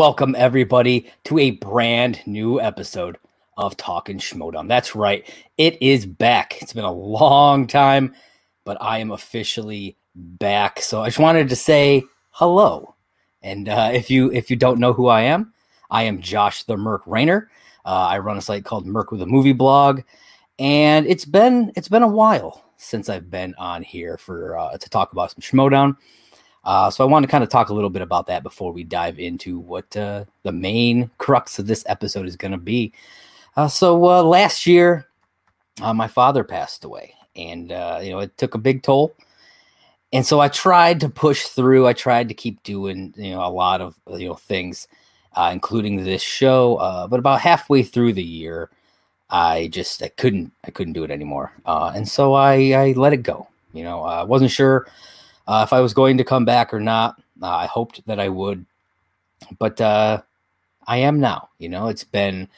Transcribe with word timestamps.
Welcome, 0.00 0.34
everybody, 0.34 1.10
to 1.24 1.38
a 1.38 1.50
brand 1.50 2.26
new 2.26 2.58
episode 2.58 3.18
of 3.58 3.76
Talking 3.76 4.16
Schmoedown. 4.16 4.66
That's 4.66 4.94
right, 4.94 5.30
it 5.58 5.76
is 5.82 6.06
back. 6.06 6.56
It's 6.62 6.72
been 6.72 6.84
a 6.84 6.90
long 6.90 7.66
time, 7.66 8.14
but 8.64 8.78
I 8.80 8.96
am 9.00 9.10
officially 9.10 9.98
back. 10.14 10.80
So 10.80 11.02
I 11.02 11.08
just 11.08 11.18
wanted 11.18 11.50
to 11.50 11.54
say 11.54 12.02
hello. 12.30 12.94
And 13.42 13.68
uh, 13.68 13.90
if 13.92 14.10
you 14.10 14.32
if 14.32 14.48
you 14.48 14.56
don't 14.56 14.80
know 14.80 14.94
who 14.94 15.08
I 15.08 15.20
am, 15.20 15.52
I 15.90 16.04
am 16.04 16.22
Josh 16.22 16.62
the 16.62 16.78
Merc 16.78 17.02
Rayner. 17.04 17.50
Uh, 17.84 18.08
I 18.08 18.20
run 18.20 18.38
a 18.38 18.40
site 18.40 18.64
called 18.64 18.86
Merc 18.86 19.12
with 19.12 19.20
a 19.20 19.26
Movie 19.26 19.52
Blog, 19.52 20.00
and 20.58 21.06
it's 21.06 21.26
been 21.26 21.72
it's 21.76 21.88
been 21.88 22.02
a 22.02 22.08
while 22.08 22.64
since 22.78 23.10
I've 23.10 23.30
been 23.30 23.54
on 23.58 23.82
here 23.82 24.16
for 24.16 24.58
uh, 24.58 24.78
to 24.78 24.88
talk 24.88 25.12
about 25.12 25.32
some 25.32 25.42
Schmoedown. 25.42 25.98
Uh, 26.64 26.90
so 26.90 27.04
I 27.04 27.08
want 27.08 27.24
to 27.24 27.30
kind 27.30 27.42
of 27.42 27.50
talk 27.50 27.70
a 27.70 27.74
little 27.74 27.90
bit 27.90 28.02
about 28.02 28.26
that 28.26 28.42
before 28.42 28.72
we 28.72 28.84
dive 28.84 29.18
into 29.18 29.58
what 29.58 29.96
uh, 29.96 30.24
the 30.42 30.52
main 30.52 31.10
crux 31.18 31.58
of 31.58 31.66
this 31.66 31.84
episode 31.86 32.26
is 32.26 32.36
going 32.36 32.52
to 32.52 32.58
be. 32.58 32.92
Uh, 33.56 33.68
so 33.68 34.04
uh, 34.04 34.22
last 34.22 34.66
year, 34.66 35.06
uh, 35.80 35.94
my 35.94 36.06
father 36.06 36.44
passed 36.44 36.84
away, 36.84 37.14
and 37.34 37.72
uh, 37.72 38.00
you 38.02 38.10
know 38.10 38.18
it 38.18 38.36
took 38.36 38.54
a 38.54 38.58
big 38.58 38.82
toll. 38.82 39.14
And 40.12 40.26
so 40.26 40.40
I 40.40 40.48
tried 40.48 41.00
to 41.00 41.08
push 41.08 41.44
through. 41.44 41.86
I 41.86 41.92
tried 41.92 42.28
to 42.28 42.34
keep 42.34 42.62
doing 42.62 43.14
you 43.16 43.30
know 43.30 43.44
a 43.44 43.48
lot 43.48 43.80
of 43.80 43.94
you 44.08 44.28
know 44.28 44.34
things, 44.34 44.86
including 45.50 46.04
this 46.04 46.22
show. 46.22 46.76
but 47.10 47.18
about 47.18 47.40
halfway 47.40 47.82
through 47.82 48.12
the 48.12 48.22
year, 48.22 48.70
I 49.30 49.68
just 49.68 50.02
I 50.02 50.08
couldn't 50.08 50.52
I 50.64 50.70
couldn't 50.70 50.92
do 50.92 51.04
it 51.04 51.10
anymore, 51.10 51.52
and 51.64 52.06
so 52.06 52.34
I 52.34 52.72
I 52.72 52.92
let 52.92 53.14
it 53.14 53.22
go. 53.22 53.48
You 53.72 53.84
know 53.84 54.02
I 54.02 54.24
wasn't 54.24 54.50
sure 54.50 54.86
uh, 55.46 55.64
if 55.66 55.72
I 55.72 55.80
was 55.80 55.94
going 55.94 56.18
to 56.18 56.24
come 56.24 56.44
back 56.44 56.72
or 56.72 56.80
not. 56.80 57.20
Uh, 57.42 57.48
I 57.48 57.66
hoped 57.66 58.06
that 58.06 58.20
I 58.20 58.28
would, 58.28 58.66
but 59.58 59.80
uh, 59.80 60.22
I 60.86 60.98
am 60.98 61.20
now. 61.20 61.48
You 61.58 61.68
know, 61.68 61.88
it's 61.88 62.04
been 62.04 62.48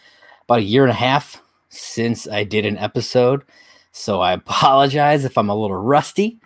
about 0.45 0.61
a 0.61 0.63
year 0.63 0.83
and 0.83 0.91
a 0.91 0.95
half 0.95 1.41
since 1.69 2.29
I 2.29 2.45
did 2.45 2.67
an 2.67 2.79
episode, 2.79 3.43
so 3.93 4.21
I 4.21 4.33
apologize 4.33 5.25
if 5.25 5.39
I'm 5.39 5.51
a 5.51 5.55
little 5.55 5.77
rusty. 5.77 6.39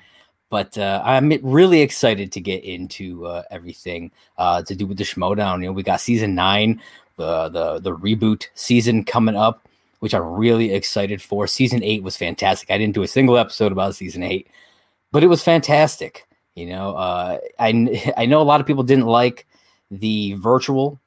But 0.48 0.78
uh, 0.78 1.02
I'm 1.04 1.32
really 1.42 1.80
excited 1.80 2.30
to 2.32 2.40
get 2.40 2.62
into 2.62 3.26
uh, 3.26 3.42
everything 3.50 4.12
uh, 4.38 4.62
to 4.62 4.76
do 4.76 4.86
with 4.86 4.96
the 4.96 5.04
Schmoedown. 5.04 5.60
You 5.60 5.66
know, 5.66 5.72
we 5.72 5.82
got 5.82 6.00
season 6.00 6.36
nine, 6.36 6.80
the 7.16 7.48
the 7.48 7.80
the 7.80 7.96
reboot 7.96 8.46
season 8.54 9.04
coming 9.04 9.34
up, 9.34 9.66
which 9.98 10.14
I'm 10.14 10.22
really 10.22 10.72
excited 10.72 11.20
for. 11.20 11.48
Season 11.48 11.82
eight 11.82 12.04
was 12.04 12.16
fantastic. 12.16 12.70
I 12.70 12.78
didn't 12.78 12.94
do 12.94 13.02
a 13.02 13.08
single 13.08 13.38
episode 13.38 13.72
about 13.72 13.96
season 13.96 14.22
eight, 14.22 14.46
but 15.16 15.24
it 15.24 15.28
was 15.28 15.42
fantastic. 15.42 16.28
You 16.54 16.66
know, 16.66 16.90
uh, 16.90 17.38
I 17.58 18.12
I 18.18 18.26
know 18.26 18.42
a 18.42 18.44
lot 18.44 18.60
of 18.60 18.66
people 18.66 18.82
didn't 18.82 19.06
like 19.06 19.46
the 19.90 20.34
virtual, 20.34 21.00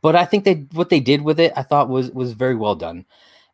but 0.00 0.14
I 0.14 0.24
think 0.24 0.44
they 0.44 0.68
what 0.72 0.88
they 0.88 1.00
did 1.00 1.22
with 1.22 1.40
it 1.40 1.52
I 1.56 1.62
thought 1.62 1.88
was 1.88 2.12
was 2.12 2.32
very 2.32 2.54
well 2.54 2.76
done, 2.76 3.04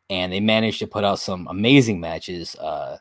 and 0.07 0.31
they 0.31 0.39
managed 0.39 0.77
to 0.81 0.87
put 0.87 1.03
out 1.03 1.17
some 1.17 1.47
amazing 1.47 1.99
matches. 1.99 2.53
Uh, 2.57 2.99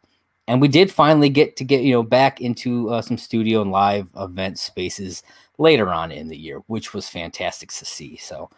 and 0.49 0.59
we 0.59 0.69
did 0.69 0.91
finally 0.91 1.29
get 1.29 1.55
to 1.57 1.65
get 1.65 1.83
you 1.83 1.93
know 1.93 2.03
back 2.03 2.41
into 2.41 2.89
uh, 2.89 3.03
some 3.03 3.19
studio 3.19 3.61
and 3.61 3.71
live 3.71 4.09
event 4.17 4.59
spaces 4.59 5.23
later 5.59 5.93
on 5.93 6.11
in 6.11 6.29
the 6.29 6.39
year, 6.39 6.63
which 6.69 6.95
was 6.95 7.11
fantastic 7.11 7.73
to 7.73 7.85
see. 7.85 8.17
So. 8.17 8.49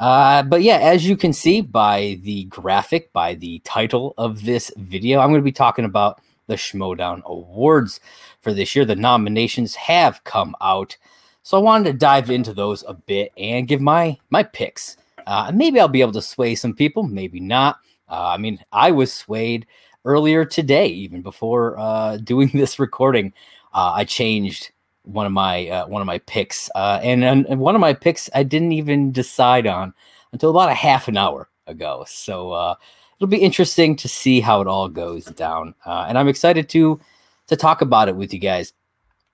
Uh, 0.00 0.42
but 0.42 0.60
yeah, 0.64 0.78
as 0.78 1.06
you 1.06 1.16
can 1.16 1.32
see 1.32 1.60
by 1.60 2.18
the 2.22 2.46
graphic, 2.46 3.12
by 3.12 3.36
the 3.36 3.60
title 3.60 4.12
of 4.18 4.44
this 4.44 4.72
video, 4.76 5.20
I'm 5.20 5.30
going 5.30 5.40
to 5.40 5.44
be 5.44 5.52
talking 5.52 5.84
about 5.84 6.20
the 6.46 6.54
Schmoedown 6.54 7.22
Awards 7.24 8.00
for 8.40 8.52
this 8.52 8.74
year. 8.74 8.84
The 8.84 8.96
nominations 8.96 9.74
have 9.74 10.24
come 10.24 10.54
out, 10.60 10.96
so 11.42 11.58
I 11.58 11.62
wanted 11.62 11.92
to 11.92 11.98
dive 11.98 12.30
into 12.30 12.52
those 12.52 12.84
a 12.86 12.94
bit 12.94 13.32
and 13.36 13.68
give 13.68 13.80
my 13.80 14.18
my 14.30 14.42
picks. 14.42 14.96
Uh, 15.26 15.50
maybe 15.54 15.80
I'll 15.80 15.88
be 15.88 16.00
able 16.00 16.12
to 16.12 16.22
sway 16.22 16.54
some 16.54 16.74
people, 16.74 17.02
maybe 17.02 17.40
not. 17.40 17.78
Uh, 18.08 18.28
I 18.28 18.36
mean, 18.36 18.58
I 18.72 18.90
was 18.90 19.12
swayed 19.12 19.66
earlier 20.04 20.44
today, 20.44 20.86
even 20.86 21.22
before 21.22 21.78
uh, 21.78 22.16
doing 22.22 22.50
this 22.52 22.78
recording. 22.78 23.32
Uh, 23.72 23.92
I 23.94 24.04
changed 24.04 24.70
one 25.02 25.26
of 25.26 25.32
my 25.32 25.68
uh, 25.68 25.86
one 25.86 26.00
of 26.02 26.06
my 26.06 26.18
picks, 26.18 26.70
uh, 26.74 27.00
and, 27.02 27.24
and 27.24 27.58
one 27.58 27.74
of 27.74 27.80
my 27.80 27.92
picks 27.92 28.30
I 28.34 28.42
didn't 28.42 28.72
even 28.72 29.12
decide 29.12 29.66
on 29.66 29.94
until 30.32 30.50
about 30.50 30.70
a 30.70 30.74
half 30.74 31.08
an 31.08 31.16
hour 31.16 31.48
ago. 31.66 32.04
So 32.06 32.76
it'll 33.16 33.28
be 33.28 33.38
interesting 33.38 33.96
to 33.96 34.08
see 34.08 34.40
how 34.40 34.60
it 34.60 34.66
all 34.66 34.88
goes 34.88 35.24
down. 35.26 35.74
Uh, 35.84 36.06
and 36.08 36.18
I'm 36.18 36.28
excited 36.28 36.68
to 36.70 37.00
to 37.46 37.56
talk 37.56 37.82
about 37.82 38.08
it 38.08 38.16
with 38.16 38.32
you 38.32 38.38
guys. 38.38 38.72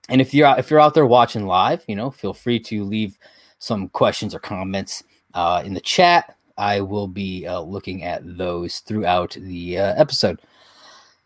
And 0.09 0.19
if 0.19 0.33
you're 0.33 0.47
out, 0.47 0.59
if 0.59 0.69
you're 0.69 0.79
out 0.79 0.93
there 0.93 1.05
watching 1.05 1.45
live, 1.45 1.83
you 1.87 1.95
know, 1.95 2.11
feel 2.11 2.33
free 2.33 2.59
to 2.61 2.83
leave 2.83 3.17
some 3.59 3.89
questions 3.89 4.35
or 4.35 4.39
comments 4.39 5.03
uh, 5.33 5.63
in 5.65 5.73
the 5.73 5.81
chat. 5.81 6.35
I 6.57 6.81
will 6.81 7.07
be 7.07 7.47
uh, 7.47 7.61
looking 7.61 8.03
at 8.03 8.37
those 8.37 8.79
throughout 8.79 9.37
the 9.39 9.79
uh, 9.79 9.93
episode. 9.95 10.39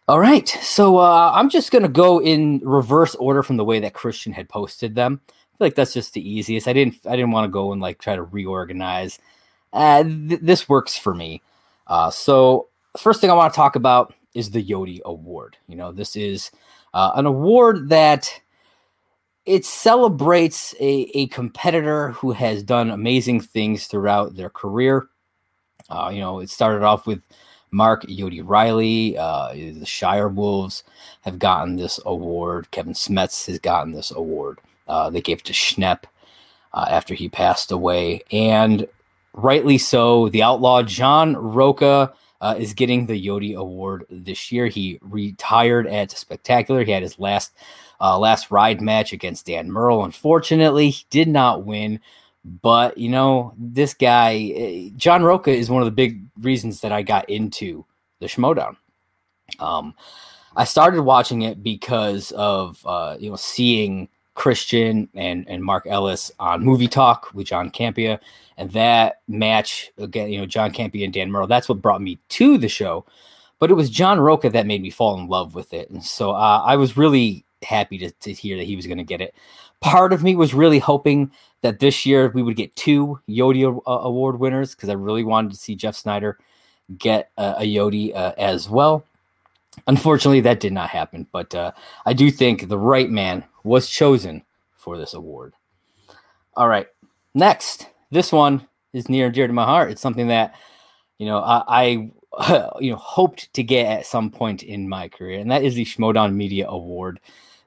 All 0.07 0.19
right, 0.19 0.47
so 0.47 0.97
uh, 0.97 1.31
I'm 1.33 1.49
just 1.49 1.71
gonna 1.71 1.87
go 1.87 2.21
in 2.21 2.59
reverse 2.63 3.15
order 3.15 3.41
from 3.41 3.57
the 3.57 3.65
way 3.65 3.79
that 3.79 3.93
Kristian 3.93 4.33
had 4.33 4.47
posted 4.47 4.93
them. 4.93 5.19
I 5.27 5.31
feel 5.57 5.65
like 5.65 5.75
that's 5.75 5.93
just 5.93 6.13
the 6.13 6.29
easiest. 6.29 6.67
I 6.67 6.73
didn't 6.73 6.95
I 7.07 7.15
didn't 7.15 7.31
want 7.31 7.45
to 7.45 7.51
go 7.51 7.71
and 7.71 7.81
like 7.81 7.97
try 7.97 8.15
to 8.15 8.21
reorganize. 8.21 9.17
Uh, 9.73 10.03
th- 10.03 10.41
this 10.41 10.69
works 10.69 10.95
for 10.95 11.15
me. 11.15 11.41
Uh, 11.87 12.09
so, 12.09 12.69
first 12.97 13.21
thing 13.21 13.29
I 13.29 13.33
want 13.33 13.53
to 13.53 13.55
talk 13.55 13.75
about 13.75 14.13
is 14.33 14.51
the 14.51 14.63
Yodi 14.63 15.01
Award. 15.05 15.57
You 15.67 15.75
know, 15.75 15.91
this 15.91 16.15
is 16.15 16.51
uh, 16.93 17.11
an 17.15 17.25
award 17.25 17.89
that 17.89 18.29
it 19.45 19.63
celebrates 19.63 20.73
a, 20.79 21.09
a 21.13 21.27
competitor 21.27 22.11
who 22.11 22.31
has 22.31 22.63
done 22.63 22.89
amazing 22.89 23.41
things 23.41 23.87
throughout 23.87 24.35
their 24.35 24.49
career. 24.49 25.07
Uh, 25.89 26.09
you 26.11 26.19
know, 26.19 26.39
it 26.39 26.49
started 26.49 26.83
off 26.83 27.05
with 27.05 27.21
Mark 27.71 28.03
Yodi 28.03 28.41
Riley. 28.43 29.17
Uh, 29.17 29.53
the 29.53 29.85
Shire 29.85 30.29
Wolves 30.29 30.83
have 31.21 31.37
gotten 31.37 31.75
this 31.75 31.99
award. 32.05 32.71
Kevin 32.71 32.93
Smets 32.93 33.45
has 33.47 33.59
gotten 33.59 33.93
this 33.93 34.11
award. 34.11 34.59
Uh, 34.87 35.09
they 35.09 35.21
gave 35.21 35.39
it 35.39 35.45
to 35.45 35.53
Schnepp 35.53 36.03
uh, 36.73 36.87
after 36.89 37.13
he 37.13 37.29
passed 37.29 37.71
away. 37.71 38.21
And 38.31 38.87
rightly 39.35 39.77
so. 39.77 40.29
The 40.29 40.43
outlaw 40.43 40.81
John 40.81 41.35
Rocha 41.35 42.13
uh, 42.41 42.55
is 42.57 42.73
getting 42.73 43.05
the 43.05 43.25
Yodi 43.25 43.55
Award 43.55 44.05
this 44.09 44.51
year. 44.51 44.67
He 44.67 44.99
retired 45.01 45.87
at 45.87 46.11
Spectacular. 46.11 46.83
He 46.83 46.91
had 46.91 47.03
his 47.03 47.19
last 47.19 47.53
uh, 48.01 48.17
last 48.17 48.51
ride 48.51 48.81
match 48.81 49.13
against 49.13 49.45
Dan 49.45 49.71
Murrell. 49.71 50.03
Unfortunately, 50.03 50.89
he 50.89 51.05
did 51.09 51.27
not 51.27 51.65
win. 51.65 51.99
But 52.61 52.97
you 52.97 53.09
know, 53.09 53.53
this 53.57 53.93
guy, 53.93 54.51
eh, 54.55 54.89
John 54.95 55.23
Rocha, 55.23 55.51
is 55.51 55.69
one 55.69 55.81
of 55.81 55.87
the 55.87 55.91
big 55.91 56.21
reasons 56.41 56.81
that 56.81 56.91
I 56.91 57.01
got 57.01 57.27
into 57.29 57.85
the 58.19 58.27
Schmoedown. 58.27 58.75
Um, 59.59 59.95
I 60.55 60.63
started 60.63 61.01
watching 61.01 61.41
it 61.41 61.63
because 61.63 62.31
of 62.31 62.85
uh, 62.85 63.17
you 63.19 63.31
know 63.31 63.35
seeing 63.35 64.09
Kristian 64.35 65.07
and 65.15 65.47
and 65.49 65.63
Mark 65.63 65.87
Ellis 65.87 66.31
on 66.39 66.63
Movie 66.63 66.87
Talk 66.87 67.33
with 67.33 67.47
John 67.47 67.71
Campea, 67.71 68.19
and 68.57 68.71
that 68.71 69.21
match 69.27 69.91
again, 69.97 70.29
you 70.31 70.39
know, 70.39 70.45
John 70.45 70.71
Campea 70.71 71.03
and 71.03 71.13
Dan 71.13 71.31
Murrell. 71.31 71.47
That's 71.47 71.69
what 71.69 71.81
brought 71.81 72.01
me 72.01 72.19
to 72.29 72.57
the 72.57 72.69
show, 72.69 73.05
but 73.59 73.71
it 73.71 73.75
was 73.75 73.89
John 73.89 74.19
Rocha 74.19 74.49
that 74.49 74.67
made 74.67 74.81
me 74.81 74.89
fall 74.89 75.19
in 75.19 75.27
love 75.27 75.55
with 75.55 75.73
it, 75.73 75.89
and 75.89 76.03
so 76.03 76.31
uh, 76.31 76.63
I 76.65 76.75
was 76.75 76.97
really 76.97 77.45
happy 77.63 77.97
to, 77.97 78.11
to 78.11 78.31
hear 78.31 78.57
that 78.57 78.67
he 78.67 78.75
was 78.75 78.87
going 78.87 78.97
to 78.97 79.03
get 79.03 79.21
it. 79.21 79.33
Part 79.81 80.13
of 80.13 80.23
me 80.23 80.35
was 80.35 80.53
really 80.53 80.79
hoping 80.79 81.31
that 81.61 81.79
this 81.79 82.05
year 82.05 82.29
we 82.33 82.43
would 82.43 82.55
get 82.55 82.75
two 82.75 83.19
Yodi 83.27 83.65
uh, 83.65 83.91
Award 83.91 84.39
winners 84.39 84.75
because 84.75 84.89
I 84.89 84.93
really 84.93 85.23
wanted 85.23 85.51
to 85.51 85.57
see 85.57 85.75
Jeff 85.75 85.95
Sneider 85.95 86.37
get 86.97 87.31
a 87.37 87.63
Yodi 87.63 88.15
uh, 88.15 88.33
as 88.37 88.69
well. 88.69 89.03
Unfortunately, 89.87 90.41
that 90.41 90.59
did 90.59 90.73
not 90.73 90.89
happen, 90.89 91.27
but 91.31 91.53
uh, 91.53 91.71
I 92.05 92.13
do 92.13 92.31
think 92.31 92.67
the 92.67 92.77
right 92.77 93.09
man 93.09 93.43
was 93.63 93.89
chosen 93.89 94.43
for 94.75 94.97
this 94.97 95.13
award. 95.13 95.53
All 96.55 96.69
right, 96.69 96.87
next, 97.33 97.89
this 98.15 98.31
one 98.31 98.65
is 98.93 99.09
near 99.09 99.25
and 99.25 99.35
dear 99.35 99.45
to 99.45 99.53
my 99.53 99.65
heart. 99.65 99.91
It's 99.91 100.01
something 100.01 100.29
that 100.29 100.55
you 101.19 101.25
know 101.27 101.39
I, 101.39 101.63
I 101.67 102.71
you 102.79 102.91
know 102.91 102.97
hoped 102.97 103.53
to 103.53 103.61
get 103.61 103.85
at 103.85 104.05
some 104.05 104.31
point 104.31 104.63
in 104.63 104.89
my 104.89 105.09
career, 105.09 105.39
and 105.39 105.51
that 105.51 105.63
is 105.63 105.75
the 105.75 105.85
Schmoedown 105.85 106.33
Media 106.33 106.67
Award. 106.67 107.19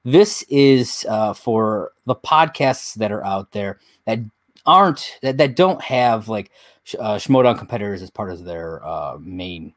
This 0.04 0.42
is 0.48 1.06
uh, 1.08 1.34
for 1.34 1.92
the 2.06 2.16
podcasts 2.16 2.94
that 2.94 3.12
are 3.12 3.24
out 3.24 3.52
there 3.52 3.78
that 4.06 4.20
aren't 4.64 5.18
that, 5.22 5.36
that 5.36 5.54
don't 5.54 5.82
have 5.82 6.28
like 6.28 6.50
uh, 6.98 7.16
Schmoedown 7.16 7.58
competitors 7.58 8.00
as 8.00 8.10
part 8.10 8.30
of 8.30 8.44
their 8.44 8.84
uh, 8.86 9.18
main 9.20 9.74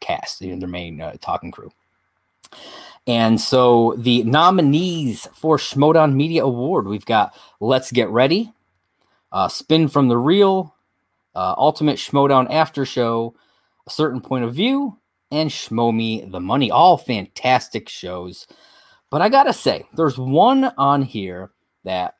cast, 0.00 0.40
you 0.40 0.52
know, 0.52 0.58
their 0.58 0.68
main 0.68 1.00
uh, 1.00 1.16
talking 1.20 1.50
crew. 1.50 1.70
And 3.06 3.38
so 3.38 3.94
the 3.98 4.22
nominees 4.22 5.28
for 5.34 5.58
Schmoedown 5.58 6.14
Media 6.14 6.44
Award, 6.44 6.86
we've 6.86 7.04
got 7.04 7.34
Let's 7.60 7.92
Get 7.92 8.08
Ready, 8.08 8.54
uh, 9.34 9.48
Spin 9.48 9.88
from 9.88 10.08
the 10.08 10.16
Reel, 10.16 10.74
uh, 11.34 11.54
Ultimate 11.58 11.96
Schmoedown 11.96 12.46
After 12.50 12.86
Show, 12.86 13.34
A 13.86 13.90
Certain 13.90 14.20
Point 14.20 14.44
of 14.44 14.54
View, 14.54 14.96
and 15.32 15.50
Schmo 15.50 15.94
Me 15.94 16.24
the 16.24 16.40
Money. 16.40 16.70
All 16.70 16.96
fantastic 16.96 17.88
shows. 17.88 18.46
But 19.10 19.20
I 19.20 19.28
gotta 19.28 19.52
say, 19.52 19.84
there's 19.94 20.16
one 20.16 20.72
on 20.78 21.02
here 21.02 21.50
that 21.82 22.14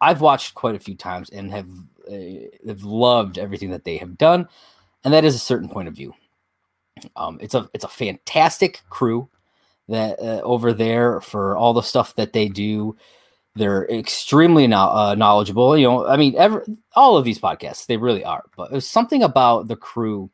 I've 0.00 0.22
watched 0.22 0.54
quite 0.54 0.74
a 0.74 0.80
few 0.80 0.96
times 0.96 1.30
and 1.30 1.50
have 1.52 1.68
they've 2.08 2.82
loved 2.82 3.38
everything 3.38 3.70
that 3.70 3.84
they 3.84 3.98
have 3.98 4.18
done, 4.18 4.48
and 5.04 5.12
that 5.12 5.24
is 5.24 5.34
a 5.34 5.38
certain 5.38 5.68
point 5.68 5.88
of 5.88 5.94
view. 5.94 6.14
Um, 7.16 7.38
it's 7.40 7.54
a 7.54 7.68
it's 7.74 7.84
a 7.84 7.88
fantastic 7.88 8.80
crew 8.88 9.28
that 9.88 10.18
uh, 10.18 10.40
over 10.42 10.72
there 10.72 11.20
for 11.20 11.56
all 11.56 11.74
the 11.74 11.82
stuff 11.82 12.14
that 12.16 12.32
they 12.32 12.48
do. 12.48 12.96
They're 13.56 13.86
extremely 13.88 14.66
no- 14.66 14.90
uh, 14.90 15.14
knowledgeable. 15.14 15.78
You 15.78 15.88
know, 15.88 16.06
I 16.06 16.16
mean, 16.16 16.34
every, 16.36 16.62
all 16.94 17.16
of 17.16 17.24
these 17.24 17.38
podcasts 17.38 17.86
they 17.86 17.96
really 17.96 18.24
are. 18.24 18.44
But 18.56 18.70
there's 18.70 18.88
something 18.88 19.22
about 19.22 19.68
the 19.68 19.76
crew 19.76 20.30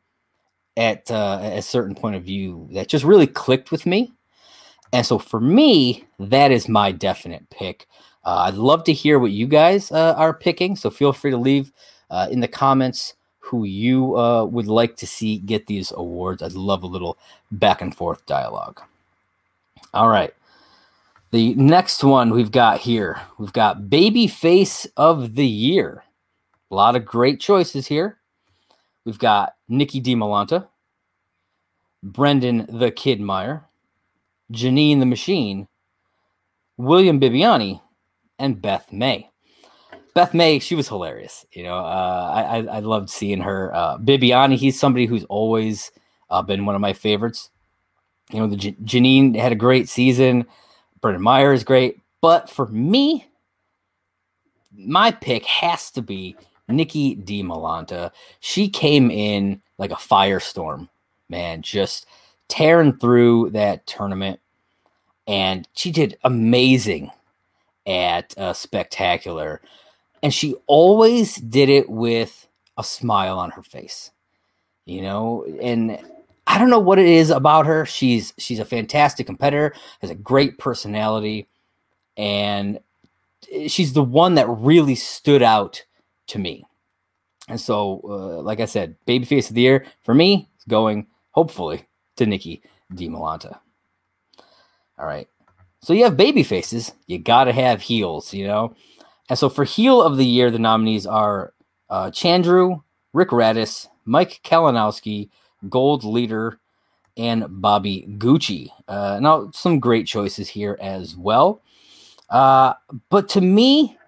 at 0.76 1.10
uh, 1.10 1.40
a 1.42 1.62
certain 1.62 1.94
point 1.94 2.16
of 2.16 2.22
view 2.22 2.68
that 2.72 2.88
just 2.88 3.04
really 3.04 3.26
clicked 3.26 3.70
with 3.70 3.84
me. 3.84 4.12
And 4.92 5.04
so 5.04 5.18
for 5.18 5.40
me, 5.40 6.04
that 6.18 6.50
is 6.50 6.68
my 6.68 6.92
definite 6.92 7.48
pick. 7.50 7.86
Uh, 8.24 8.44
I'd 8.46 8.54
love 8.54 8.84
to 8.84 8.92
hear 8.92 9.18
what 9.18 9.30
you 9.30 9.46
guys 9.46 9.92
uh, 9.92 10.14
are 10.16 10.34
picking. 10.34 10.76
So 10.76 10.90
feel 10.90 11.12
free 11.12 11.30
to 11.30 11.36
leave 11.36 11.72
uh, 12.10 12.28
in 12.30 12.40
the 12.40 12.48
comments 12.48 13.14
who 13.38 13.64
you 13.64 14.16
uh, 14.16 14.44
would 14.44 14.66
like 14.66 14.96
to 14.96 15.06
see 15.06 15.38
get 15.38 15.66
these 15.66 15.92
awards. 15.92 16.42
I'd 16.42 16.52
love 16.52 16.82
a 16.82 16.86
little 16.88 17.18
back 17.50 17.82
and 17.82 17.94
forth 17.94 18.24
dialogue. 18.26 18.80
All 19.92 20.08
right. 20.08 20.32
The 21.32 21.54
next 21.54 22.02
one 22.02 22.30
we've 22.30 22.50
got 22.50 22.80
here, 22.80 23.20
we've 23.38 23.52
got 23.52 23.88
Baby 23.88 24.26
Face 24.26 24.84
of 24.96 25.36
the 25.36 25.46
Year. 25.46 26.02
A 26.72 26.74
lot 26.74 26.96
of 26.96 27.04
great 27.04 27.38
choices 27.38 27.86
here. 27.86 28.18
We've 29.04 29.18
got 29.18 29.54
Nikki 29.68 30.02
DiMolanta, 30.02 30.66
Brendan 32.02 32.66
the 32.68 32.90
Kid 32.90 33.20
Meyer, 33.20 33.64
Janine 34.52 34.98
the 34.98 35.06
Machine, 35.06 35.68
William 36.76 37.20
Bibbiani, 37.20 37.80
and 38.40 38.60
Beth 38.60 38.92
May. 38.92 39.30
Beth 40.14 40.34
May, 40.34 40.58
she 40.58 40.74
was 40.74 40.88
hilarious. 40.88 41.46
You 41.52 41.62
know, 41.62 41.76
uh, 41.76 42.32
I, 42.34 42.76
I, 42.76 42.80
loved 42.80 43.08
seeing 43.08 43.40
her. 43.42 43.72
Uh, 43.72 43.98
Bibbiani, 43.98 44.56
he's 44.56 44.80
somebody 44.80 45.06
who's 45.06 45.24
always 45.24 45.92
uh, 46.28 46.42
been 46.42 46.66
one 46.66 46.74
of 46.74 46.80
my 46.80 46.92
favorites. 46.92 47.50
You 48.32 48.40
know, 48.40 48.48
the 48.48 48.56
J- 48.56 48.76
Janine 48.82 49.36
had 49.36 49.52
a 49.52 49.56
great 49.56 49.88
season. 49.88 50.46
Brendan 51.00 51.22
Meyer 51.22 51.52
is 51.52 51.64
great, 51.64 52.00
but 52.20 52.50
for 52.50 52.66
me, 52.66 53.26
my 54.76 55.10
pick 55.10 55.44
has 55.46 55.90
to 55.92 56.02
be 56.02 56.36
Nikki 56.68 57.16
DiMolanta. 57.16 58.10
She 58.40 58.68
came 58.68 59.10
in 59.10 59.62
like 59.78 59.90
a 59.90 59.96
firestorm, 59.96 60.88
man, 61.28 61.62
just 61.62 62.06
tearing 62.48 62.96
through 62.96 63.50
that 63.50 63.86
tournament, 63.86 64.40
and 65.26 65.66
she 65.74 65.90
did 65.90 66.18
amazing 66.24 67.10
at 67.86 68.36
uh, 68.36 68.52
spectacular, 68.52 69.60
and 70.22 70.34
she 70.34 70.54
always 70.66 71.36
did 71.36 71.68
it 71.68 71.88
with 71.88 72.46
a 72.76 72.84
smile 72.84 73.38
on 73.38 73.52
her 73.52 73.62
face, 73.62 74.10
you 74.84 75.00
know, 75.02 75.44
and 75.60 75.98
I 76.50 76.58
don't 76.58 76.68
know 76.68 76.80
what 76.80 76.98
it 76.98 77.06
is 77.06 77.30
about 77.30 77.66
her. 77.66 77.86
She's 77.86 78.34
she's 78.36 78.58
a 78.58 78.64
fantastic 78.64 79.24
competitor, 79.24 79.72
has 80.00 80.10
a 80.10 80.16
great 80.16 80.58
personality, 80.58 81.48
and 82.16 82.80
she's 83.68 83.92
the 83.92 84.02
one 84.02 84.34
that 84.34 84.48
really 84.48 84.96
stood 84.96 85.44
out 85.44 85.84
to 86.26 86.40
me. 86.40 86.64
And 87.48 87.60
so, 87.60 88.00
uh, 88.02 88.42
like 88.42 88.58
I 88.58 88.64
said, 88.64 88.96
babyface 89.06 89.48
of 89.48 89.54
the 89.54 89.60
year 89.60 89.86
for 90.02 90.12
me 90.12 90.48
is 90.58 90.64
going 90.68 91.06
hopefully 91.30 91.86
to 92.16 92.26
Nikki 92.26 92.62
DiMolanta. 92.94 93.56
All 94.98 95.06
right. 95.06 95.28
So 95.82 95.92
you 95.92 96.02
have 96.02 96.16
baby 96.16 96.42
faces, 96.42 96.92
you 97.06 97.18
got 97.18 97.44
to 97.44 97.52
have 97.52 97.80
heels, 97.80 98.34
you 98.34 98.46
know? 98.46 98.74
And 99.28 99.38
so 99.38 99.48
for 99.48 99.64
heel 99.64 100.02
of 100.02 100.16
the 100.16 100.26
year, 100.26 100.50
the 100.50 100.58
nominees 100.58 101.06
are 101.06 101.54
uh, 101.88 102.10
Chandru, 102.10 102.82
Rick 103.12 103.28
Radis, 103.30 103.86
Mike 104.04 104.40
Kalinowski, 104.44 105.30
Gold 105.68 106.04
Leader, 106.04 106.60
and 107.16 107.44
Bobby 107.48 108.06
Gucci. 108.18 108.70
Uh, 108.88 109.18
now, 109.20 109.50
some 109.52 109.80
great 109.80 110.06
choices 110.06 110.48
here 110.48 110.78
as 110.80 111.16
well. 111.16 111.62
Uh, 112.28 112.74
but 113.08 113.28
to 113.30 113.40
me, 113.40 113.98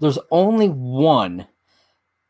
there's 0.00 0.18
only 0.30 0.68
one 0.68 1.46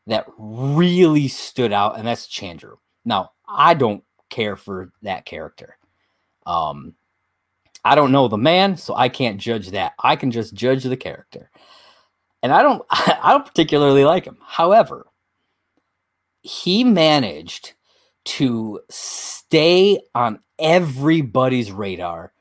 that 0.07 0.25
really 0.37 1.27
stood 1.27 1.71
out, 1.71 1.97
and 1.97 2.07
that's 2.07 2.27
Chandru. 2.27 2.75
Now, 3.05 3.31
I 3.47 3.73
don't 3.73 4.03
care 4.29 4.55
for 4.55 4.91
that 5.01 5.25
character. 5.25 5.77
Um, 6.45 6.95
I 7.85 7.95
don't 7.95 8.11
know 8.11 8.27
the 8.27 8.37
man, 8.37 8.75
so 8.75 8.95
I 8.95 9.09
can't 9.09 9.39
judge 9.39 9.69
that. 9.71 9.93
I 9.99 10.15
can 10.15 10.31
just 10.31 10.53
judge 10.53 10.83
the 10.83 10.97
character. 10.97 11.49
And 12.43 12.51
I 12.51 12.61
don't 12.61 12.83
I 12.91 13.31
don't 13.31 13.45
particularly 13.45 14.03
like 14.03 14.25
him. 14.25 14.37
However, 14.45 15.07
he 16.41 16.83
managed 16.83 17.73
to 18.25 18.81
stay 18.89 19.99
on 20.13 20.39
everybody's 20.57 21.71
radar 21.71 22.33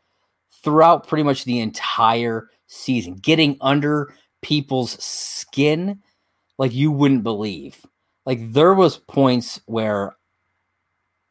throughout 0.63 1.07
pretty 1.07 1.23
much 1.23 1.45
the 1.45 1.61
entire 1.61 2.51
season, 2.67 3.15
getting 3.15 3.57
under 3.61 4.15
people's 4.43 5.03
skin 5.03 6.01
like 6.59 6.75
you 6.75 6.91
wouldn't 6.91 7.23
believe. 7.23 7.85
Like 8.27 8.53
there 8.53 8.75
was 8.75 8.99
points 8.99 9.61
where 9.67 10.17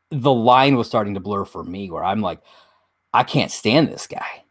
the 0.09 0.33
line 0.33 0.77
was 0.77 0.87
starting 0.87 1.13
to 1.13 1.19
blur 1.19 1.45
for 1.45 1.63
me 1.63 1.91
where 1.91 2.03
I'm 2.03 2.21
like, 2.21 2.41
I 3.13 3.23
can't 3.23 3.51
stand 3.51 3.89
this 3.89 4.07
guy. 4.07 4.43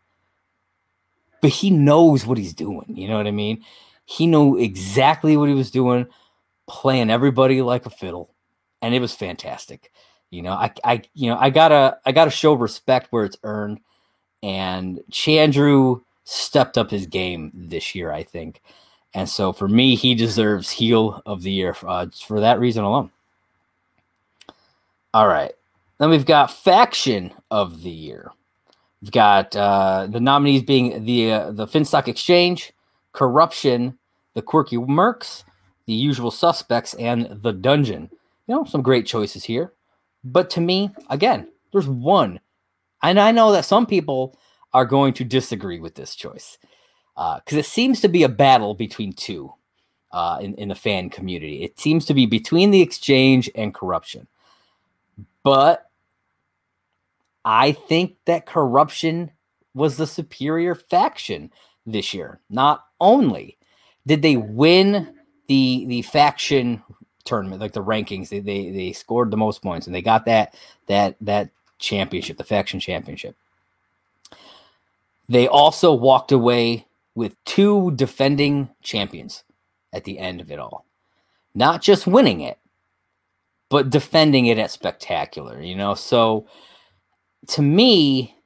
But 1.41 1.51
he 1.51 1.71
knows 1.71 2.27
what 2.27 2.39
he's 2.39 2.55
doing. 2.55 2.87
You 2.89 3.09
know 3.09 3.17
what 3.17 3.27
I 3.27 3.33
mean? 3.33 3.65
He 4.05 4.27
knew 4.27 4.57
exactly 4.57 5.37
what 5.37 5.49
he 5.49 5.55
was 5.55 5.71
doing, 5.71 6.07
playing 6.67 7.11
everybody 7.11 7.63
like 7.63 7.87
a 7.87 7.91
fiddle. 7.91 8.35
And 8.83 8.95
it 8.95 9.01
was 9.01 9.15
fantastic. 9.15 9.91
You 10.31 10.43
know, 10.43 10.53
I, 10.53 10.73
I, 10.85 11.03
you 11.15 11.31
know, 11.31 11.39
I 11.39 11.51
gotta, 11.51 11.99
I 12.05 12.13
gotta 12.13 12.31
show 12.31 12.55
respect 12.55 13.09
where 13.11 13.25
it's 13.25 13.39
earned. 13.43 13.81
And 14.43 15.01
Chandru 15.11 16.03
stepped 16.25 16.77
up 16.77 16.91
his 16.91 17.07
game 17.07 17.51
this 17.55 17.95
year, 17.95 18.13
I 18.13 18.23
think. 18.23 18.61
And 19.15 19.29
so 19.29 19.53
for 19.53 19.67
me, 19.67 19.95
he 19.95 20.15
deserves 20.15 20.71
heel 20.71 21.23
of 21.25 21.43
the 21.43 21.51
year 21.51 21.75
uh, 21.87 22.07
for 22.27 22.41
that 22.41 22.61
reason 22.61 22.85
alone. 22.85 23.11
All 25.15 25.27
right. 25.27 25.53
Then 25.99 26.11
we've 26.11 26.27
got 26.27 26.51
faction 26.51 27.33
of 27.51 27.83
the 27.83 27.91
year. 27.91 28.31
We've 29.01 29.11
got 29.11 29.57
uh, 29.57 30.09
the 30.11 30.21
nominees 30.21 30.63
being 30.63 31.05
the 31.05 31.33
uh, 31.33 31.51
the 31.53 31.67
Finstock 31.67 32.09
Exchange, 32.09 32.73
Corruption, 33.13 33.99
the 34.35 34.43
Quirky 34.43 34.77
Mercs, 34.77 35.45
the 35.87 35.95
Usual 35.95 36.31
Suspects, 36.31 36.93
and 36.95 37.41
the 37.43 37.53
Dungeon. 37.53 38.11
You 38.47 38.55
know, 38.55 38.65
some 38.65 38.83
great 38.83 39.07
choices 39.07 39.45
here. 39.45 39.73
But 40.25 40.51
to 40.51 40.61
me, 40.61 40.91
again, 41.11 41.49
there's 41.73 41.89
one. 41.89 42.41
And 43.03 43.21
I 43.21 43.33
know 43.33 43.53
that 43.53 43.65
some 43.65 43.87
people 43.87 44.39
are 44.73 44.85
going 44.85 45.15
to 45.15 45.25
disagree 45.25 45.81
with 45.81 45.95
this 45.95 46.15
choice 46.15 46.59
because 47.15 47.57
uh, 47.57 47.59
it 47.59 47.67
seems 47.67 48.01
to 48.01 48.09
be 48.09 48.23
a 48.23 48.29
battle 48.29 48.75
between 48.75 49.13
two 49.13 49.53
uh, 50.13 50.39
in, 50.41 50.55
in 50.55 50.69
the 50.69 50.75
fan 50.75 51.11
community. 51.11 51.63
It 51.63 51.79
seems 51.79 52.05
to 52.07 52.15
be 52.15 52.27
between 52.27 52.71
the 52.71 52.83
exchange 52.83 53.51
and 53.55 53.75
corruption. 53.75 54.27
But 55.43 55.91
I 57.45 57.73
think 57.73 58.17
that 58.25 58.47
corruption 58.47 59.31
was 59.75 59.97
the 59.97 60.07
superior 60.07 60.75
faction 60.75 61.51
this 61.87 62.13
year. 62.13 62.41
Not 62.51 62.85
only 63.01 63.59
did 64.07 64.23
they 64.23 64.37
win 64.37 65.15
the 65.49 65.85
the 65.87 66.03
faction 66.03 66.83
tournament, 67.27 67.61
like 67.61 67.73
the 67.73 67.83
rankings, 67.83 68.29
they, 68.29 68.41
they 68.41 68.71
they 68.71 68.93
scored 68.93 69.31
the 69.31 69.37
most 69.37 69.63
points 69.63 69.87
and 69.87 69.95
they 69.95 70.03
got 70.03 70.25
that 70.25 70.55
that 70.87 71.17
that 71.21 71.51
championship, 71.79 72.37
the 72.39 72.45
faction 72.45 72.81
championship. 72.81 73.37
They 75.29 75.49
also 75.49 75.93
walked 75.93 76.33
away 76.33 76.87
with 77.15 77.43
two 77.45 77.91
defending 77.93 78.69
champions 78.83 79.43
at 79.93 80.05
the 80.05 80.19
end 80.19 80.41
of 80.41 80.51
it 80.51 80.59
all. 80.59 80.85
Not 81.55 81.83
just 81.83 82.07
winning 82.07 82.41
it, 82.43 82.59
but 83.69 83.91
defending 83.91 84.47
it 84.47 84.59
at 84.59 84.71
spectacular, 84.71 85.61
you 85.61 85.75
know? 85.75 85.95
So 85.95 86.47
to 87.49 87.63
me, 87.63 88.37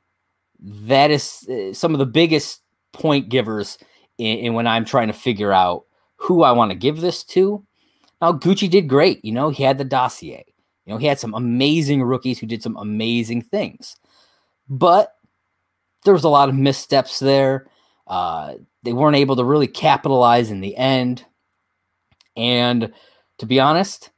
that 0.60 1.10
is 1.10 1.46
uh, 1.48 1.74
some 1.74 1.92
of 1.92 1.98
the 1.98 2.06
biggest 2.06 2.62
point 2.92 3.28
givers 3.28 3.78
in, 4.18 4.38
in 4.38 4.54
when 4.54 4.66
I'm 4.66 4.84
trying 4.84 5.08
to 5.08 5.12
figure 5.12 5.52
out 5.52 5.84
who 6.16 6.42
I 6.42 6.52
want 6.52 6.70
to 6.70 6.76
give 6.76 7.00
this 7.00 7.24
to. 7.24 7.64
Now, 8.20 8.32
Gucci 8.32 8.68
did 8.68 8.88
great. 8.88 9.24
You 9.24 9.32
know, 9.32 9.50
he 9.50 9.62
had 9.62 9.78
the 9.78 9.84
dossier. 9.84 10.44
You 10.84 10.92
know, 10.92 10.98
he 10.98 11.06
had 11.06 11.18
some 11.18 11.34
amazing 11.34 12.02
rookies 12.02 12.38
who 12.38 12.46
did 12.46 12.62
some 12.62 12.76
amazing 12.76 13.42
things. 13.42 13.96
But 14.68 15.14
there 16.04 16.14
was 16.14 16.24
a 16.24 16.28
lot 16.28 16.48
of 16.48 16.54
missteps 16.54 17.18
there. 17.18 17.66
Uh, 18.06 18.54
they 18.82 18.92
weren't 18.92 19.16
able 19.16 19.36
to 19.36 19.44
really 19.44 19.66
capitalize 19.66 20.50
in 20.50 20.60
the 20.60 20.76
end. 20.76 21.24
And 22.36 22.92
to 23.38 23.46
be 23.46 23.60
honest, 23.60 24.10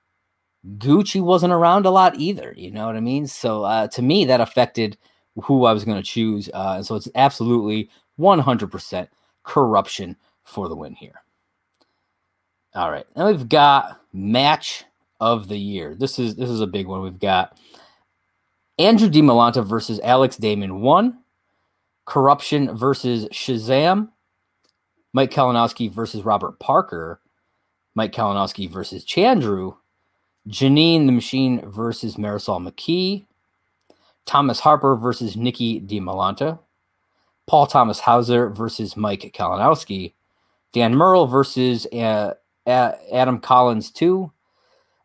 Gucci 0.79 1.21
wasn't 1.21 1.53
around 1.53 1.87
a 1.87 1.91
lot 1.91 2.17
either. 2.17 2.55
You 2.57 2.71
know 2.71 2.87
what 2.87 2.97
I 2.97 3.01
mean? 3.01 3.27
So 3.27 3.65
uh, 3.65 3.89
to 3.89 4.03
me, 4.03 4.25
that 4.27 4.41
affected 4.41 4.97
who 5.43 5.65
I 5.65 5.73
was 5.73 5.85
going 5.85 5.97
to 5.97 6.03
choose. 6.03 6.49
Uh, 6.53 6.83
so 6.83 6.95
it's 6.95 7.09
absolutely 7.15 7.91
100% 8.19 9.09
corruption 9.43 10.17
for 10.45 10.69
the 10.69 10.77
win 10.77 10.95
here. 10.95 11.22
All 12.75 12.91
right. 12.91 13.07
Now 13.17 13.29
we've 13.29 13.49
got 13.49 14.01
match 14.13 14.85
of 15.21 15.49
the 15.49 15.59
year. 15.59 15.95
This 15.95 16.19
is 16.19 16.37
this 16.37 16.51
is 16.51 16.61
a 16.61 16.67
big 16.67 16.87
one. 16.87 17.03
We've 17.03 17.19
got 17.19 17.59
Andrew 18.79 19.09
DiMolanta 19.09 19.65
versus 19.65 20.01
Alex 20.03 20.37
Damon. 20.37 20.81
One, 20.81 21.19
Corruption 22.05 22.77
versus 22.77 23.27
Shazam, 23.27 24.09
Mike 25.13 25.31
Kalinowski 25.31 25.91
versus 25.91 26.25
Robert 26.25 26.59
Parker, 26.59 27.21
Mike 27.95 28.13
Kalinowski 28.13 28.69
versus 28.69 29.05
Chandru, 29.05 29.77
Janine 30.49 31.07
the 31.07 31.13
Machine 31.13 31.61
versus 31.71 32.17
Marisol 32.17 32.67
McKee, 32.67 33.27
Thomas 34.27 34.61
Harper 34.61 34.97
versus 34.97 35.37
Nikki 35.37 35.81
DiMolanta, 35.81 36.59
Paul 37.47 37.67
Thomas 37.67 38.01
Hauser 38.01 38.49
versus 38.49 38.97
Mike 38.97 39.33
Kalinowski, 39.35 40.15
Dan 40.73 40.95
Murrell 40.95 41.27
versus 41.27 41.87
uh, 41.93 42.35
Adam 42.67 43.41
Collins 43.41 43.91
2, 43.91 44.31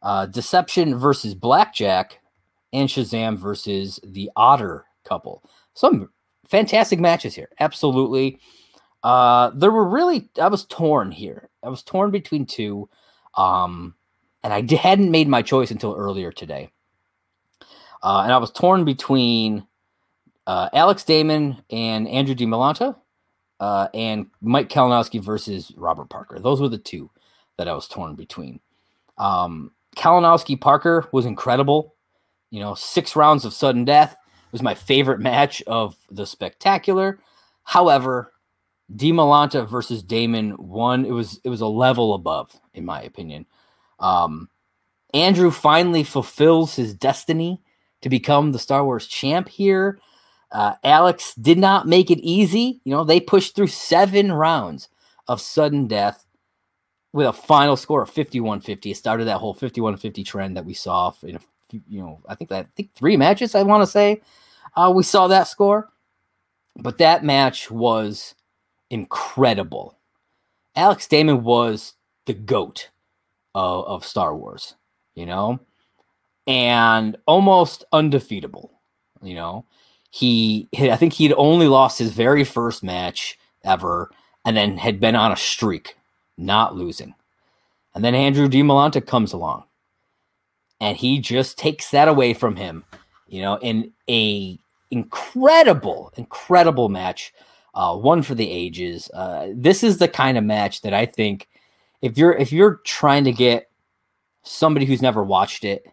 uh, 0.03 0.25
Deception 0.27 0.97
versus 0.97 1.33
Blackjack, 1.33 2.19
and 2.73 2.89
Shazam 2.89 3.37
versus 3.37 3.99
the 4.03 4.29
Otter 4.35 4.85
couple. 5.03 5.43
Some 5.73 6.09
fantastic 6.47 6.99
matches 6.99 7.35
here. 7.35 7.49
Absolutely. 7.59 8.39
Uh, 9.03 9.51
there 9.55 9.71
were 9.71 9.87
really, 9.87 10.29
I 10.41 10.47
was 10.47 10.65
torn 10.65 11.11
here. 11.11 11.49
I 11.63 11.69
was 11.69 11.83
torn 11.83 12.11
between 12.11 12.45
two. 12.45 12.89
Um, 13.35 13.95
and 14.43 14.53
I 14.53 14.75
hadn't 14.75 15.11
made 15.11 15.27
my 15.27 15.41
choice 15.41 15.71
until 15.71 15.95
earlier 15.95 16.31
today. 16.31 16.71
Uh, 18.03 18.21
and 18.23 18.31
I 18.31 18.37
was 18.37 18.51
torn 18.51 18.85
between 18.85 19.65
uh, 20.45 20.69
Alex 20.73 21.03
Damon 21.03 21.61
and 21.69 22.07
Andrew 22.07 22.35
DiMolanta 22.35 22.95
uh, 23.59 23.87
and 23.93 24.27
Mike 24.41 24.69
Kalinowski 24.69 25.21
versus 25.21 25.71
Robert 25.75 26.09
Parker. 26.09 26.39
Those 26.39 26.61
were 26.61 26.69
the 26.69 26.77
two 26.77 27.09
that 27.57 27.67
I 27.67 27.73
was 27.73 27.87
torn 27.87 28.15
between. 28.15 28.59
Um, 29.17 29.71
Kalinowski 29.95 30.59
Parker 30.59 31.07
was 31.11 31.25
incredible. 31.25 31.95
You 32.49 32.59
know, 32.59 32.75
six 32.75 33.15
rounds 33.15 33.45
of 33.45 33.53
sudden 33.53 33.83
death 33.83 34.15
was 34.51 34.61
my 34.61 34.75
favorite 34.75 35.19
match 35.19 35.61
of 35.63 35.95
the 36.09 36.25
spectacular. 36.25 37.19
However, 37.63 38.33
DiMolanta 38.95 39.67
versus 39.67 40.01
Damon 40.01 40.55
won. 40.57 41.05
It 41.05 41.11
was 41.11 41.39
it 41.43 41.49
was 41.49 41.61
a 41.61 41.67
level 41.67 42.13
above, 42.13 42.57
in 42.73 42.85
my 42.85 43.01
opinion. 43.01 43.45
Um, 43.99 44.49
Andrew 45.13 45.51
finally 45.51 46.03
fulfills 46.03 46.75
his 46.75 46.93
destiny 46.93 47.61
to 48.01 48.09
become 48.09 48.51
the 48.51 48.59
Star 48.59 48.85
Wars 48.85 49.07
champ 49.07 49.49
here. 49.49 49.99
Uh, 50.51 50.75
Alex 50.83 51.33
did 51.35 51.57
not 51.57 51.87
make 51.87 52.09
it 52.09 52.19
easy. 52.19 52.79
You 52.85 52.91
know, 52.91 53.03
they 53.03 53.19
pushed 53.19 53.55
through 53.55 53.67
seven 53.67 54.31
rounds 54.31 54.87
of 55.27 55.41
sudden 55.41 55.87
death 55.87 56.25
with 57.17 57.25
a 57.25 57.33
final 57.33 57.75
score 57.75 58.03
of 58.03 58.13
51-50. 58.13 58.91
It 58.91 58.95
started 58.95 59.25
that 59.25 59.39
whole 59.39 59.55
51-50 59.55 60.23
trend 60.23 60.55
that 60.55 60.65
we 60.65 60.75
saw 60.75 61.11
in 61.23 61.37
a 61.37 61.39
you 61.89 61.99
know, 61.99 62.21
I 62.29 62.35
think 62.35 62.51
that 62.51 62.65
I 62.65 62.69
think 62.77 62.93
three 62.93 63.17
matches 63.17 63.55
I 63.55 63.63
want 63.63 63.81
to 63.81 63.87
say 63.87 64.21
uh, 64.75 64.93
we 64.95 65.01
saw 65.01 65.27
that 65.27 65.47
score. 65.47 65.89
But 66.75 66.99
that 66.99 67.25
match 67.25 67.71
was 67.71 68.35
incredible. 68.91 69.97
Alex 70.75 71.07
Damon 71.07 71.43
was 71.43 71.95
the 72.27 72.35
goat 72.35 72.91
of, 73.55 73.85
of 73.85 74.05
Star 74.05 74.37
Wars, 74.37 74.75
you 75.15 75.25
know, 75.25 75.59
and 76.45 77.17
almost 77.25 77.83
undefeatable, 77.91 78.79
you 79.23 79.33
know. 79.33 79.65
He, 80.11 80.69
I 80.79 80.95
think 80.95 81.13
he'd 81.13 81.33
only 81.33 81.67
lost 81.67 81.97
his 81.97 82.11
very 82.11 82.43
first 82.43 82.83
match 82.83 83.39
ever 83.63 84.11
and 84.45 84.55
then 84.55 84.77
had 84.77 84.99
been 84.99 85.15
on 85.15 85.31
a 85.31 85.35
streak, 85.35 85.96
not 86.37 86.75
losing. 86.75 87.13
And 87.95 88.03
then 88.03 88.15
Andrew 88.15 88.47
DiMolanta 88.47 89.05
comes 89.05 89.33
along 89.33 89.63
and 90.79 90.95
he 90.95 91.19
just 91.19 91.57
takes 91.57 91.91
that 91.91 92.07
away 92.07 92.33
from 92.33 92.55
him, 92.55 92.83
you 93.27 93.41
know, 93.41 93.57
in 93.57 93.91
a 94.09 94.59
incredible, 94.91 96.13
incredible 96.15 96.89
match, 96.89 97.33
uh, 97.73 97.95
one 97.95 98.21
for 98.21 98.35
the 98.35 98.49
ages. 98.49 99.09
Uh, 99.13 99.47
this 99.53 99.83
is 99.83 99.97
the 99.97 100.07
kind 100.07 100.37
of 100.37 100.43
match 100.43 100.81
that 100.81 100.93
I 100.93 101.05
think 101.05 101.47
if 102.01 102.17
you're 102.17 102.33
if 102.33 102.51
you're 102.51 102.81
trying 102.85 103.23
to 103.23 103.31
get 103.31 103.69
somebody 104.43 104.85
who's 104.85 105.01
never 105.01 105.23
watched 105.23 105.63
it 105.63 105.85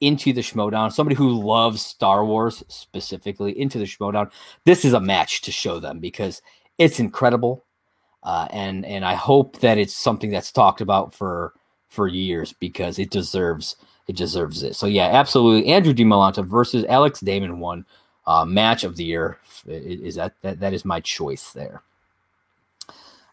into 0.00 0.32
the 0.32 0.40
Schmoedown, 0.40 0.92
somebody 0.92 1.14
who 1.14 1.30
loves 1.30 1.84
Star 1.84 2.24
Wars 2.24 2.64
specifically 2.68 3.58
into 3.58 3.78
the 3.78 3.84
Schmoedown, 3.84 4.30
this 4.64 4.84
is 4.84 4.92
a 4.92 5.00
match 5.00 5.42
to 5.42 5.52
show 5.52 5.78
them 5.78 6.00
because 6.00 6.42
it's 6.78 6.98
incredible. 7.00 7.64
Uh, 8.22 8.46
and 8.50 8.84
and 8.86 9.04
I 9.04 9.14
hope 9.14 9.58
that 9.60 9.78
it's 9.78 9.94
something 9.94 10.30
that's 10.30 10.52
talked 10.52 10.80
about 10.80 11.12
for 11.14 11.54
for 11.88 12.06
years 12.08 12.52
because 12.52 12.98
it 12.98 13.10
deserves 13.10 13.76
it 14.06 14.16
deserves 14.16 14.62
it. 14.62 14.74
So 14.74 14.86
yeah, 14.86 15.06
absolutely. 15.06 15.70
Andrew 15.70 15.92
DiMolanta 15.92 16.44
versus 16.46 16.84
Alex 16.88 17.20
Damon 17.20 17.58
won 17.58 17.84
uh, 18.26 18.44
match 18.44 18.84
of 18.84 18.96
the 18.96 19.04
year. 19.04 19.38
Is 19.66 20.16
that, 20.16 20.34
that 20.42 20.60
that 20.60 20.72
is 20.72 20.84
my 20.84 21.00
choice 21.00 21.52
there? 21.52 21.82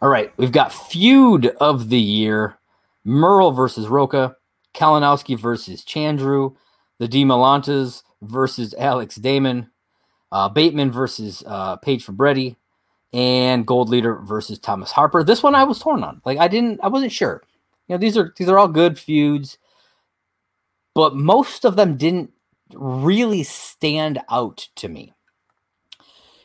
All 0.02 0.10
right, 0.10 0.32
we've 0.38 0.52
got 0.52 0.74
feud 0.74 1.48
of 1.60 1.90
the 1.90 2.00
year: 2.00 2.58
Murrell 3.04 3.52
versus 3.52 3.88
Rocha, 3.88 4.36
Kalinowski 4.74 5.38
versus 5.38 5.84
Chandru, 5.84 6.56
the 7.00 7.08
DiMolantas 7.08 8.04
versus 8.22 8.74
Alex 8.78 9.16
Damon, 9.16 9.70
uh, 10.32 10.50
Bateman 10.50 10.92
versus 10.92 11.44
uh, 11.46 11.76
Paige 11.78 12.06
Fabretti, 12.06 12.56
and 13.14 13.66
Gold 13.66 13.90
Leader 13.90 14.16
versus 14.18 14.60
Thomas 14.60 14.92
Harper. 14.92 15.24
This 15.24 15.44
one 15.44 15.56
I 15.56 15.64
was 15.64 15.80
torn 15.80 16.04
on. 16.04 16.22
Like 16.26 16.38
I 16.38 16.48
didn't, 16.48 16.80
I 16.84 16.88
wasn't 16.88 17.12
sure. 17.12 17.44
You 17.88 17.96
know, 17.96 18.00
these 18.00 18.18
are 18.18 18.34
these 18.38 18.50
are 18.50 18.60
all 18.60 18.68
good 18.68 19.00
feuds, 19.00 19.58
but 20.94 21.16
most 21.16 21.66
of 21.66 21.76
them 21.76 21.98
didn't 21.98 22.32
really 22.74 23.44
stand 23.44 24.20
out 24.30 24.70
to 24.76 24.88
me. 24.88 25.14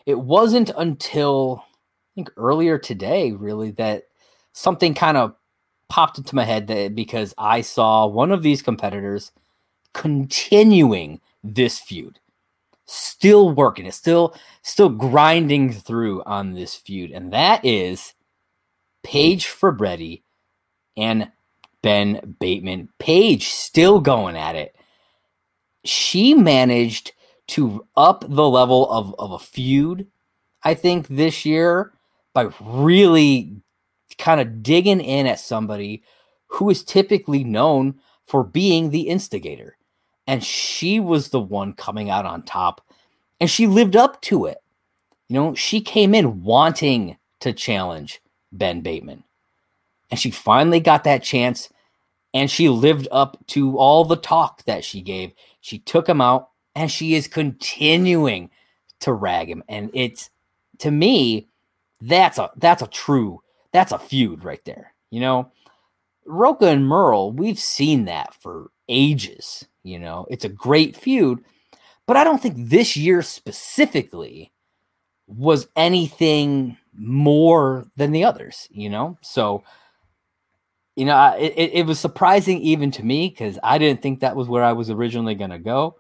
It 0.07 0.19
wasn't 0.21 0.71
until 0.77 1.65
I 1.67 2.15
think 2.15 2.31
earlier 2.37 2.79
today, 2.79 3.33
really, 3.33 3.71
that 3.73 4.05
something 4.53 4.95
kind 4.95 5.17
of 5.17 5.35
popped 5.89 6.19
into 6.19 6.35
my 6.35 6.45
head 6.45 6.67
that 6.69 6.95
because 6.95 7.35
I 7.37 7.61
saw 7.61 8.07
one 8.07 8.33
of 8.33 8.43
these 8.43 8.63
competitors 8.63 9.33
continuing 9.93 11.21
this 11.43 11.79
feud, 11.79 12.21
still 12.87 13.51
working, 13.51 13.87
it's 13.87 13.97
still 13.97 14.35
still 14.63 14.89
grinding 14.89 15.73
through 15.73 16.23
on 16.25 16.55
this 16.55 16.75
feud, 16.75 17.11
and 17.11 17.33
that 17.33 17.65
is 17.65 18.15
Paige 19.03 19.47
Fabretti 19.47 20.23
and 20.97 21.31
Ben 21.83 22.37
Bateman. 22.41 22.89
Paige 22.99 23.49
still 23.49 24.01
going 24.01 24.37
at 24.37 24.57
it 24.57 24.75
she 25.85 26.35
managed 26.35 27.13
to 27.47 27.87
up 27.97 28.25
the 28.27 28.49
level 28.49 28.91
of, 28.91 29.15
of 29.19 29.33
a 29.33 29.39
feud, 29.39 30.07
I 30.63 30.75
think, 30.75 31.09
this 31.09 31.45
year 31.45 31.93
by 32.33 32.49
really 32.61 33.61
kind 34.19 34.41
of 34.41 34.63
digging 34.63 35.01
in 35.01 35.27
at 35.27 35.39
somebody 35.39 36.03
who 36.47 36.71
is 36.71 36.83
typically 36.83 37.45
known 37.45 38.01
for 38.27 38.43
being 38.43 38.91
the 38.91 39.03
instigator. 39.03 39.77
And 40.27 40.43
she 40.43 41.01
was 41.01 41.29
the 41.29 41.41
one 41.41 41.75
coming 41.75 42.11
out 42.11 42.25
on 42.25 42.43
top, 42.43 42.81
and 43.41 43.51
she 43.51 43.67
lived 43.67 43.95
up 43.97 44.21
to 44.23 44.47
it. 44.47 44.59
You 45.29 45.35
know, 45.35 45.55
she 45.55 45.81
came 45.81 46.15
in 46.15 46.43
wanting 46.43 47.19
to 47.41 47.53
challenge 47.53 48.21
Ben 48.53 48.81
Bateman. 48.81 49.25
And 50.11 50.19
she 50.19 50.31
finally 50.31 50.81
got 50.81 51.05
that 51.05 51.23
chance, 51.23 51.69
and 52.33 52.51
she 52.51 52.69
lived 52.69 53.09
up 53.11 53.37
to 53.49 53.77
all 53.79 54.05
the 54.05 54.17
talk 54.17 54.65
that 54.65 54.85
she 54.85 55.03
gave. 55.03 55.33
She 55.61 55.79
took 55.79 56.09
him 56.09 56.21
out 56.21 56.51
and 56.75 56.91
she 56.91 57.15
is 57.15 57.29
continuing 57.29 58.51
to 59.01 59.13
rag 59.13 59.49
him. 59.49 59.63
And 59.69 59.91
it's 59.95 60.31
to 60.79 60.91
me, 60.91 61.49
that's 62.01 62.39
a 62.39 62.51
that's 62.57 62.83
a 62.83 62.87
true 62.89 63.41
that's 63.73 63.93
a 63.93 63.99
feud 63.99 64.45
right 64.45 64.65
there. 64.65 64.93
You 65.11 65.21
know, 65.21 65.53
Rocha 66.27 66.67
and 66.67 66.87
Murrell, 66.87 67.33
we've 67.33 67.59
seen 67.59 68.07
that 68.07 68.35
for 68.41 68.71
ages. 68.89 69.67
You 69.83 69.99
know, 69.99 70.27
it's 70.31 70.45
a 70.45 70.51
great 70.51 70.97
feud, 70.97 71.45
but 72.07 72.17
I 72.17 72.25
don't 72.25 72.41
think 72.41 72.55
this 72.57 72.97
year 72.97 73.23
specifically 73.23 74.53
was 75.27 75.69
anything 75.77 76.77
more 76.97 77.87
than 77.97 78.13
the 78.13 78.25
others. 78.25 78.69
You 78.71 78.91
know, 78.91 79.19
so 79.21 79.63
you 80.97 81.05
know, 81.05 81.35
it, 81.39 81.55
it 81.57 81.87
was 81.87 81.99
surprising 81.99 82.61
even 82.61 82.91
to 82.93 83.05
me 83.05 83.29
because 83.29 83.59
I 83.63 83.79
didn't 83.79 84.01
think 84.01 84.21
that 84.21 84.37
was 84.37 84.49
where 84.49 84.63
I 84.63 84.73
was 84.73 84.91
originally 84.91 85.35
going 85.35 85.51
to 85.51 85.59
go. 85.59 85.97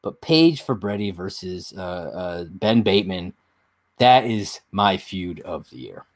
But 0.00 0.20
Paige 0.22 0.64
Fabretti 0.64 1.14
versus 1.14 1.74
uh, 1.76 1.80
uh, 1.80 2.44
Ben 2.50 2.82
Bateman, 2.82 3.34
that 3.98 4.24
is 4.24 4.60
my 4.70 4.96
feud 4.96 5.40
of 5.40 5.68
the 5.70 5.76
year. 5.76 6.06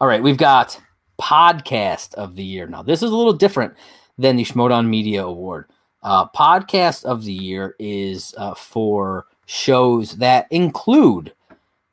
All 0.00 0.08
right, 0.08 0.22
we've 0.22 0.36
got 0.36 0.78
podcast 1.18 2.14
of 2.14 2.34
the 2.34 2.44
year. 2.44 2.66
Now, 2.66 2.82
this 2.82 3.02
is 3.02 3.10
a 3.10 3.16
little 3.16 3.32
different 3.32 3.74
than 4.18 4.36
the 4.36 4.44
Schmoedown 4.44 4.88
Media 4.88 5.24
Award. 5.24 5.66
Uh, 6.02 6.28
podcast 6.28 7.04
of 7.04 7.24
the 7.24 7.32
year 7.32 7.74
is 7.78 8.34
uh, 8.36 8.54
for 8.54 9.26
shows 9.46 10.12
that 10.18 10.46
include 10.50 11.32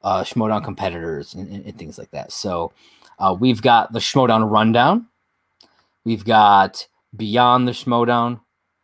uh, 0.03 0.23
Schmoedown 0.23 0.63
competitors 0.63 1.33
and, 1.33 1.47
and, 1.49 1.65
and 1.65 1.77
things 1.77 1.97
like 1.97 2.11
that. 2.11 2.31
So, 2.31 2.73
uh, 3.19 3.35
we've 3.39 3.61
got 3.61 3.93
the 3.93 3.99
Schmoedown 3.99 4.49
Rundown, 4.49 5.07
We've 6.03 6.25
got 6.25 6.87
Beyond 7.15 7.67
the 7.67 7.73
Schmoedown, 7.73 8.41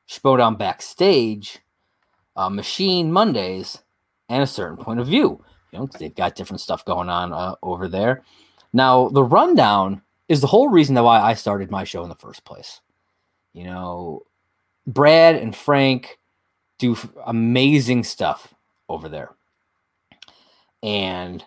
Schmoedown 0.10 0.58
Backstage, 0.58 1.60
uh, 2.36 2.50
Machine 2.50 3.12
Mondays, 3.12 3.80
and 4.30 4.44
a 4.44 4.48
certain 4.48 4.78
point 4.78 5.00
of 5.00 5.08
view. 5.08 5.44
You 5.72 5.80
know, 5.80 5.90
they've 5.98 6.14
got 6.14 6.36
different 6.36 6.62
stuff 6.62 6.86
going 6.86 7.10
on 7.10 7.34
uh, 7.34 7.56
over 7.64 7.88
there. 7.88 8.24
Now, 8.74 9.10
the 9.10 9.24
rundown 9.24 10.02
is 10.28 10.42
the 10.42 10.48
whole 10.48 10.70
reason 10.70 10.96
why 10.96 11.20
I 11.20 11.34
started 11.34 11.72
my 11.72 11.84
show 11.84 12.04
in 12.04 12.10
the 12.10 12.16
first 12.16 12.44
place. 12.44 12.82
You 13.58 13.64
know, 13.64 14.22
Brad 14.86 15.34
and 15.34 15.56
Frank 15.56 16.20
do 16.78 16.96
amazing 17.26 18.04
stuff 18.04 18.54
over 18.88 19.10
there. 19.10 19.32
And 20.84 21.44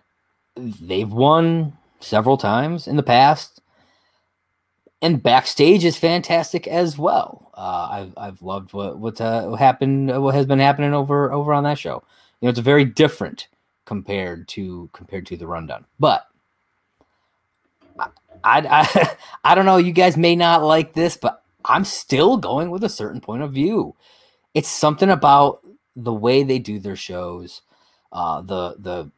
they've 0.56 1.10
won 1.10 1.78
several 2.00 2.36
times 2.36 2.88
in 2.88 2.96
the 2.96 3.04
past. 3.04 3.62
And 5.00 5.22
backstage 5.22 5.84
is 5.84 5.96
fantastic 5.96 6.66
as 6.66 6.98
well. 6.98 7.52
Uh, 7.54 7.88
I've 7.92 8.14
I've 8.16 8.42
loved 8.42 8.72
what 8.72 8.98
what 8.98 9.20
uh, 9.20 9.54
happened, 9.54 10.20
what 10.20 10.34
has 10.34 10.46
been 10.46 10.58
happening 10.58 10.92
over 10.92 11.32
over 11.32 11.54
on 11.54 11.62
that 11.62 11.78
show. 11.78 12.02
You 12.40 12.46
know, 12.46 12.50
it's 12.50 12.58
very 12.58 12.84
different 12.84 13.46
compared 13.84 14.48
to 14.48 14.90
compared 14.92 15.26
to 15.26 15.36
the 15.36 15.46
rundown. 15.46 15.86
But 16.00 16.26
I, 17.98 18.10
I 18.44 19.16
I 19.44 19.54
don't 19.54 19.64
know. 19.64 19.76
You 19.76 19.92
guys 19.92 20.16
may 20.16 20.34
not 20.34 20.64
like 20.64 20.92
this, 20.92 21.16
but 21.16 21.39
I'm 21.64 21.84
still 21.84 22.36
going 22.36 22.70
with 22.70 22.84
a 22.84 22.88
certain 22.88 23.20
point 23.20 23.42
of 23.42 23.52
view. 23.52 23.94
It's 24.54 24.68
something 24.68 25.10
about 25.10 25.60
the 25.96 26.12
way 26.12 26.42
they 26.42 26.58
do 26.58 26.78
their 26.78 26.96
shows, 26.96 27.62
uh, 28.12 28.40
the 28.42 28.76
the 28.78 29.10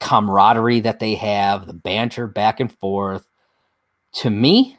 camaraderie 0.00 0.80
that 0.80 1.00
they 1.00 1.14
have, 1.16 1.66
the 1.66 1.72
banter 1.72 2.26
back 2.26 2.60
and 2.60 2.72
forth. 2.72 3.26
To 4.14 4.30
me, 4.30 4.78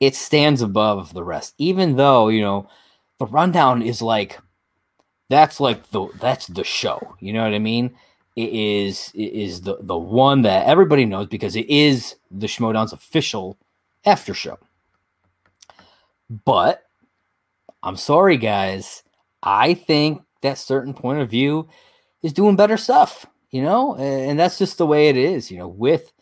it 0.00 0.14
stands 0.14 0.62
above 0.62 1.14
the 1.14 1.24
rest. 1.24 1.54
Even 1.58 1.96
though 1.96 2.28
you 2.28 2.40
know 2.40 2.68
the 3.18 3.26
rundown 3.26 3.82
is 3.82 4.02
like 4.02 4.38
that's 5.28 5.60
like 5.60 5.90
the 5.90 6.08
that's 6.20 6.46
the 6.46 6.64
show. 6.64 7.16
You 7.20 7.32
know 7.32 7.42
what 7.42 7.54
I 7.54 7.58
mean? 7.58 7.94
It 8.36 8.52
is 8.52 9.10
it 9.14 9.32
is 9.32 9.62
the 9.62 9.78
the 9.80 9.96
one 9.96 10.42
that 10.42 10.66
everybody 10.66 11.04
knows 11.04 11.26
because 11.26 11.56
it 11.56 11.68
is 11.68 12.16
the 12.30 12.46
Schmoedown's 12.46 12.92
official 12.92 13.56
after 14.04 14.34
show. 14.34 14.58
But 16.44 16.84
I'm 17.82 17.96
sorry, 17.96 18.36
guys. 18.36 19.02
I 19.42 19.74
think 19.74 20.22
that 20.40 20.58
certain 20.58 20.94
point 20.94 21.20
of 21.20 21.28
view 21.30 21.68
is 22.22 22.32
doing 22.32 22.56
better 22.56 22.76
stuff, 22.76 23.26
you 23.50 23.62
know, 23.62 23.96
and 23.96 24.38
that's 24.38 24.58
just 24.58 24.78
the 24.78 24.86
way 24.86 25.08
it 25.08 25.16
is. 25.16 25.50
You 25.50 25.58
know, 25.58 25.68
with 25.68 26.12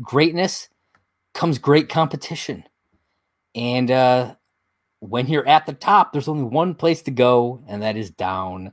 greatness 0.00 0.68
comes 1.34 1.58
great 1.58 1.88
competition. 1.88 2.64
And 3.54 3.90
uh, 3.90 4.36
when 5.00 5.26
you're 5.26 5.46
at 5.46 5.66
the 5.66 5.72
top, 5.72 6.12
there's 6.12 6.28
only 6.28 6.44
one 6.44 6.74
place 6.74 7.02
to 7.02 7.10
go, 7.10 7.62
and 7.68 7.82
that 7.82 7.96
is 7.96 8.10
down. 8.10 8.72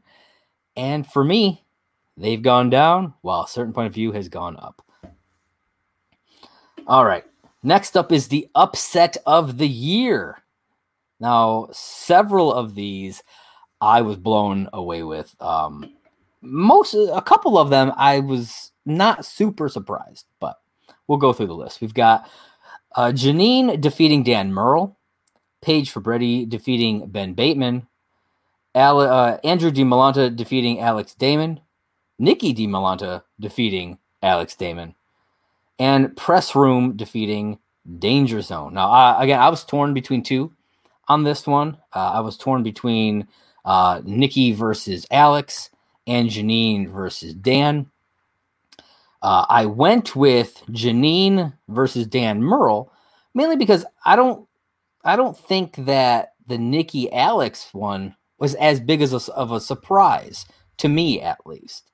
And 0.77 1.05
for 1.05 1.23
me, 1.23 1.65
they've 2.15 2.41
gone 2.41 2.69
down 2.69 3.15
while 3.21 3.43
a 3.43 3.47
certain 3.47 3.73
point 3.73 3.87
of 3.87 3.93
view 3.93 4.11
has 4.13 4.29
gone 4.29 4.55
up. 4.57 4.81
All 6.87 7.05
right. 7.05 7.23
Next 7.63 7.97
up 7.97 8.11
is 8.11 8.27
the 8.27 8.47
upset 8.53 9.17
of 9.25 9.57
the 9.57 9.67
year. 9.67 10.43
Now, 11.19 11.69
several 11.71 12.53
of 12.53 12.75
these 12.75 13.23
I 13.81 14.01
was 14.01 14.17
blown 14.17 14.69
away 14.73 15.03
with. 15.03 15.35
Um, 15.39 15.93
most, 16.41 16.93
a 16.93 17.21
couple 17.21 17.57
of 17.57 17.69
them, 17.69 17.91
I 17.95 18.19
was 18.19 18.71
not 18.85 19.25
super 19.25 19.69
surprised, 19.69 20.25
but 20.39 20.59
we'll 21.07 21.17
go 21.17 21.33
through 21.33 21.47
the 21.47 21.55
list. 21.55 21.81
We've 21.81 21.93
got 21.93 22.29
uh, 22.95 23.11
Janine 23.11 23.79
defeating 23.81 24.23
Dan 24.23 24.53
Murrell, 24.53 24.97
Paige 25.61 25.93
Fabretti 25.93 26.47
defeating 26.47 27.07
Ben 27.07 27.33
Bateman, 27.33 27.87
Ale- 28.75 28.99
uh, 28.99 29.37
Andrew 29.43 29.71
DiMolanta 29.71 30.35
defeating 30.35 30.79
Alex 30.79 31.13
Damon, 31.15 31.59
Nikki 32.19 32.53
DiMolanta 32.53 33.23
defeating 33.39 33.97
Alex 34.21 34.55
Damon, 34.55 34.95
and 35.79 36.15
Press 36.15 36.55
Room 36.55 36.95
defeating 36.95 37.59
Danger 37.99 38.41
Zone. 38.41 38.73
Now, 38.73 38.91
uh, 38.91 39.17
again, 39.19 39.39
I 39.39 39.49
was 39.49 39.63
torn 39.63 39.93
between 39.93 40.23
two 40.23 40.51
on 41.07 41.23
this 41.23 41.45
one. 41.45 41.77
Uh, 41.93 42.11
I 42.13 42.19
was 42.19 42.37
torn 42.37 42.63
between 42.63 43.27
uh, 43.63 44.01
Nikki 44.03 44.51
versus 44.51 45.05
Alex 45.11 45.69
and 46.07 46.29
Janine 46.29 46.91
versus 46.91 47.33
Dan. 47.33 47.87
Uh, 49.21 49.45
I 49.49 49.65
went 49.65 50.15
with 50.15 50.61
Janine 50.69 51.53
versus 51.67 52.05
Dan 52.05 52.43
Murrell 52.43 52.91
mainly 53.35 53.57
because 53.57 53.85
I 54.03 54.15
don't 54.15 54.47
I 55.03 55.15
don't 55.15 55.37
think 55.37 55.75
that 55.85 56.33
the 56.47 56.57
Nikki 56.57 57.11
Alex 57.13 57.69
one 57.73 58.15
was 58.39 58.55
as 58.55 58.79
big 58.79 59.01
as 59.01 59.13
a, 59.13 59.33
of 59.33 59.51
a 59.51 59.61
surprise 59.61 60.45
to 60.77 60.89
me 60.89 61.21
at 61.21 61.45
least. 61.45 61.91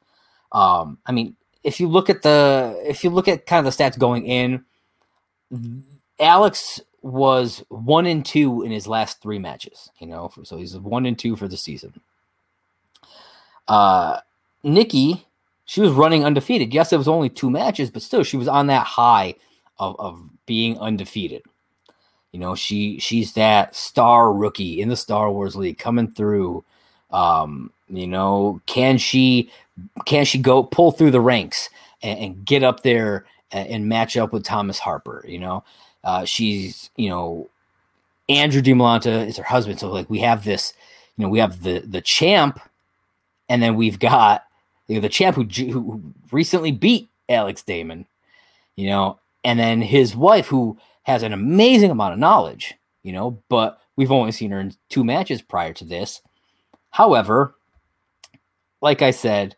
Um, 0.53 0.99
I 1.05 1.11
mean, 1.11 1.35
if 1.63 1.79
you 1.79 1.89
look 1.89 2.09
at 2.09 2.21
the 2.21 2.79
if 2.85 3.03
you 3.03 3.09
look 3.09 3.27
at 3.27 3.45
kind 3.45 3.65
of 3.65 3.75
the 3.75 3.83
stats 3.83 3.99
going 3.99 4.25
in, 4.25 4.63
Alex 6.19 6.79
was 7.01 7.63
one 7.69 8.05
and 8.05 8.25
two 8.25 8.63
in 8.63 8.71
his 8.71 8.87
last 8.87 9.21
three 9.21 9.39
matches. 9.39 9.89
You 9.99 10.07
know, 10.07 10.31
so 10.43 10.57
he's 10.57 10.77
one 10.77 11.05
and 11.05 11.17
two 11.17 11.35
for 11.35 11.47
the 11.47 11.57
season. 11.57 11.99
Uh, 13.67 14.19
Nikki, 14.63 15.25
she 15.65 15.81
was 15.81 15.91
running 15.91 16.25
undefeated. 16.25 16.73
Yes, 16.73 16.91
it 16.91 16.97
was 16.97 17.07
only 17.07 17.29
two 17.29 17.49
matches, 17.49 17.89
but 17.89 18.01
still, 18.01 18.23
she 18.23 18.37
was 18.37 18.47
on 18.47 18.67
that 18.67 18.85
high 18.85 19.35
of, 19.79 19.99
of 19.99 20.21
being 20.45 20.77
undefeated. 20.79 21.43
You 22.31 22.39
know, 22.39 22.55
she 22.55 22.99
she's 22.99 23.33
that 23.33 23.75
star 23.75 24.31
rookie 24.31 24.81
in 24.81 24.89
the 24.89 24.95
Star 24.95 25.31
Wars 25.31 25.55
League 25.55 25.77
coming 25.77 26.09
through. 26.09 26.63
Um, 27.11 27.71
you 27.89 28.07
know, 28.07 28.61
can 28.67 28.97
she 28.97 29.51
can 30.05 30.23
she 30.23 30.37
go 30.37 30.63
pull 30.63 30.91
through 30.91 31.11
the 31.11 31.19
ranks 31.19 31.69
and, 32.01 32.19
and 32.19 32.45
get 32.45 32.63
up 32.63 32.83
there 32.83 33.25
and, 33.51 33.67
and 33.67 33.89
match 33.89 34.15
up 34.15 34.31
with 34.31 34.45
Thomas 34.45 34.79
Harper? 34.79 35.25
You 35.27 35.39
know, 35.39 35.63
uh, 36.03 36.25
she's, 36.25 36.89
you 36.95 37.09
know, 37.09 37.49
Andrew 38.29 38.61
DiMolanta 38.61 39.27
is 39.27 39.37
her 39.37 39.43
husband. 39.43 39.79
So 39.79 39.91
like 39.91 40.09
we 40.09 40.19
have 40.19 40.43
this, 40.43 40.73
you 41.17 41.23
know, 41.23 41.29
we 41.29 41.39
have 41.39 41.63
the 41.63 41.79
the 41.79 42.01
champ, 42.01 42.59
and 43.49 43.61
then 43.61 43.75
we've 43.75 43.99
got 43.99 44.43
you 44.87 44.95
know, 44.95 45.01
the 45.01 45.09
champ 45.09 45.35
who 45.35 45.43
who 45.71 46.01
recently 46.31 46.71
beat 46.71 47.09
Alex 47.29 47.61
Damon, 47.61 48.05
you 48.75 48.87
know, 48.87 49.19
and 49.43 49.59
then 49.59 49.81
his 49.81 50.15
wife 50.15 50.47
who 50.47 50.77
has 51.03 51.23
an 51.23 51.33
amazing 51.33 51.91
amount 51.91 52.13
of 52.13 52.19
knowledge, 52.19 52.75
you 53.03 53.11
know, 53.11 53.41
but 53.49 53.79
we've 53.95 54.11
only 54.11 54.31
seen 54.31 54.51
her 54.51 54.59
in 54.59 54.73
two 54.89 55.03
matches 55.03 55.41
prior 55.41 55.73
to 55.73 55.85
this. 55.85 56.21
However, 56.91 57.55
like 58.81 59.01
I 59.01 59.11
said, 59.11 59.55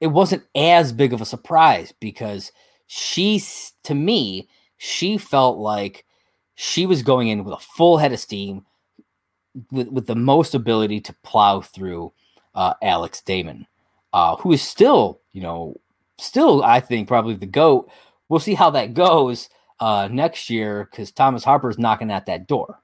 it 0.00 0.08
wasn't 0.08 0.44
as 0.54 0.92
big 0.92 1.12
of 1.12 1.20
a 1.20 1.26
surprise 1.26 1.92
because 2.00 2.52
she's 2.86 3.72
to 3.84 3.94
me 3.94 4.48
she 4.84 5.16
felt 5.16 5.56
like 5.56 6.04
she 6.56 6.84
was 6.84 7.02
going 7.02 7.28
in 7.28 7.42
with 7.42 7.54
a 7.54 7.58
full 7.58 7.96
head 7.96 8.12
of 8.12 8.20
steam, 8.20 8.66
with, 9.72 9.88
with 9.88 10.06
the 10.06 10.14
most 10.14 10.54
ability 10.54 11.00
to 11.00 11.14
plow 11.24 11.62
through 11.62 12.12
uh, 12.54 12.74
Alex 12.82 13.22
Damon, 13.22 13.66
uh, 14.12 14.36
who 14.36 14.52
is 14.52 14.60
still, 14.60 15.20
you 15.32 15.40
know, 15.40 15.74
still, 16.18 16.62
I 16.62 16.80
think, 16.80 17.08
probably 17.08 17.34
the 17.34 17.46
GOAT. 17.46 17.90
We'll 18.28 18.40
see 18.40 18.52
how 18.52 18.68
that 18.70 18.92
goes 18.92 19.48
uh, 19.80 20.10
next 20.12 20.50
year 20.50 20.86
because 20.90 21.10
Thomas 21.10 21.44
Harper 21.44 21.70
is 21.70 21.78
knocking 21.78 22.10
at 22.10 22.26
that 22.26 22.46
door. 22.46 22.82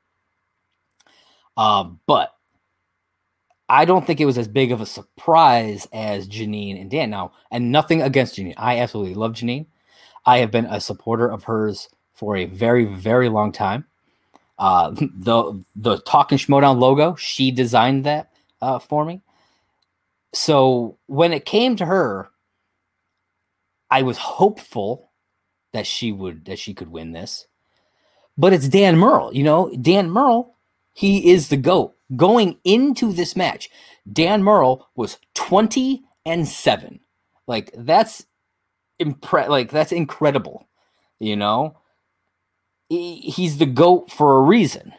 Uh, 1.55 1.91
but 2.07 2.35
I 3.69 3.85
don't 3.85 4.07
think 4.07 4.21
it 4.21 4.27
was 4.27 4.39
as 4.39 4.49
big 4.49 4.73
of 4.73 4.81
a 4.81 4.87
surprise 4.87 5.87
as 5.93 6.27
Janine 6.27 6.81
and 6.81 6.91
Dan. 6.91 7.11
Now, 7.11 7.33
and 7.51 7.71
nothing 7.71 8.01
against 8.01 8.37
Janine. 8.37 8.55
I 8.57 8.79
absolutely 8.79 9.15
love 9.15 9.33
Janine. 9.33 9.67
I 10.26 10.38
have 10.38 10.50
been 10.50 10.66
a 10.66 10.80
supporter 10.80 11.30
of 11.30 11.44
hers 11.44 11.88
for 12.12 12.37
a 12.37 12.46
very, 12.46 12.85
very 12.85 13.28
long 13.28 13.52
time. 13.52 13.87
Uh, 14.59 14.90
the 15.14 15.64
the 15.74 15.98
Talking 15.98 16.38
Schmoedown 16.38 16.78
logo, 16.78 17.14
she 17.16 17.50
designed 17.50 18.04
that 18.04 18.30
uh, 18.61 18.78
for 18.78 19.04
me. 19.04 19.22
So 20.33 20.98
when 21.06 21.33
it 21.33 21.44
came 21.44 21.76
to 21.76 21.87
her, 21.87 22.30
I 23.90 24.02
was 24.02 24.18
hopeful 24.18 25.11
that 25.72 25.87
she 25.87 26.12
would 26.12 26.44
that 26.44 26.59
she 26.59 26.74
could 26.74 26.88
win 26.90 27.12
this. 27.12 27.46
But 28.38 28.52
it's 28.52 28.68
Dan 28.68 28.96
Murrell, 28.96 29.35
you 29.35 29.42
know, 29.42 29.70
Dan 29.80 30.11
Murrell, 30.11 30.56
he 30.92 31.30
is 31.30 31.48
the 31.48 31.56
GOAT. 31.56 31.94
Going 32.16 32.59
into 32.64 33.12
this 33.12 33.37
match, 33.37 33.70
Dan 34.11 34.42
Murrell 34.42 34.88
was 34.96 35.18
20 35.35 36.02
and 36.24 36.48
7. 36.48 37.00
Like 37.46 37.70
that's 37.76 38.26
impre- 39.01 39.49
like 39.49 39.71
that's 39.71 39.93
incredible. 39.93 40.69
You 41.19 41.37
know, 41.37 41.77
he, 42.89 43.17
he's 43.21 43.59
the 43.59 43.67
goat 43.67 44.11
for 44.11 44.37
a 44.37 44.43
reason. 44.43 44.93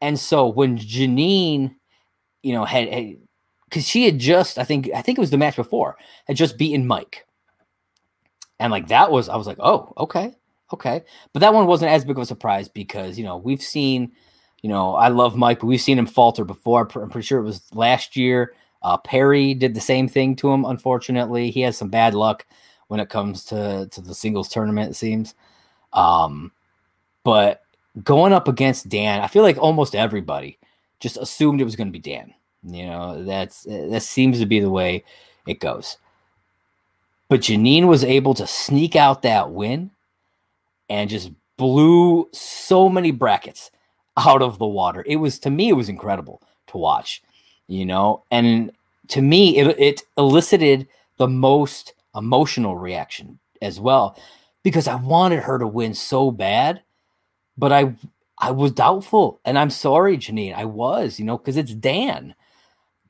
And 0.00 0.18
so 0.18 0.48
when 0.48 0.78
Janine, 0.78 1.74
you 2.42 2.52
know, 2.52 2.64
had 2.64 3.16
because 3.68 3.86
she 3.86 4.04
had 4.04 4.18
just, 4.18 4.58
I 4.58 4.64
think, 4.64 4.90
I 4.94 5.02
think 5.02 5.18
it 5.18 5.20
was 5.20 5.30
the 5.30 5.38
match 5.38 5.56
before, 5.56 5.96
had 6.26 6.36
just 6.36 6.58
beaten 6.58 6.86
Mike, 6.86 7.26
and 8.58 8.70
like 8.70 8.88
that 8.88 9.10
was, 9.10 9.28
I 9.28 9.36
was 9.36 9.46
like, 9.46 9.58
oh, 9.60 9.92
okay. 9.98 10.34
Okay. 10.72 11.02
But 11.32 11.40
that 11.40 11.54
one 11.54 11.66
wasn't 11.66 11.92
as 11.92 12.04
big 12.04 12.16
of 12.16 12.22
a 12.22 12.26
surprise 12.26 12.68
because, 12.68 13.16
you 13.18 13.24
know, 13.24 13.36
we've 13.36 13.62
seen, 13.62 14.10
you 14.62 14.68
know, 14.68 14.96
I 14.96 15.08
love 15.08 15.36
Mike, 15.36 15.60
but 15.60 15.66
we've 15.66 15.80
seen 15.80 15.98
him 15.98 16.06
falter 16.06 16.44
before. 16.44 16.88
I'm 16.94 17.08
pretty 17.08 17.26
sure 17.26 17.38
it 17.38 17.44
was 17.44 17.62
last 17.72 18.16
year. 18.16 18.54
Uh, 18.82 18.96
Perry 18.96 19.54
did 19.54 19.74
the 19.74 19.80
same 19.80 20.08
thing 20.08 20.34
to 20.36 20.50
him, 20.50 20.64
unfortunately. 20.64 21.50
He 21.50 21.60
has 21.60 21.76
some 21.76 21.88
bad 21.88 22.14
luck 22.14 22.46
when 22.88 23.00
it 23.00 23.08
comes 23.08 23.44
to, 23.46 23.88
to 23.90 24.00
the 24.00 24.14
singles 24.14 24.48
tournament, 24.48 24.90
it 24.90 24.94
seems. 24.94 25.34
Um, 25.92 26.52
but 27.24 27.62
going 28.02 28.32
up 28.32 28.48
against 28.48 28.88
Dan, 28.88 29.20
I 29.20 29.26
feel 29.26 29.42
like 29.42 29.58
almost 29.58 29.94
everybody 29.94 30.58
just 31.00 31.16
assumed 31.16 31.60
it 31.60 31.64
was 31.64 31.76
going 31.76 31.88
to 31.88 31.92
be 31.92 31.98
Dan. 31.98 32.34
You 32.62 32.86
know, 32.86 33.24
that's 33.24 33.62
that 33.64 34.02
seems 34.02 34.40
to 34.40 34.46
be 34.46 34.60
the 34.60 34.70
way 34.70 35.04
it 35.46 35.60
goes. 35.60 35.98
But 37.28 37.40
Janine 37.40 37.86
was 37.86 38.04
able 38.04 38.34
to 38.34 38.46
sneak 38.46 38.96
out 38.96 39.22
that 39.22 39.50
win 39.50 39.90
and 40.88 41.10
just 41.10 41.30
blew 41.56 42.28
so 42.32 42.88
many 42.88 43.10
brackets 43.10 43.70
out 44.16 44.42
of 44.42 44.58
the 44.58 44.66
water. 44.66 45.04
It 45.06 45.16
was 45.16 45.38
to 45.40 45.50
me, 45.50 45.68
it 45.68 45.74
was 45.74 45.88
incredible 45.88 46.42
to 46.68 46.78
watch, 46.78 47.22
you 47.68 47.84
know, 47.84 48.24
and 48.30 48.72
to 49.08 49.22
me, 49.22 49.56
it, 49.58 49.78
it 49.78 50.02
elicited 50.18 50.88
the 51.16 51.28
most 51.28 51.94
emotional 52.16 52.76
reaction 52.76 53.38
as 53.62 53.80
well 53.80 54.18
because 54.62 54.88
I 54.88 54.96
wanted 54.96 55.44
her 55.44 55.58
to 55.60 55.66
win 55.66 55.94
so 55.94 56.30
bad, 56.32 56.82
but 57.56 57.72
I 57.72 57.94
I 58.38 58.50
was 58.50 58.72
doubtful, 58.72 59.40
and 59.44 59.58
I'm 59.58 59.70
sorry, 59.70 60.18
Janine, 60.18 60.54
I 60.54 60.64
was, 60.66 61.18
you 61.18 61.24
know, 61.24 61.38
because 61.38 61.56
it's 61.56 61.74
Dan, 61.74 62.34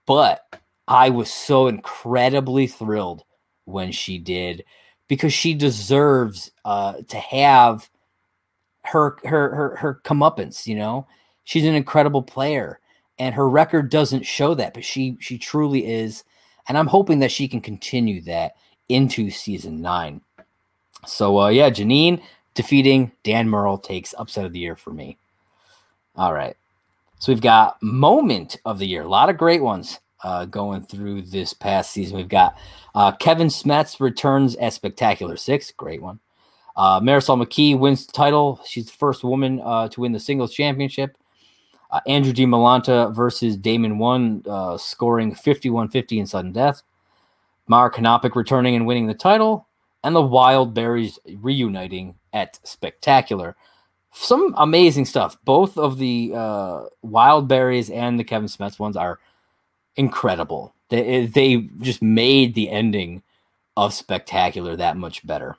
but 0.06 0.42
I 0.86 1.10
was 1.10 1.32
so 1.32 1.66
incredibly 1.66 2.66
thrilled 2.66 3.24
when 3.64 3.90
she 3.90 4.18
did 4.18 4.64
because 5.08 5.32
she 5.32 5.54
deserves 5.54 6.50
uh, 6.64 6.94
to 7.08 7.16
have 7.16 7.88
her 8.84 9.16
her 9.24 9.54
her 9.54 9.76
her 9.76 10.00
comeuppance. 10.04 10.66
You 10.66 10.76
know, 10.76 11.06
she's 11.44 11.64
an 11.64 11.74
incredible 11.74 12.22
player, 12.22 12.80
and 13.18 13.34
her 13.34 13.48
record 13.48 13.90
doesn't 13.90 14.26
show 14.26 14.54
that, 14.54 14.74
but 14.74 14.84
she 14.84 15.16
she 15.20 15.38
truly 15.38 15.86
is, 15.86 16.22
and 16.68 16.76
I'm 16.78 16.86
hoping 16.86 17.20
that 17.20 17.32
she 17.32 17.48
can 17.48 17.62
continue 17.62 18.20
that 18.24 18.52
into 18.88 19.30
season 19.30 19.80
nine. 19.80 20.20
So 21.06 21.40
uh, 21.40 21.48
yeah, 21.48 21.70
Janine 21.70 22.22
defeating 22.54 23.12
Dan 23.22 23.48
Murrell 23.48 23.78
takes 23.78 24.14
upset 24.18 24.44
of 24.44 24.52
the 24.52 24.58
year 24.58 24.76
for 24.76 24.90
me. 24.90 25.18
All 26.16 26.32
right, 26.32 26.56
so 27.18 27.30
we've 27.30 27.42
got 27.42 27.82
moment 27.82 28.58
of 28.64 28.78
the 28.78 28.86
year, 28.86 29.02
a 29.02 29.08
lot 29.08 29.28
of 29.28 29.36
great 29.36 29.62
ones 29.62 30.00
uh, 30.24 30.46
going 30.46 30.82
through 30.82 31.22
this 31.22 31.52
past 31.52 31.90
season. 31.92 32.16
We've 32.16 32.28
got 32.28 32.56
uh, 32.94 33.12
Kevin 33.12 33.48
Smets 33.48 34.00
returns 34.00 34.54
as 34.56 34.74
Spectacular 34.74 35.36
Six, 35.36 35.72
great 35.72 36.02
one. 36.02 36.20
Uh, 36.76 37.00
Marisol 37.00 37.42
McKee 37.42 37.78
wins 37.78 38.06
the 38.06 38.12
title. 38.12 38.60
She's 38.66 38.86
the 38.86 38.92
first 38.92 39.24
woman 39.24 39.60
uh, 39.64 39.88
to 39.88 40.00
win 40.00 40.12
the 40.12 40.20
singles 40.20 40.52
championship. 40.52 41.16
Uh, 41.90 42.00
Andrew 42.06 42.32
DiMolanta 42.32 43.14
versus 43.14 43.56
Damon 43.56 43.98
One, 43.98 44.42
uh, 44.46 44.76
scoring 44.76 45.34
51 45.34 45.88
50 45.88 46.18
in 46.18 46.26
sudden 46.26 46.52
death. 46.52 46.82
Mara 47.68 47.90
Kanopic 47.90 48.34
returning 48.34 48.74
and 48.74 48.86
winning 48.86 49.06
the 49.06 49.14
title. 49.14 49.66
And 50.04 50.14
the 50.14 50.22
Wild 50.22 50.72
Berries 50.72 51.18
reuniting 51.40 52.14
at 52.32 52.60
Spectacular. 52.64 53.56
Some 54.12 54.54
amazing 54.56 55.04
stuff. 55.04 55.36
Both 55.44 55.76
of 55.76 55.98
the 55.98 56.32
uh, 56.34 56.84
Wild 57.02 57.48
Berries 57.48 57.90
and 57.90 58.18
the 58.18 58.24
Kevin 58.24 58.48
Smets 58.48 58.78
ones 58.78 58.96
are 58.96 59.18
incredible. 59.96 60.74
They 60.90 61.26
they 61.26 61.68
just 61.80 62.02
made 62.02 62.54
the 62.54 62.70
ending 62.70 63.22
of 63.76 63.92
Spectacular 63.92 64.76
that 64.76 64.96
much 64.96 65.26
better. 65.26 65.56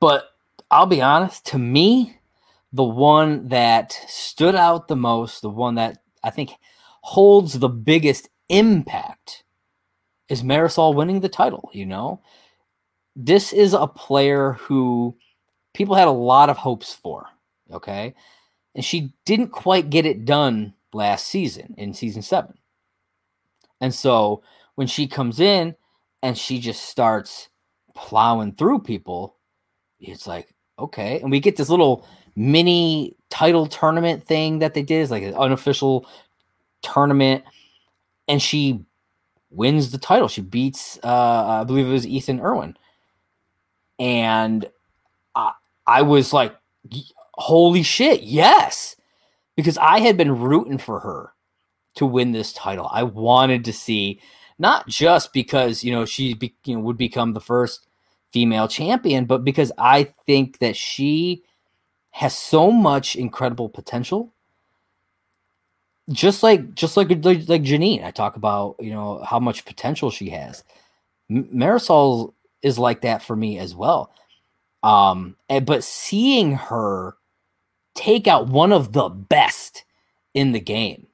But 0.00 0.30
I'll 0.70 0.86
be 0.86 1.02
honest, 1.02 1.46
to 1.46 1.58
me, 1.58 2.18
the 2.72 2.84
one 2.84 3.48
that 3.48 3.92
stood 4.06 4.54
out 4.54 4.88
the 4.88 4.96
most, 4.96 5.42
the 5.42 5.50
one 5.50 5.74
that 5.74 5.98
I 6.22 6.30
think 6.30 6.52
holds 7.02 7.58
the 7.58 7.68
biggest 7.68 8.28
impact 8.48 9.42
is 10.28 10.42
Marisol 10.42 10.94
winning 10.94 11.20
the 11.20 11.28
title, 11.28 11.70
you 11.72 11.86
know? 11.86 12.20
This 13.16 13.52
is 13.52 13.72
a 13.72 13.86
player 13.86 14.52
who 14.52 15.16
people 15.74 15.94
had 15.94 16.08
a 16.08 16.12
lot 16.12 16.50
of 16.50 16.56
hopes 16.56 16.94
for, 16.94 17.26
okay? 17.72 18.14
And 18.74 18.84
she 18.84 19.12
didn't 19.24 19.48
quite 19.48 19.90
get 19.90 20.06
it 20.06 20.24
done 20.24 20.74
last 20.92 21.26
season 21.26 21.74
in 21.76 21.94
season 21.94 22.22
7. 22.22 22.54
And 23.80 23.94
so 23.94 24.42
when 24.74 24.86
she 24.86 25.06
comes 25.06 25.40
in 25.40 25.74
and 26.22 26.36
she 26.36 26.60
just 26.60 26.84
starts 26.84 27.48
plowing 27.94 28.52
through 28.52 28.80
people, 28.80 29.36
it's 29.98 30.26
like, 30.26 30.54
okay. 30.78 31.20
And 31.20 31.30
we 31.30 31.40
get 31.40 31.56
this 31.56 31.68
little 31.68 32.06
mini 32.36 33.16
title 33.30 33.66
tournament 33.66 34.24
thing 34.24 34.60
that 34.60 34.74
they 34.74 34.82
did, 34.82 35.02
is 35.02 35.10
like 35.10 35.24
an 35.24 35.34
unofficial 35.34 36.06
tournament. 36.82 37.44
And 38.28 38.40
she 38.40 38.84
wins 39.50 39.90
the 39.90 39.98
title. 39.98 40.28
She 40.28 40.40
beats, 40.40 40.98
uh, 41.02 41.60
I 41.60 41.64
believe 41.64 41.86
it 41.86 41.92
was 41.92 42.06
Ethan 42.06 42.40
Irwin. 42.40 42.76
And 43.98 44.68
I, 45.34 45.52
I 45.86 46.02
was 46.02 46.32
like, 46.32 46.54
holy 47.34 47.82
shit, 47.82 48.22
yes. 48.22 48.96
Because 49.56 49.78
I 49.78 50.00
had 50.00 50.16
been 50.16 50.38
rooting 50.38 50.78
for 50.78 51.00
her 51.00 51.32
to 51.96 52.06
win 52.06 52.32
this 52.32 52.52
title. 52.52 52.88
I 52.92 53.02
wanted 53.02 53.64
to 53.64 53.72
see 53.72 54.20
not 54.58 54.86
just 54.88 55.32
because 55.32 55.84
you 55.84 55.92
know 55.92 56.04
she 56.04 56.34
be, 56.34 56.54
you 56.64 56.74
know 56.74 56.80
would 56.80 56.96
become 56.96 57.32
the 57.32 57.40
first 57.40 57.86
female 58.32 58.68
champion, 58.68 59.24
but 59.24 59.44
because 59.44 59.72
I 59.78 60.04
think 60.26 60.58
that 60.58 60.76
she 60.76 61.44
has 62.10 62.36
so 62.36 62.70
much 62.70 63.16
incredible 63.16 63.68
potential. 63.68 64.32
Just 66.10 66.42
like 66.42 66.74
just 66.74 66.96
like 66.96 67.08
like, 67.10 67.48
like 67.48 67.62
Janine, 67.62 68.04
I 68.04 68.10
talk 68.10 68.36
about 68.36 68.76
you 68.80 68.90
know 68.90 69.22
how 69.24 69.38
much 69.38 69.64
potential 69.64 70.10
she 70.10 70.30
has. 70.30 70.64
Marisol 71.30 72.32
is 72.62 72.78
like 72.78 73.02
that 73.02 73.22
for 73.22 73.36
me 73.36 73.58
as 73.58 73.74
well. 73.74 74.10
Um, 74.82 75.36
and, 75.48 75.66
but 75.66 75.84
seeing 75.84 76.52
her 76.52 77.16
take 77.94 78.26
out 78.26 78.48
one 78.48 78.72
of 78.72 78.92
the 78.92 79.08
best 79.08 79.84
in 80.34 80.52
the 80.52 80.60
game 80.60 81.08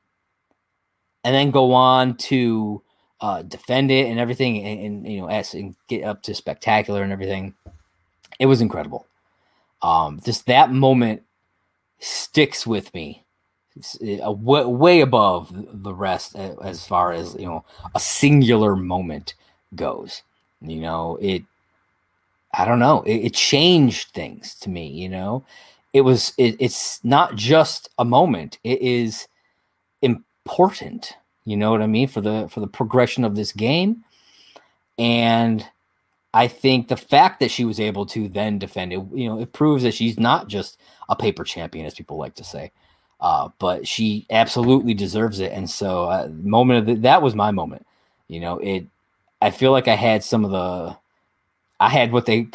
and 1.25 1.35
then 1.35 1.51
go 1.51 1.73
on 1.73 2.17
to 2.17 2.83
uh, 3.21 3.43
defend 3.43 3.91
it 3.91 4.07
and 4.07 4.21
everything, 4.21 4.63
and, 4.63 4.81
and 4.81 5.11
you 5.11 5.21
know, 5.21 5.29
as 5.29 5.55
and 5.55 5.75
get 5.89 6.05
up 6.05 6.23
to 6.23 6.35
spectacular 6.35 7.03
and 7.03 7.13
everything. 7.13 7.55
It 8.39 8.47
was 8.47 8.61
incredible. 8.61 9.07
Um, 9.81 10.21
just 10.25 10.47
that 10.47 10.71
moment 10.71 11.23
sticks 12.01 12.67
with 12.67 12.93
me, 12.93 13.24
Uh, 14.25 14.31
way, 14.31 14.65
way 14.65 15.01
above 15.01 15.51
the 15.83 15.93
rest 15.93 16.37
as 16.37 16.87
far 16.87 17.13
as 17.13 17.35
you 17.35 17.47
know 17.47 17.65
a 17.97 17.99
singular 17.99 18.77
moment 18.77 19.35
goes. 19.75 20.23
You 20.61 20.81
know, 20.81 21.19
it. 21.21 21.43
I 22.57 22.65
don't 22.65 22.79
know. 22.79 23.03
It, 23.03 23.17
it 23.17 23.35
changed 23.35 24.11
things 24.11 24.55
to 24.61 24.71
me. 24.71 24.87
You 24.87 25.09
know, 25.09 25.45
it 25.93 26.03
was. 26.03 26.35
It, 26.39 26.57
it's 26.61 27.03
not 27.05 27.35
just 27.35 27.89
a 27.99 28.05
moment. 28.05 28.59
It 28.63 28.81
is 28.81 29.27
important. 30.03 31.15
You 31.45 31.57
know 31.57 31.73
what 31.73 31.83
I 31.83 31.89
mean 31.89 32.07
for 32.07 32.21
the 32.21 32.49
for 32.49 32.61
the 32.61 32.69
progression 32.69 33.25
of 33.25 33.35
this 33.35 33.51
game, 33.51 34.05
and 34.99 35.67
I 36.33 36.49
think 36.49 36.89
the 36.89 36.97
fact 36.97 37.41
that 37.41 37.51
she 37.51 37.65
was 37.65 37.79
able 37.79 38.07
to 38.07 38.29
then 38.29 38.59
defend 38.59 38.93
it, 38.93 39.01
you 39.13 39.29
know, 39.29 39.41
it 39.41 39.53
proves 39.53 39.85
that 39.85 39.95
she's 39.95 40.19
not 40.19 40.49
just 40.49 40.79
a 41.09 41.15
paper 41.15 41.45
champion, 41.45 41.87
as 41.87 41.95
people 41.95 42.19
like 42.19 42.35
to 42.37 42.45
say, 42.45 42.73
uh, 43.25 43.49
but 43.59 43.89
she 43.89 44.27
absolutely 44.29 44.93
deserves 44.93 45.41
it. 45.41 45.51
And 45.51 45.69
so, 45.71 46.05
uh, 46.05 46.29
moment 46.43 46.81
of 46.81 46.87
the, 46.87 46.95
that 47.09 47.23
was 47.23 47.35
my 47.35 47.51
moment. 47.53 47.87
You 48.29 48.39
know, 48.39 48.59
it. 48.59 48.87
I 49.41 49.51
feel 49.51 49.73
like 49.73 49.89
I 49.89 49.95
had 49.95 50.23
some 50.23 50.45
of 50.45 50.51
the, 50.51 50.95
I 51.81 51.89
had 51.89 52.13
what 52.13 52.27
they 52.27 52.49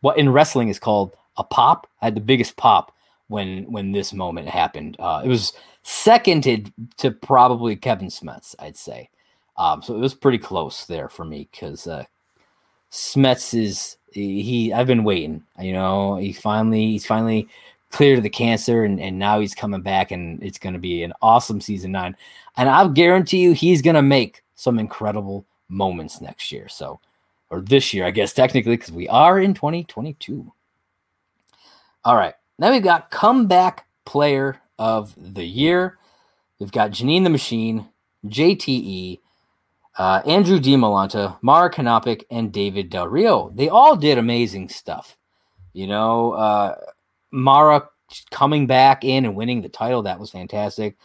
what 0.00 0.18
in 0.18 0.30
wrestling 0.30 0.70
is 0.70 0.80
called 0.80 1.12
a 1.36 1.44
pop. 1.44 1.86
I 2.02 2.06
had 2.06 2.16
the 2.16 2.20
biggest 2.20 2.56
pop 2.56 2.92
when 3.28 3.70
when 3.70 3.92
this 3.92 4.12
moment 4.12 4.48
happened. 4.48 4.96
Uh, 4.98 5.22
it 5.24 5.28
was 5.28 5.52
seconded 5.84 6.72
to 6.96 7.12
probably 7.12 7.76
Kevin 7.76 8.08
Smets, 8.08 8.56
I'd 8.58 8.76
say. 8.76 9.10
Um, 9.56 9.82
so 9.82 9.94
it 9.94 10.00
was 10.00 10.14
pretty 10.14 10.38
close 10.38 10.84
there 10.84 11.08
for 11.08 11.24
me 11.24 11.48
because 11.52 11.86
uh, 11.86 12.06
Smets 12.90 13.56
is 13.56 13.98
he. 14.10 14.72
I've 14.72 14.88
been 14.88 15.04
waiting. 15.04 15.44
You 15.60 15.74
know, 15.74 16.16
he 16.16 16.32
finally 16.32 16.86
he's 16.86 17.06
finally 17.06 17.46
cleared 17.90 18.22
the 18.22 18.30
cancer, 18.30 18.84
and, 18.84 19.00
and 19.00 19.18
now 19.18 19.40
he's 19.40 19.54
coming 19.54 19.82
back, 19.82 20.10
and 20.10 20.42
it's 20.42 20.58
going 20.58 20.74
to 20.74 20.78
be 20.78 21.02
an 21.02 21.12
awesome 21.22 21.60
season 21.60 21.92
nine. 21.92 22.16
And 22.56 22.68
I'll 22.68 22.88
guarantee 22.88 23.38
you, 23.38 23.52
he's 23.52 23.82
going 23.82 23.96
to 23.96 24.02
make 24.02 24.42
some 24.54 24.78
incredible 24.78 25.46
moments 25.68 26.20
next 26.20 26.52
year. 26.52 26.68
So, 26.68 27.00
or 27.50 27.60
this 27.60 27.94
year, 27.94 28.04
I 28.04 28.10
guess 28.10 28.32
technically, 28.32 28.76
because 28.76 28.92
we 28.92 29.08
are 29.08 29.40
in 29.40 29.54
2022. 29.54 30.52
All 32.04 32.16
right, 32.16 32.34
now 32.58 32.70
we've 32.70 32.82
got 32.82 33.10
comeback 33.10 33.86
player 34.04 34.60
of 34.78 35.14
the 35.16 35.44
year. 35.44 35.98
We've 36.58 36.72
got 36.72 36.90
Janine 36.90 37.24
the 37.24 37.30
Machine, 37.30 37.88
JTE, 38.26 39.20
uh, 39.98 40.22
Andrew 40.26 40.58
DiMolanta, 40.58 41.36
Mara 41.42 41.70
Kanopic, 41.70 42.22
and 42.30 42.52
David 42.52 42.90
Del 42.90 43.08
Rio. 43.08 43.50
They 43.54 43.68
all 43.68 43.96
did 43.96 44.16
amazing 44.18 44.68
stuff 44.68 45.16
You 45.72 45.86
know, 45.86 46.32
uh, 46.32 46.76
Mara 47.30 47.88
coming 48.30 48.66
back 48.66 49.04
in 49.04 49.24
and 49.24 49.36
winning 49.36 49.62
the 49.62 49.68
title, 49.68 50.02
that 50.02 50.18
was 50.18 50.30
fantastic. 50.30 50.96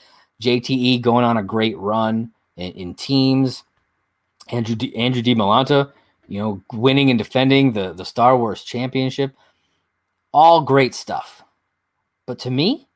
JTE 0.42 1.02
going 1.02 1.26
on 1.26 1.38
a 1.38 1.44
great 1.44 1.78
run 1.78 2.32
in, 2.58 2.72
in 2.74 2.96
teams. 2.96 3.64
Andrew 4.50 4.76
D, 4.76 4.96
Andrew 4.96 5.22
DiMolanta, 5.22 5.92
you 6.28 6.40
know, 6.40 6.64
winning 6.74 7.10
and 7.10 7.18
defending 7.18 7.72
the, 7.72 7.94
the 7.94 8.06
Star 8.06 8.38
Wars 8.38 8.64
championship. 8.64 9.34
All 10.34 10.62
great 10.62 10.94
stuff. 10.94 11.44
But 12.26 12.40
to 12.40 12.52
me, 12.52 12.88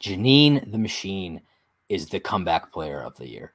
Janine 0.00 0.70
the 0.70 0.78
Machine 0.78 1.42
is 1.88 2.08
the 2.08 2.20
comeback 2.20 2.72
player 2.72 3.00
of 3.00 3.16
the 3.16 3.28
year. 3.28 3.52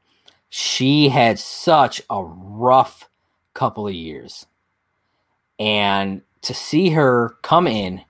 She 0.50 1.10
had 1.10 1.40
such 1.40 2.02
a 2.10 2.24
rough 2.24 3.10
couple 3.54 3.88
of 3.88 3.94
years. 3.94 4.46
And 5.60 6.22
to 6.42 6.54
see 6.54 6.90
her 6.90 7.38
come 7.42 7.68
in 7.68 8.02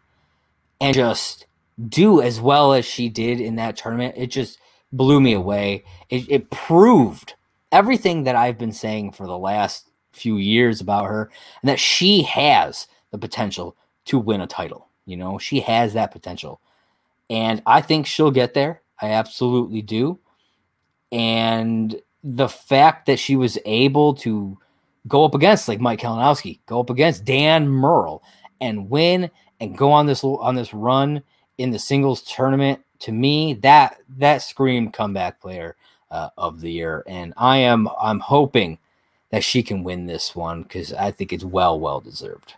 and 0.84 0.96
just 0.96 1.48
do 1.89 2.22
as 2.22 2.39
well 2.39 2.74
as 2.74 2.86
she 2.86 3.10
did 3.10 3.39
in 3.39 3.56
that 3.56 3.78
tournament, 3.78 4.15
it 4.17 4.28
just 4.28 4.60
blew 4.91 5.19
me 5.19 5.34
away. 5.34 5.84
It, 6.10 6.30
it 6.30 6.50
proved 6.52 7.34
everything 7.72 8.24
that 8.24 8.36
I've 8.36 8.58
been 8.58 8.72
saying 8.72 9.13
for 9.13 9.26
the 9.26 9.38
last 9.38 9.89
few 10.12 10.38
years 10.38 10.80
about 10.80 11.06
her, 11.06 11.32
and 11.62 11.69
that 11.69 11.80
she 11.80 12.22
has 12.24 12.88
the 13.12 13.17
potential 13.17 13.76
to 14.06 14.19
win 14.19 14.41
a 14.41 14.48
title. 14.48 14.88
You 15.06 15.17
know, 15.17 15.38
she 15.38 15.60
has 15.62 15.93
that 15.93 16.12
potential. 16.12 16.62
And 17.30 17.62
I 17.65 17.82
think 17.82 18.06
she'll 18.06 18.32
get 18.32 18.54
there. 18.54 18.82
I 19.02 19.10
absolutely 19.12 19.82
do. 19.82 20.19
And 21.12 22.00
the 22.24 22.48
fact 22.48 23.08
that 23.08 23.19
she 23.19 23.36
was 23.36 23.58
able 23.65 24.13
to 24.15 24.58
go 25.08 25.26
up 25.26 25.36
against 25.36 25.67
like 25.67 25.82
Mike 25.82 26.00
Kalinowski, 26.00 26.60
go 26.65 26.80
up 26.80 26.89
against 26.89 27.26
Dan 27.26 27.67
Murrell 27.67 28.24
and 28.62 28.89
win 28.89 29.30
and 29.63 29.78
go 29.78 29.91
on 29.91 30.06
this 30.06 30.23
on 30.23 30.56
this 30.56 30.73
run 30.73 31.23
in 31.58 31.71
the 31.71 31.80
singles 31.80 32.21
tournament 32.21 32.82
to 32.99 33.12
me 33.12 33.54
that 33.54 33.97
that 34.17 34.41
screamed 34.41 34.93
comeback 34.93 35.39
player 35.39 35.76
uh, 36.12 36.30
of 36.38 36.62
the 36.62 36.71
year 36.71 37.04
and 37.08 37.34
I 37.38 37.58
am 37.58 37.88
I'm 37.99 38.19
hoping 38.19 38.78
that 39.32 39.43
she 39.43 39.63
can 39.63 39.84
win 39.84 40.06
this 40.06 40.36
one 40.36 40.63
cuz 40.65 40.93
I 40.93 41.12
think 41.12 41.32
it's 41.34 41.43
well 41.43 41.80
well 41.80 42.02
deserved. 42.02 42.56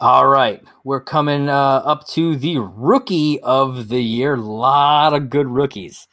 All 0.00 0.26
right, 0.26 0.60
we're 0.82 1.00
coming 1.00 1.48
uh, 1.48 1.82
up 1.84 2.08
to 2.08 2.34
the 2.34 2.58
rookie 2.58 3.40
of 3.40 3.88
the 3.88 4.02
year. 4.02 4.34
A 4.34 4.40
lot 4.40 5.14
of 5.14 5.30
good 5.30 5.46
rookies. 5.46 6.08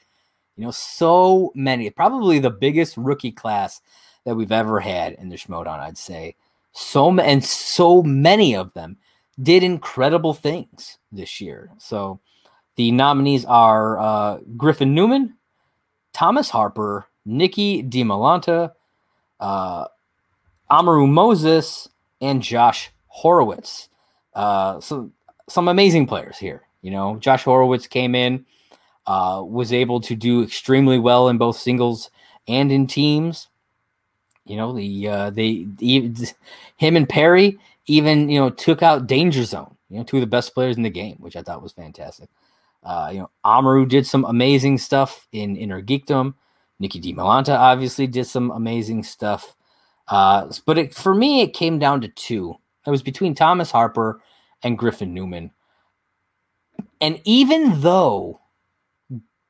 You 0.56 0.66
know, 0.66 0.72
so 0.72 1.52
many. 1.56 1.90
Probably 1.90 2.38
the 2.38 2.52
biggest 2.52 2.98
rookie 2.98 3.32
class 3.32 3.82
that 4.26 4.36
we've 4.36 4.52
ever 4.52 4.80
had 4.80 5.14
in 5.14 5.30
the 5.30 5.38
Schmoedown, 5.38 5.80
I'd 5.80 5.98
say. 5.98 6.36
So 6.72 7.10
and 7.20 7.44
so 7.44 8.04
many 8.04 8.56
of 8.56 8.74
them 8.74 8.98
did 9.42 9.64
incredible 9.64 10.34
things 10.34 10.98
this 11.12 11.40
year. 11.40 11.70
So 11.78 12.20
the 12.76 12.92
nominees 12.92 13.46
are 13.46 13.98
uh, 14.00 14.40
Griffin 14.58 14.94
Newman, 14.94 15.36
Thomas 16.14 16.50
Harper, 16.50 17.08
Nikki 17.26 17.84
DiMolanta, 17.84 18.72
uh, 19.40 19.86
Amaru 20.70 21.08
Moses, 21.08 21.90
and 22.22 22.42
Josh 22.42 22.92
Horowitz. 23.08 23.90
Uh, 24.34 24.80
so 24.80 25.12
some 25.48 25.68
amazing 25.68 26.06
players 26.06 26.38
here. 26.38 26.64
You 26.82 26.92
know, 26.92 27.18
Josh 27.18 27.44
Horowitz 27.44 27.88
came 27.88 28.16
in, 28.16 28.46
uh, 29.08 29.44
was 29.46 29.74
able 29.74 30.00
to 30.02 30.16
do 30.16 30.44
extremely 30.44 31.00
well 31.00 31.30
in 31.30 31.38
both 31.38 31.58
singles 31.58 32.10
and 32.48 32.72
in 32.72 32.88
teams. 32.88 33.48
You 34.46 34.58
know, 34.58 34.74
the 34.74 35.08
uh, 35.08 35.30
they 35.30 35.68
him 36.78 36.96
and 36.96 37.08
Perry 37.08 37.60
even 37.90 38.30
you 38.30 38.40
know 38.40 38.50
took 38.50 38.82
out 38.82 39.08
Danger 39.08 39.44
Zone. 39.44 39.76
You 39.90 39.98
know, 39.98 40.04
two 40.04 40.18
of 40.18 40.22
the 40.22 40.28
best 40.28 40.54
players 40.54 40.78
in 40.78 40.84
the 40.84 40.90
game, 40.90 41.18
which 41.18 41.36
I 41.36 41.42
thought 41.42 41.64
was 41.64 41.72
fantastic. 41.72 42.30
Uh, 42.84 43.10
you 43.12 43.20
know, 43.20 43.30
Amaru 43.44 43.86
did 43.86 44.06
some 44.06 44.24
amazing 44.26 44.78
stuff 44.78 45.28
in 45.32 45.58
Inner 45.58 45.82
Geekdom. 45.82 46.36
Nikki 46.80 47.02
DiMolanta 47.02 47.58
obviously 47.58 48.08
did 48.08 48.26
some 48.26 48.52
amazing 48.52 49.04
stuff. 49.04 49.56
Uh, 50.08 50.52
but 50.66 50.78
it, 50.78 50.96
for 50.96 51.14
me, 51.14 51.42
it 51.42 51.54
came 51.54 51.80
down 51.80 52.02
to 52.02 52.08
two. 52.08 52.56
It 52.86 52.92
was 52.92 53.04
between 53.04 53.36
Thomas 53.36 53.72
Harper 53.72 54.22
and 54.64 54.78
Griffin 54.78 55.14
Newman. 55.14 55.52
And 57.02 57.20
even 57.26 57.82
though 57.82 58.40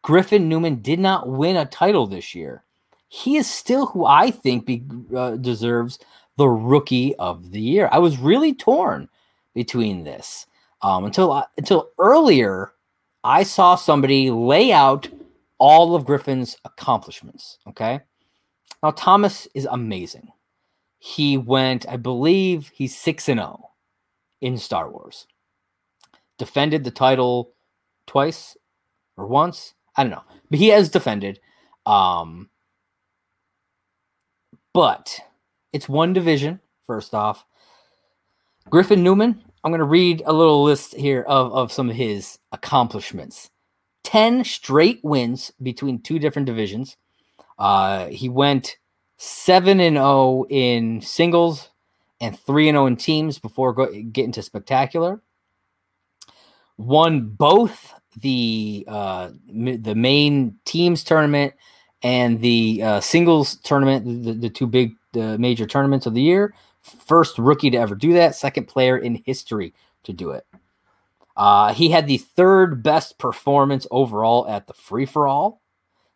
Griffin 0.02 0.50
Newman 0.50 0.82
did 0.82 1.00
not 1.00 1.28
win 1.28 1.58
a 1.58 1.66
title 1.66 2.08
this 2.08 2.34
year, 2.34 2.64
he 3.10 3.38
is 3.38 3.50
still 3.50 3.88
who 3.88 4.06
I 4.06 4.32
think 4.32 4.66
be, 4.66 4.84
uh, 5.16 5.32
deserves 5.32 6.00
the 6.40 6.48
rookie 6.48 7.14
of 7.18 7.52
the 7.52 7.60
year. 7.60 7.90
I 7.92 8.00
was 8.00 8.18
really 8.18 8.54
torn 8.54 9.10
between 9.54 10.06
this 10.06 10.48
um, 10.82 11.04
until 11.04 11.46
until 11.58 11.90
earlier. 12.00 12.72
I 13.26 13.44
saw 13.44 13.76
somebody 13.76 14.32
lay 14.32 14.72
out 14.72 15.10
all 15.58 15.96
of 15.96 16.06
Griffin's 16.06 16.56
accomplishments. 16.64 17.58
Okay, 17.68 18.00
now 18.82 18.92
Thomas 18.92 19.50
is 19.54 19.68
amazing. 19.70 20.30
He 21.00 21.38
went, 21.38 21.86
I 21.90 21.98
believe, 21.98 22.72
he's 22.74 22.96
six 22.96 23.28
and 23.28 23.42
zero 23.42 23.72
in 24.40 24.58
Star 24.58 24.90
Wars. 24.90 25.28
Defended 26.38 26.86
the 26.86 26.92
title 26.92 27.52
twice 28.08 28.56
or 29.18 29.28
once. 29.28 29.74
I 29.98 30.04
don't 30.04 30.12
know, 30.12 30.24
but 30.50 30.60
he 30.60 30.70
has 30.70 30.88
defended. 30.88 31.42
Um, 31.86 32.50
but 34.74 35.20
it's 35.74 35.90
one 35.90 36.14
division, 36.14 36.60
first 36.86 37.14
off. 37.14 37.46
Griffin 38.70 39.04
Newman, 39.04 39.42
I'm 39.64 39.72
going 39.72 39.80
to 39.80 39.86
read 39.86 40.24
a 40.26 40.34
little 40.34 40.64
list 40.64 40.96
here 40.96 41.22
of, 41.24 41.54
of 41.54 41.72
some 41.72 41.90
of 41.90 41.96
his 41.96 42.40
accomplishments 42.52 43.50
10 44.04 44.44
straight 44.44 45.00
wins 45.04 45.52
between 45.62 46.02
two 46.02 46.20
different 46.20 46.46
divisions. 46.46 46.98
Uh, 47.58 48.08
he 48.08 48.30
went 48.30 48.78
7 49.18 49.80
and 49.80 49.98
0 49.98 50.46
in 50.50 51.02
singles 51.02 51.70
and 52.22 52.40
3 52.40 52.70
and 52.70 52.76
0 52.76 52.86
in 52.88 52.96
teams 52.96 53.38
before 53.38 53.74
go, 53.74 53.88
getting 54.12 54.32
to 54.32 54.42
spectacular. 54.42 55.22
Won 56.78 57.28
both 57.28 57.94
the 58.22 58.86
uh, 58.88 59.32
the 59.48 59.96
main 59.96 60.56
teams 60.66 61.04
tournament 61.04 61.54
and 62.02 62.40
the 62.40 62.82
uh, 62.82 63.00
singles 63.02 63.58
tournament, 63.58 64.24
the, 64.24 64.34
the 64.34 64.50
two 64.50 64.66
big 64.66 64.94
the 65.14 65.38
major 65.38 65.66
tournaments 65.66 66.06
of 66.06 66.14
the 66.14 66.22
year. 66.22 66.54
First 66.82 67.38
rookie 67.38 67.70
to 67.70 67.78
ever 67.78 67.96
do 67.96 68.14
that, 68.14 68.36
second 68.36 68.68
player 68.68 68.98
in 68.98 69.22
history 69.26 69.74
to 70.04 70.14
do 70.14 70.32
it. 70.32 70.46
Uh, 71.36 71.74
he 71.74 71.90
had 71.90 72.08
the 72.08 72.18
third 72.18 72.84
best 72.84 73.18
performance 73.18 73.88
overall 73.92 74.48
at 74.48 74.68
the 74.68 74.74
free 74.74 75.06
for 75.06 75.28
all. 75.28 75.62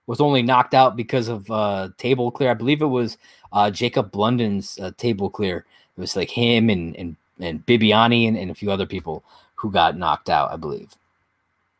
Was 0.06 0.20
only 0.20 0.42
knocked 0.42 0.74
out 0.74 0.98
because 0.98 1.30
of 1.30 1.50
uh, 1.50 1.90
table 1.98 2.30
clear. 2.30 2.52
I 2.52 2.56
believe 2.56 2.82
it 2.82 2.88
was 2.88 3.18
uh, 3.54 3.72
Jacob 3.72 4.12
Blunden's 4.12 4.78
uh, 4.80 4.92
table 4.98 5.30
clear. 5.30 5.66
It 5.98 6.02
was 6.02 6.18
like 6.18 6.30
him 6.30 6.70
and 6.70 6.94
and 6.98 7.16
and 7.40 7.66
Bibbiani 7.66 8.28
and, 8.28 8.38
and 8.38 8.52
a 8.52 8.56
few 8.56 8.70
other 8.70 8.86
people 8.86 9.24
who 9.56 9.72
got 9.72 9.98
knocked 9.98 10.30
out. 10.30 10.52
I 10.52 10.58
believe. 10.58 10.94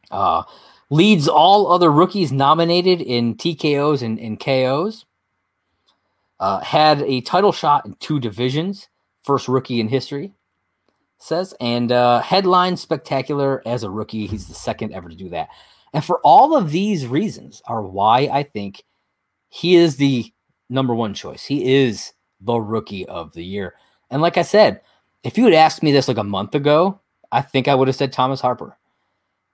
Uh, 0.10 0.44
leads 0.90 1.28
all 1.28 1.70
other 1.70 1.92
rookies 1.92 2.32
nominated 2.32 3.02
in 3.02 3.36
TKOs 3.36 4.02
and, 4.02 4.20
and 4.20 4.40
KOs. 4.40 5.06
Uh, 6.40 6.60
had 6.60 7.02
a 7.04 7.22
title 7.22 7.52
shot 7.52 7.86
in 7.86 7.94
two 8.00 8.20
divisions, 8.20 8.90
first 9.24 9.48
rookie 9.48 9.80
in 9.80 9.88
history, 9.88 10.34
says, 11.18 11.54
and 11.62 11.92
uh, 11.92 12.20
headline 12.20 12.76
spectacular 12.76 13.62
as 13.66 13.84
a 13.84 13.90
rookie. 13.90 14.28
He's 14.28 14.48
the 14.48 14.54
second 14.54 14.94
ever 14.94 15.10
to 15.10 15.16
do 15.16 15.30
that. 15.30 15.48
And 15.94 16.04
for 16.04 16.20
all 16.24 16.58
of 16.58 16.72
these 16.72 17.08
reasons, 17.08 17.62
are 17.66 17.84
why 17.84 18.30
I 18.32 18.44
think 18.44 18.84
he 19.50 19.76
is 19.76 19.98
the 19.98 20.34
number 20.70 20.94
one 20.96 21.14
choice. 21.14 21.46
He 21.46 21.76
is 21.76 22.14
the 22.42 22.56
rookie 22.56 23.06
of 23.06 23.34
the 23.34 23.44
year. 23.44 23.76
And 24.10 24.22
like 24.22 24.38
I 24.38 24.42
said, 24.42 24.82
if 25.24 25.38
you 25.38 25.46
had 25.46 25.54
asked 25.54 25.84
me 25.84 25.92
this 25.92 26.08
like 26.08 26.18
a 26.18 26.24
month 26.24 26.56
ago, 26.56 27.00
I 27.32 27.42
think 27.42 27.68
I 27.68 27.76
would 27.76 27.88
have 27.88 27.96
said 27.96 28.12
Thomas 28.12 28.42
Harper. 28.42 28.78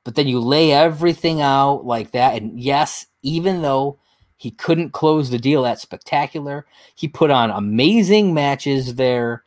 But 0.04 0.16
then 0.16 0.28
you 0.28 0.40
lay 0.40 0.72
everything 0.72 1.42
out 1.42 1.86
like 1.86 2.12
that. 2.12 2.42
And 2.42 2.60
yes, 2.60 3.06
even 3.22 3.62
though 3.62 4.00
he 4.40 4.52
couldn't 4.52 4.92
close 4.92 5.30
the 5.30 5.38
deal 5.38 5.66
at 5.66 5.82
spectacular. 5.82 6.66
He 6.96 7.10
put 7.10 7.30
on 7.30 7.52
amazing 7.52 8.34
matches 8.34 8.96
there. 8.96 9.44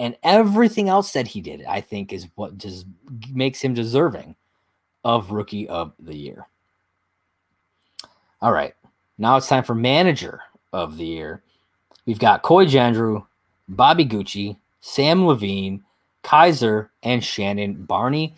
And 0.00 0.16
everything 0.24 0.88
else 0.88 1.12
that 1.12 1.28
he 1.28 1.40
did, 1.40 1.62
I 1.64 1.80
think, 1.80 2.12
is 2.12 2.26
what 2.34 2.58
just 2.58 2.86
makes 3.32 3.60
him 3.60 3.72
deserving 3.72 4.34
of 5.04 5.30
Rookie 5.30 5.68
of 5.68 5.92
the 6.00 6.16
Year. 6.16 6.48
All 8.40 8.50
right. 8.50 8.74
Now 9.16 9.36
it's 9.36 9.46
time 9.46 9.62
for 9.62 9.76
Manager 9.76 10.40
of 10.72 10.96
the 10.96 11.06
Year. 11.06 11.44
We've 12.04 12.18
got 12.18 12.42
Coy 12.42 12.66
Jandreau, 12.66 13.26
Bobby 13.68 14.04
Gucci, 14.04 14.56
Samm 14.82 15.24
Levine, 15.24 15.84
Kaiser, 16.24 16.90
and 17.04 17.22
Shannon 17.22 17.84
Barney. 17.84 18.34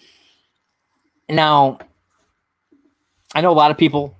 Now, 1.30 1.78
I 3.34 3.40
know 3.40 3.52
a 3.52 3.54
lot 3.54 3.70
of 3.70 3.78
people 3.78 4.18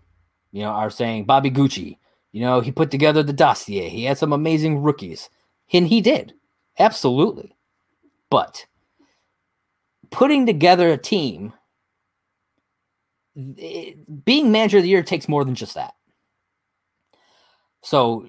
you 0.54 0.62
know, 0.62 0.70
are 0.70 0.88
saying 0.88 1.24
Bobby 1.24 1.50
Gucci, 1.50 1.98
you 2.30 2.40
know, 2.40 2.60
he 2.60 2.70
put 2.70 2.92
together 2.92 3.24
the 3.24 3.32
dossier. 3.32 3.88
He 3.88 4.04
had 4.04 4.18
some 4.18 4.32
amazing 4.32 4.82
rookies. 4.82 5.28
And 5.72 5.88
he 5.88 6.00
did. 6.00 6.32
Absolutely. 6.78 7.56
But 8.30 8.64
putting 10.12 10.46
together 10.46 10.90
a 10.90 10.96
team, 10.96 11.52
it, 13.34 14.24
being 14.24 14.52
manager 14.52 14.76
of 14.76 14.84
the 14.84 14.90
year 14.90 15.02
takes 15.02 15.28
more 15.28 15.44
than 15.44 15.56
just 15.56 15.74
that. 15.74 15.94
So 17.82 18.24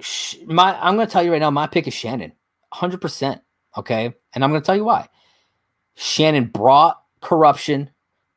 my, 0.48 0.76
I'm 0.82 0.96
going 0.96 1.08
to 1.08 1.14
tell 1.14 1.22
you 1.22 1.32
right 1.32 1.40
now, 1.40 1.52
my 1.52 1.68
pick 1.68 1.88
is 1.88 1.94
Shannon, 1.94 2.32
100. 2.70 3.00
percent 3.00 3.42
Okay, 3.78 4.14
and 4.34 4.44
I'm 4.44 4.50
going 4.50 4.62
to 4.62 4.66
tell 4.66 4.76
you 4.76 4.86
why. 4.86 5.10
Shannon 5.94 6.46
brought 6.46 7.00
corruption 7.22 7.92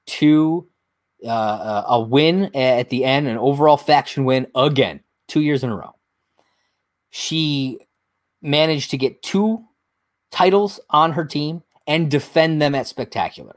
to 0.07 0.67
uh, 1.24 1.28
uh, 1.28 1.85
a 1.88 2.00
win 2.00 2.54
at 2.54 2.90
the 2.90 3.04
end, 3.04 3.26
an 3.26 3.38
overall 3.38 3.76
faction 3.76 4.24
win 4.24 4.46
again, 4.54 5.00
two 5.26 5.40
years 5.40 5.64
in 5.64 5.70
a 5.70 5.76
row. 5.76 5.94
She 7.11 7.81
managed 8.42 8.90
to 8.90 8.98
get 8.98 9.22
two 9.22 9.64
titles 10.31 10.78
on 10.90 11.12
her 11.12 11.24
team 11.24 11.62
and 11.87 12.11
defend 12.11 12.61
them 12.62 12.74
at 12.74 12.87
spectacular. 12.87 13.57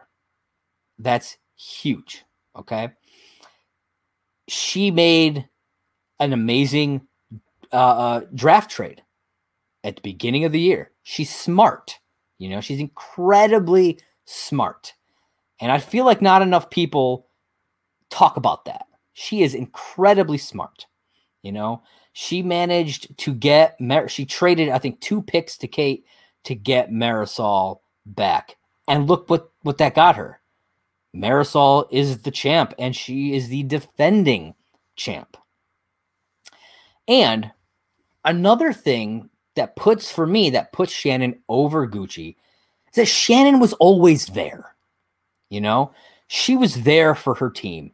That's 0.98 1.38
huge. 1.56 2.24
Okay. 2.56 2.90
She 4.48 4.90
made 4.90 5.48
an 6.20 6.34
amazing 6.34 7.02
uh, 7.72 7.76
uh, 7.76 8.22
draft 8.34 8.72
trade 8.72 9.04
at 9.84 9.96
the 9.96 10.02
beginning 10.02 10.46
of 10.46 10.52
the 10.52 10.60
year. 10.60 10.92
She's 11.04 11.34
smart. 11.34 12.00
You 12.38 12.50
know, 12.50 12.62
she's 12.62 12.80
incredibly 12.80 14.00
smart. 14.26 14.94
And 15.60 15.72
I 15.72 15.78
feel 15.78 16.06
like 16.06 16.22
not 16.22 16.42
enough 16.42 16.70
people 16.70 17.28
talk 18.12 18.38
about 18.38 18.66
that. 18.66 18.86
She 19.14 19.42
is 19.42 19.56
incredibly 19.56 20.38
smart. 20.38 20.86
You 21.42 21.52
know, 21.52 21.82
she 22.14 22.44
managed 22.44 23.18
to 23.20 23.34
get, 23.34 23.78
she 24.08 24.26
traded, 24.26 24.70
I 24.70 24.78
think, 24.78 25.00
two 25.00 25.22
picks 25.22 25.58
to 25.58 25.68
Kate 25.68 26.06
to 26.44 26.54
get 26.54 26.92
Marisol 26.92 27.80
back. 28.06 28.58
And 28.88 29.08
look 29.08 29.30
what, 29.30 29.50
what 29.64 29.78
that 29.80 29.96
got 29.96 30.18
her. 30.18 30.40
Marisol 31.16 31.88
is 31.92 32.20
the 32.20 32.32
champ 32.32 32.74
and 32.78 32.96
she 32.96 33.34
is 33.34 33.50
the 33.50 33.64
defending 33.64 34.54
champ. 34.96 35.38
And 37.08 37.52
another 38.24 38.72
thing 38.72 39.30
that 39.56 39.76
puts, 39.76 40.12
for 40.12 40.26
me, 40.26 40.52
that 40.52 40.72
puts 40.72 40.92
Shannon 40.92 41.42
over 41.50 41.88
Gucci 41.88 42.36
is 42.90 42.96
that 42.96 43.08
Shannon 43.08 43.60
was 43.60 43.74
always 43.74 44.28
there. 44.28 44.76
You 45.50 45.60
know, 45.62 45.94
she 46.28 46.56
was 46.56 46.84
there 46.84 47.14
for 47.16 47.36
her 47.36 47.50
team 47.50 47.92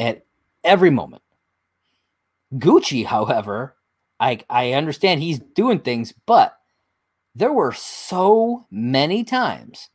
at 0.00 0.24
every 0.64 0.90
moment. 0.90 1.22
Gucci, 2.54 3.04
however, 3.04 3.76
I 4.18 4.40
I 4.48 4.72
understand 4.72 5.22
he's 5.22 5.38
doing 5.38 5.80
things, 5.80 6.12
but 6.26 6.56
there 7.34 7.52
were 7.52 7.72
so 7.72 8.66
many 8.70 9.22
times 9.22 9.90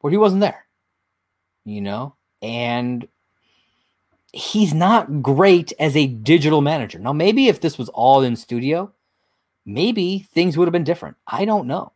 where 0.00 0.10
he 0.10 0.16
wasn't 0.16 0.40
there. 0.40 0.64
You 1.64 1.80
know, 1.80 2.14
and 2.40 3.06
he's 4.32 4.72
not 4.72 5.22
great 5.22 5.72
as 5.78 5.96
a 5.96 6.06
digital 6.06 6.60
manager. 6.60 6.98
Now, 6.98 7.12
maybe 7.12 7.48
if 7.48 7.60
this 7.60 7.76
was 7.76 7.88
all 7.90 8.22
in 8.22 8.36
studio, 8.36 8.92
maybe 9.66 10.20
things 10.32 10.56
would 10.56 10.66
have 10.66 10.72
been 10.72 10.84
different. 10.84 11.16
I 11.26 11.44
don't 11.44 11.66
know. 11.66 11.92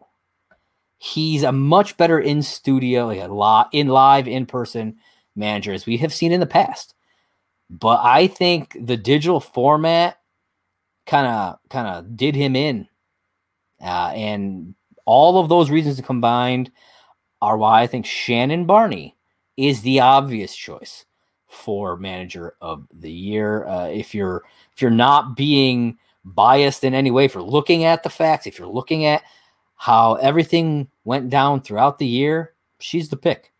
He's 0.99 1.43
a 1.43 1.53
much 1.53 1.97
better 1.97 2.21
in 2.21 2.43
studio, 2.43 3.07
like 3.07 3.21
a 3.21 3.29
lot 3.29 3.69
in 3.73 3.89
live, 3.89 4.29
in 4.29 4.47
person 4.47 4.97
manager 5.35 5.73
as 5.73 5.87
we 5.87 5.99
have 5.99 6.13
seen 6.13 6.33
in 6.33 6.41
the 6.41 6.47
past. 6.47 6.96
But 7.69 8.01
I 8.03 8.27
think 8.29 8.77
the 8.81 8.97
digital 8.97 9.41
format 9.41 10.19
kind 11.07 11.27
of 11.27 11.59
kind 11.69 11.89
of 11.89 12.17
did 12.17 12.37
him 12.37 12.55
in, 12.55 12.89
uh, 13.83 14.13
and 14.15 14.75
all 15.05 15.39
of 15.39 15.49
those 15.49 15.71
reasons 15.71 16.01
combined 16.01 16.71
are 17.43 17.57
why 17.57 17.83
I 17.83 17.87
think 17.87 18.07
Shannon 18.07 18.67
Barney 18.67 19.17
is 19.57 19.83
the 19.83 20.01
obvious 20.01 20.55
choice 20.55 21.05
for 21.49 21.97
manager 21.97 22.55
of 22.61 22.87
the 22.93 23.11
year. 23.11 23.67
Uh, 23.67 23.89
if 23.89 24.15
you're 24.15 24.45
if 24.75 24.83
you're 24.83 24.91
not 24.91 25.37
being 25.37 25.99
biased 26.25 26.85
in 26.85 26.95
any 26.95 27.11
way, 27.11 27.29
for 27.29 27.43
looking 27.43 27.85
at 27.85 28.03
the 28.03 28.11
facts, 28.11 28.47
if 28.47 28.59
you're 28.59 28.69
looking 28.69 29.05
at 29.07 29.23
how 29.77 30.15
everything 30.15 30.89
went 31.05 31.31
down 31.31 31.61
throughout 31.61 31.99
the 31.99 32.07
year, 32.07 32.55
she's 32.79 33.09
the 33.09 33.17
pick, 33.17 33.53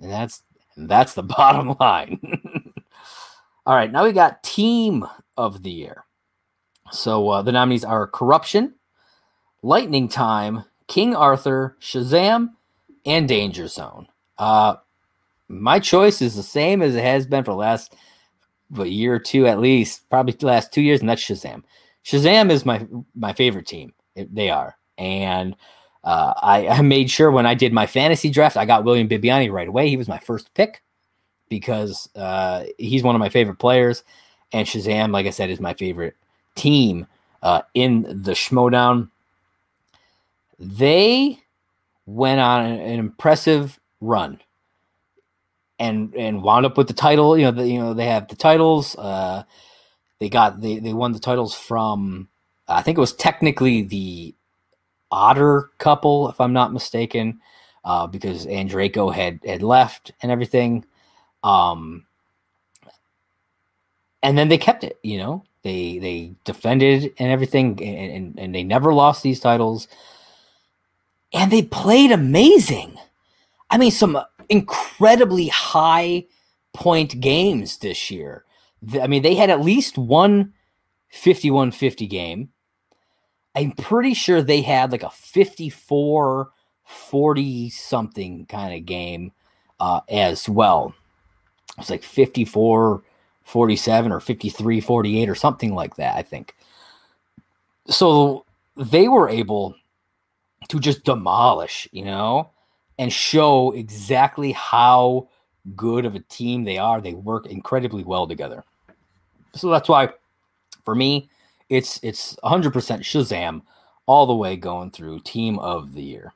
and 0.00 0.10
that's 0.10 0.42
that's 0.76 1.14
the 1.14 1.22
bottom 1.36 1.76
line. 1.80 2.20
All 3.66 3.74
right, 3.74 3.90
now 3.90 4.04
we 4.04 4.12
got 4.12 4.44
team 4.44 5.04
of 5.36 5.64
the 5.64 5.72
year. 5.72 6.04
So 6.92 7.28
uh, 7.28 7.42
the 7.42 7.50
nominees 7.50 7.84
are 7.84 8.06
Corruption, 8.06 8.76
Lightning 9.60 10.06
Time, 10.06 10.64
King 10.86 11.16
Arthur, 11.16 11.76
Shazam, 11.80 12.50
and 13.04 13.26
Danger 13.26 13.66
Zone. 13.66 14.06
Uh, 14.38 14.76
my 15.48 15.80
choice 15.80 16.22
is 16.22 16.36
the 16.36 16.44
same 16.44 16.80
as 16.80 16.94
it 16.94 17.02
has 17.02 17.26
been 17.26 17.42
for 17.42 17.50
the 17.50 17.56
last 17.56 17.96
a 18.78 18.84
year 18.84 19.14
or 19.14 19.18
two 19.18 19.48
at 19.48 19.58
least, 19.58 20.08
probably 20.10 20.32
the 20.32 20.46
last 20.46 20.72
two 20.72 20.82
years, 20.82 21.00
and 21.00 21.08
that's 21.08 21.22
Shazam. 21.22 21.64
Shazam 22.04 22.52
is 22.52 22.64
my 22.64 22.86
my 23.16 23.32
favorite 23.32 23.66
team. 23.66 23.94
It, 24.14 24.32
they 24.32 24.48
are, 24.48 24.78
and 24.96 25.56
uh, 26.04 26.34
I, 26.40 26.68
I, 26.68 26.82
made 26.82 27.10
sure 27.10 27.32
when 27.32 27.46
I 27.46 27.54
did 27.54 27.72
my 27.72 27.86
fantasy 27.86 28.30
draft, 28.30 28.56
I 28.56 28.64
got 28.64 28.84
William 28.84 29.08
Bibbiani 29.08 29.50
right 29.50 29.66
away. 29.66 29.88
He 29.88 29.96
was 29.96 30.06
my 30.06 30.20
first 30.20 30.54
pick 30.54 30.82
because 31.48 32.08
uh, 32.16 32.64
he's 32.78 33.02
one 33.02 33.14
of 33.14 33.20
my 33.20 33.28
favorite 33.28 33.58
players, 33.58 34.02
and 34.52 34.66
Shazam, 34.66 35.12
like 35.12 35.26
I 35.26 35.30
said, 35.30 35.50
is 35.50 35.60
my 35.60 35.74
favorite 35.74 36.16
team 36.54 37.06
uh, 37.42 37.62
in 37.74 38.02
the 38.02 38.32
Schmoedown. 38.32 39.10
They 40.58 41.40
went 42.06 42.40
on 42.40 42.64
an 42.64 42.98
impressive 42.98 43.78
run 44.00 44.40
and 45.78 46.14
and 46.14 46.42
wound 46.42 46.66
up 46.66 46.76
with 46.78 46.88
the 46.88 46.94
title. 46.94 47.36
You 47.36 47.44
know, 47.44 47.50
the, 47.50 47.68
you 47.68 47.78
know 47.78 47.94
they 47.94 48.06
have 48.06 48.28
the 48.28 48.36
titles. 48.36 48.96
Uh, 48.96 49.44
they 50.18 50.28
got 50.28 50.60
they 50.60 50.78
they 50.78 50.92
won 50.92 51.12
the 51.12 51.18
titles 51.18 51.54
from 51.54 52.28
I 52.68 52.82
think 52.82 52.98
it 52.98 53.00
was 53.00 53.12
technically 53.12 53.82
the 53.82 54.34
Otter 55.10 55.70
couple, 55.78 56.28
if 56.28 56.40
I'm 56.40 56.52
not 56.52 56.72
mistaken, 56.72 57.40
uh, 57.84 58.06
because 58.06 58.46
Andraco 58.46 59.14
had 59.14 59.40
had 59.44 59.62
left 59.62 60.12
and 60.22 60.32
everything. 60.32 60.84
Um, 61.46 62.04
and 64.20 64.36
then 64.36 64.48
they 64.48 64.58
kept 64.58 64.82
it, 64.82 64.98
you 65.04 65.16
know, 65.16 65.44
they 65.62 65.98
they 65.98 66.34
defended 66.44 67.14
and 67.18 67.30
everything, 67.30 67.80
and, 67.80 68.12
and, 68.12 68.38
and 68.38 68.54
they 68.54 68.64
never 68.64 68.92
lost 68.92 69.22
these 69.22 69.38
titles. 69.38 69.86
And 71.32 71.52
they 71.52 71.62
played 71.62 72.10
amazing. 72.10 72.98
I 73.70 73.78
mean, 73.78 73.92
some 73.92 74.18
incredibly 74.48 75.46
high 75.46 76.26
point 76.72 77.20
games 77.20 77.78
this 77.78 78.10
year. 78.10 78.44
I 79.00 79.06
mean, 79.06 79.22
they 79.22 79.36
had 79.36 79.50
at 79.50 79.60
least 79.60 79.96
one 79.96 80.52
51 81.10 81.70
50 81.70 82.06
game. 82.08 82.48
I'm 83.54 83.70
pretty 83.70 84.14
sure 84.14 84.42
they 84.42 84.62
had 84.62 84.90
like 84.90 85.04
a 85.04 85.10
54 85.10 86.50
40 86.84 87.70
something 87.70 88.46
kind 88.46 88.74
of 88.74 88.84
game 88.84 89.30
uh, 89.78 90.00
as 90.08 90.48
well 90.48 90.92
was 91.76 91.90
like 91.90 92.02
54 92.02 93.02
47 93.44 94.12
or 94.12 94.18
53 94.18 94.80
48 94.80 95.28
or 95.28 95.34
something 95.34 95.74
like 95.74 95.96
that, 95.96 96.16
I 96.16 96.22
think. 96.22 96.56
So 97.88 98.44
they 98.76 99.08
were 99.08 99.28
able 99.28 99.76
to 100.68 100.80
just 100.80 101.04
demolish, 101.04 101.88
you 101.92 102.04
know, 102.04 102.50
and 102.98 103.12
show 103.12 103.70
exactly 103.72 104.52
how 104.52 105.28
good 105.76 106.04
of 106.04 106.14
a 106.14 106.20
team 106.20 106.64
they 106.64 106.78
are. 106.78 107.00
They 107.00 107.14
work 107.14 107.46
incredibly 107.46 108.02
well 108.02 108.26
together. 108.26 108.64
So 109.54 109.70
that's 109.70 109.88
why 109.88 110.10
for 110.84 110.94
me, 110.94 111.28
it's 111.68 112.00
it's 112.02 112.36
100% 112.44 112.72
Shazam 112.72 113.62
all 114.06 114.26
the 114.26 114.34
way 114.34 114.56
going 114.56 114.90
through 114.90 115.20
team 115.20 115.58
of 115.58 115.94
the 115.94 116.02
year. 116.02 116.32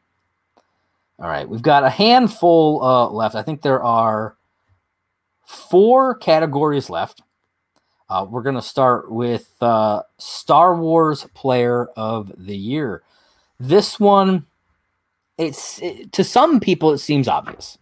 All 1.18 1.28
right, 1.28 1.48
we've 1.48 1.62
got 1.62 1.84
a 1.84 1.90
handful 1.90 2.82
uh, 2.82 3.08
left. 3.10 3.34
I 3.34 3.42
think 3.42 3.62
there 3.62 3.82
are 3.82 4.36
four 5.50 6.14
categories 6.14 6.88
left. 6.88 7.22
Uh, 8.08 8.26
we're 8.28 8.42
going 8.42 8.54
to 8.54 8.62
start 8.62 9.10
with 9.10 9.54
uh, 9.60 10.02
Star 10.18 10.76
Wars 10.76 11.26
Player 11.34 11.86
of 11.96 12.32
the 12.36 12.56
Year. 12.56 13.02
This 13.58 13.98
one, 13.98 14.46
it's 15.38 15.80
it, 15.82 16.12
to 16.12 16.24
some 16.24 16.60
people 16.60 16.92
it 16.92 16.98
seems 16.98 17.28
obvious, 17.28 17.78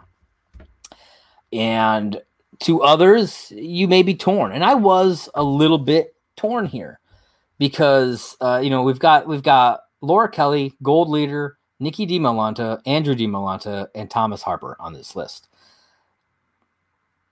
and 1.52 2.20
to 2.60 2.82
others 2.82 3.52
you 3.54 3.86
may 3.86 4.02
be 4.02 4.14
torn. 4.14 4.52
And 4.52 4.64
I 4.64 4.74
was 4.74 5.28
a 5.34 5.42
little 5.42 5.78
bit 5.78 6.14
torn 6.36 6.66
here 6.66 7.00
because 7.58 8.36
uh, 8.40 8.60
you 8.62 8.70
know 8.70 8.82
we've 8.82 8.98
got 8.98 9.26
we've 9.26 9.42
got 9.42 9.80
Laura 10.00 10.28
Kelly, 10.28 10.74
Gold 10.82 11.08
Leader, 11.08 11.58
Nikki 11.80 12.06
DiMolanta, 12.06 12.80
Andrew 12.86 13.14
DiMolanta, 13.14 13.88
and 13.94 14.10
Thomas 14.10 14.42
Harper 14.42 14.76
on 14.80 14.92
this 14.92 15.14
list. 15.14 15.47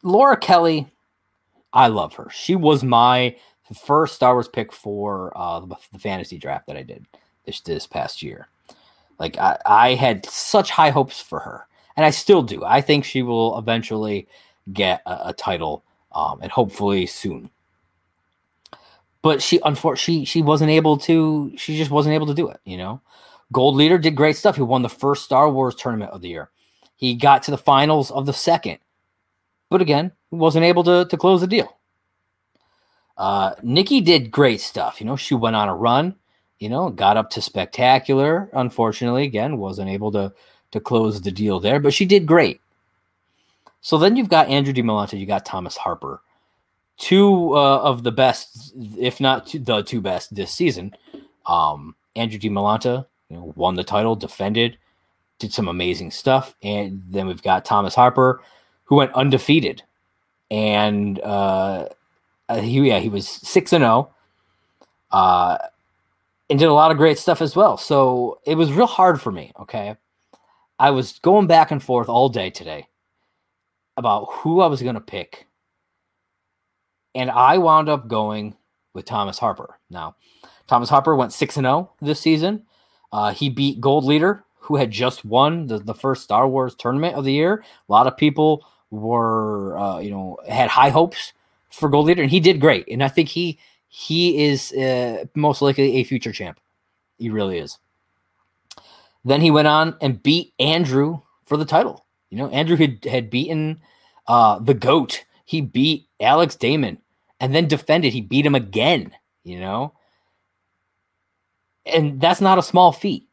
Laura 0.02 0.36
Kelly, 0.36 0.88
I 1.72 1.88
love 1.88 2.14
her. 2.14 2.28
She 2.30 2.54
was 2.54 2.84
my 2.84 3.36
first 3.74 4.14
Star 4.14 4.34
Wars 4.34 4.48
pick 4.48 4.72
for 4.72 5.32
uh, 5.36 5.60
the 5.60 5.98
fantasy 5.98 6.38
draft 6.38 6.66
that 6.66 6.76
I 6.76 6.82
did 6.82 7.06
this 7.44 7.60
this 7.60 7.86
past 7.86 8.22
year. 8.22 8.48
Like 9.18 9.38
I, 9.38 9.58
I 9.66 9.94
had 9.94 10.26
such 10.26 10.70
high 10.70 10.90
hopes 10.90 11.20
for 11.20 11.40
her, 11.40 11.66
and 11.96 12.04
I 12.04 12.10
still 12.10 12.42
do. 12.42 12.64
I 12.64 12.80
think 12.80 13.04
she 13.04 13.22
will 13.22 13.58
eventually 13.58 14.28
get 14.72 15.02
a, 15.06 15.28
a 15.28 15.32
title, 15.32 15.84
um, 16.12 16.40
and 16.42 16.50
hopefully 16.50 17.06
soon. 17.06 17.50
But 19.22 19.42
she, 19.42 19.58
unfortunately, 19.64 20.24
she, 20.24 20.38
she 20.38 20.42
wasn't 20.42 20.70
able 20.70 20.98
to. 20.98 21.52
She 21.56 21.76
just 21.76 21.90
wasn't 21.90 22.14
able 22.14 22.26
to 22.26 22.34
do 22.34 22.48
it. 22.48 22.60
You 22.64 22.76
know, 22.76 23.00
Gold 23.52 23.74
Leader 23.74 23.98
did 23.98 24.14
great 24.14 24.36
stuff. 24.36 24.56
He 24.56 24.62
won 24.62 24.82
the 24.82 24.88
first 24.88 25.24
Star 25.24 25.50
Wars 25.50 25.74
tournament 25.74 26.12
of 26.12 26.20
the 26.20 26.28
year. 26.28 26.50
He 26.96 27.14
got 27.14 27.42
to 27.44 27.50
the 27.50 27.58
finals 27.58 28.10
of 28.10 28.26
the 28.26 28.32
second, 28.32 28.78
but 29.70 29.82
again, 29.82 30.12
wasn't 30.30 30.64
able 30.64 30.84
to 30.84 31.06
to 31.06 31.16
close 31.16 31.40
the 31.40 31.46
deal. 31.46 31.76
Uh, 33.16 33.54
Nikki 33.62 34.00
did 34.00 34.30
great 34.30 34.60
stuff. 34.60 35.00
You 35.00 35.06
know, 35.06 35.16
she 35.16 35.34
went 35.34 35.56
on 35.56 35.68
a 35.68 35.74
run. 35.74 36.14
You 36.58 36.70
know, 36.70 36.88
got 36.88 37.16
up 37.16 37.30
to 37.30 37.42
spectacular. 37.42 38.48
Unfortunately, 38.52 39.24
again, 39.24 39.58
wasn't 39.58 39.90
able 39.90 40.12
to 40.12 40.32
to 40.72 40.80
close 40.80 41.20
the 41.20 41.30
deal 41.30 41.60
there, 41.60 41.80
but 41.80 41.94
she 41.94 42.04
did 42.04 42.26
great. 42.26 42.60
So 43.80 43.98
then 43.98 44.16
you've 44.16 44.28
got 44.28 44.48
Andrew 44.48 44.74
DiMolanta, 44.74 45.18
you 45.18 45.26
got 45.26 45.46
Thomas 45.46 45.76
Harper, 45.76 46.20
two 46.96 47.54
uh, 47.54 47.78
of 47.78 48.02
the 48.02 48.10
best, 48.10 48.74
if 48.98 49.20
not 49.20 49.46
two, 49.46 49.60
the 49.60 49.82
two 49.82 50.00
best 50.00 50.34
this 50.34 50.50
season. 50.50 50.94
Um, 51.46 51.94
Andrew 52.16 52.38
DiMolanta, 52.38 53.06
you 53.28 53.36
know, 53.36 53.52
won 53.54 53.76
the 53.76 53.84
title, 53.84 54.16
defended, 54.16 54.76
did 55.38 55.52
some 55.52 55.68
amazing 55.68 56.10
stuff, 56.10 56.56
and 56.62 57.02
then 57.08 57.26
we've 57.26 57.42
got 57.42 57.64
Thomas 57.64 57.94
Harper, 57.94 58.42
who 58.86 58.96
went 58.96 59.12
undefeated, 59.12 59.82
and 60.50 61.20
uh, 61.20 61.88
uh 62.48 62.60
he 62.60 62.80
yeah 62.88 62.98
he 62.98 63.08
was 63.08 63.28
six 63.28 63.72
and 63.72 63.82
zero, 63.82 64.10
oh, 65.12 65.16
uh, 65.16 65.58
and 66.50 66.58
did 66.58 66.68
a 66.68 66.74
lot 66.74 66.90
of 66.90 66.96
great 66.96 67.18
stuff 67.18 67.40
as 67.40 67.54
well. 67.54 67.76
So 67.76 68.40
it 68.44 68.56
was 68.56 68.72
real 68.72 68.86
hard 68.86 69.20
for 69.20 69.30
me. 69.30 69.52
Okay, 69.60 69.96
I 70.78 70.90
was 70.90 71.18
going 71.20 71.46
back 71.46 71.70
and 71.70 71.82
forth 71.82 72.08
all 72.08 72.28
day 72.28 72.50
today 72.50 72.88
about 73.96 74.26
who 74.30 74.60
I 74.60 74.66
was 74.66 74.82
going 74.82 74.94
to 74.94 75.00
pick. 75.00 75.46
And 77.14 77.30
I 77.30 77.58
wound 77.58 77.88
up 77.88 78.08
going 78.08 78.56
with 78.92 79.06
Thomas 79.06 79.38
Harper. 79.38 79.78
Now, 79.88 80.16
Thomas 80.66 80.90
Harper 80.90 81.16
went 81.16 81.32
6 81.32 81.56
and 81.56 81.64
0 81.64 81.90
this 82.02 82.20
season. 82.20 82.64
Uh, 83.12 83.32
he 83.32 83.48
beat 83.48 83.80
Gold 83.80 84.04
Leader, 84.04 84.44
who 84.58 84.76
had 84.76 84.90
just 84.90 85.24
won 85.24 85.66
the, 85.66 85.78
the 85.78 85.94
first 85.94 86.24
Star 86.24 86.46
Wars 86.46 86.74
tournament 86.74 87.14
of 87.14 87.24
the 87.24 87.32
year. 87.32 87.64
A 87.88 87.92
lot 87.92 88.06
of 88.06 88.16
people 88.16 88.66
were, 88.90 89.76
uh, 89.78 89.98
you 89.98 90.10
know, 90.10 90.38
had 90.48 90.68
high 90.68 90.90
hopes 90.90 91.32
for 91.70 91.88
Gold 91.88 92.06
Leader, 92.06 92.22
and 92.22 92.30
he 92.30 92.40
did 92.40 92.60
great. 92.60 92.86
And 92.88 93.02
I 93.02 93.08
think 93.08 93.28
he 93.28 93.58
he 93.88 94.44
is 94.44 94.72
uh, 94.72 95.24
most 95.34 95.62
likely 95.62 95.96
a 95.96 96.04
future 96.04 96.32
champ. 96.32 96.60
He 97.18 97.30
really 97.30 97.58
is. 97.58 97.78
Then 99.24 99.40
he 99.40 99.50
went 99.50 99.68
on 99.68 99.96
and 100.00 100.22
beat 100.22 100.52
Andrew 100.58 101.20
for 101.46 101.56
the 101.56 101.64
title. 101.64 102.04
You 102.30 102.38
know, 102.38 102.48
Andrew 102.50 102.76
had, 102.76 103.04
had 103.04 103.30
beaten 103.30 103.80
uh, 104.28 104.58
the 104.58 104.74
GOAT. 104.74 105.24
He 105.44 105.60
beat 105.60 106.08
Alex 106.20 106.54
Damon 106.54 106.98
and 107.40 107.54
then 107.54 107.66
defended. 107.66 108.12
He 108.12 108.20
beat 108.20 108.46
him 108.46 108.54
again, 108.54 109.12
you 109.44 109.58
know? 109.58 109.94
And 111.84 112.20
that's 112.20 112.40
not 112.40 112.58
a 112.58 112.62
small 112.62 112.92
feat. 112.92 113.26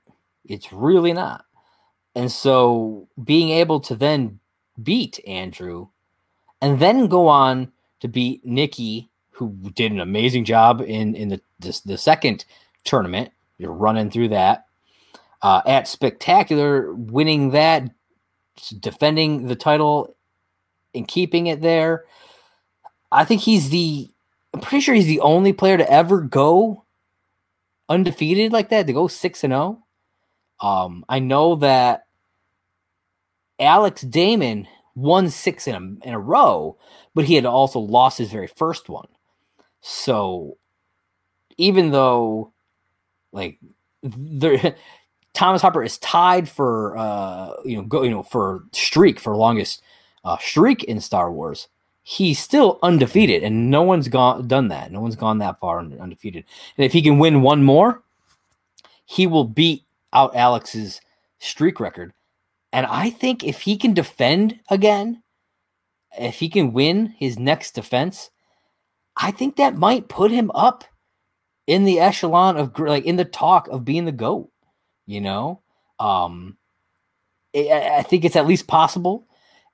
It's 0.45 0.71
really 0.71 1.13
not. 1.13 1.45
And 2.15 2.31
so 2.31 3.07
being 3.23 3.49
able 3.49 3.79
to 3.81 3.95
then 3.95 4.39
beat 4.81 5.19
Andrew 5.27 5.87
and 6.61 6.79
then 6.79 7.07
go 7.07 7.27
on 7.27 7.71
to 7.99 8.07
beat 8.07 8.45
Nikki, 8.45 9.09
who 9.31 9.49
did 9.73 9.91
an 9.91 9.99
amazing 9.99 10.45
job 10.45 10.81
in, 10.81 11.15
in 11.15 11.29
the, 11.29 11.41
the, 11.59 11.97
second 11.97 12.45
tournament. 12.83 13.31
You're 13.57 13.73
running 13.73 14.09
through 14.09 14.29
that 14.29 14.65
uh, 15.41 15.61
at 15.65 15.87
Spectacular, 15.87 16.93
winning 16.93 17.51
that, 17.51 17.91
defending 18.79 19.47
the 19.47 19.55
title, 19.55 20.15
and 20.95 21.07
keeping 21.07 21.47
it 21.47 21.61
there. 21.61 22.05
I 23.11 23.25
think 23.25 23.41
he's 23.41 23.69
the. 23.69 24.09
I'm 24.53 24.61
pretty 24.61 24.81
sure 24.81 24.95
he's 24.95 25.07
the 25.07 25.19
only 25.19 25.51
player 25.51 25.77
to 25.77 25.91
ever 25.91 26.21
go 26.21 26.85
undefeated 27.89 28.53
like 28.53 28.69
that, 28.69 28.87
to 28.87 28.93
go 28.93 29.07
six 29.07 29.43
and 29.43 29.51
zero. 29.51 29.83
Oh. 30.61 30.67
Um, 30.67 31.05
I 31.09 31.19
know 31.19 31.55
that 31.55 32.05
Alex 33.63 34.01
Damon 34.01 34.67
won 34.95 35.29
six 35.29 35.67
in 35.67 35.75
a, 35.75 36.07
in 36.07 36.13
a 36.13 36.19
row, 36.19 36.77
but 37.15 37.25
he 37.25 37.35
had 37.35 37.45
also 37.45 37.79
lost 37.79 38.17
his 38.17 38.31
very 38.31 38.47
first 38.47 38.89
one. 38.89 39.07
So 39.81 40.57
even 41.57 41.91
though, 41.91 42.53
like, 43.31 43.59
there, 44.01 44.75
Thomas 45.33 45.61
Harper 45.61 45.83
is 45.83 45.97
tied 45.97 46.47
for 46.47 46.95
uh, 46.97 47.53
you 47.65 47.75
know 47.77 47.83
go 47.83 48.03
you 48.03 48.11
know 48.11 48.23
for 48.23 48.63
streak 48.71 49.19
for 49.19 49.35
longest 49.35 49.81
uh, 50.23 50.37
streak 50.37 50.83
in 50.83 51.01
Star 51.01 51.31
Wars. 51.31 51.67
He's 52.03 52.37
still 52.37 52.79
undefeated, 52.83 53.43
and 53.43 53.71
no 53.71 53.81
one's 53.81 54.09
gone 54.09 54.47
done 54.47 54.67
that. 54.67 54.91
No 54.91 54.99
one's 54.99 55.15
gone 55.15 55.37
that 55.39 55.59
far 55.59 55.79
undefeated. 55.79 56.43
And 56.77 56.85
if 56.85 56.91
he 56.91 57.01
can 57.01 57.17
win 57.17 57.41
one 57.41 57.63
more, 57.63 58.03
he 59.05 59.25
will 59.25 59.45
beat 59.45 59.85
out 60.11 60.35
Alex's 60.35 60.99
streak 61.39 61.79
record. 61.79 62.13
And 62.73 62.87
I 62.87 63.11
think 63.11 63.43
if 63.43 63.61
he 63.61 63.77
can 63.77 63.93
defend 63.93 64.59
again, 64.69 65.21
if 66.19 66.39
he 66.39 66.49
can 66.49 66.73
win 66.73 67.13
his 67.17 67.37
next 67.37 67.75
defense, 67.75 68.31
I 69.15 69.29
think 69.29 69.55
that 69.55 69.77
might 69.77 70.09
put 70.09 70.31
him 70.31 70.49
up 70.55 70.83
in 71.67 71.85
the 71.85 71.99
echelon 71.99 72.57
of 72.57 72.77
like 72.79 73.05
in 73.05 73.15
the 73.15 73.25
talk 73.25 73.67
of 73.67 73.85
being 73.85 74.05
the 74.05 74.11
goat. 74.11 74.49
You 75.05 75.21
know, 75.21 75.61
um, 75.99 76.57
I 77.55 78.03
think 78.07 78.25
it's 78.25 78.35
at 78.35 78.47
least 78.47 78.67
possible. 78.67 79.27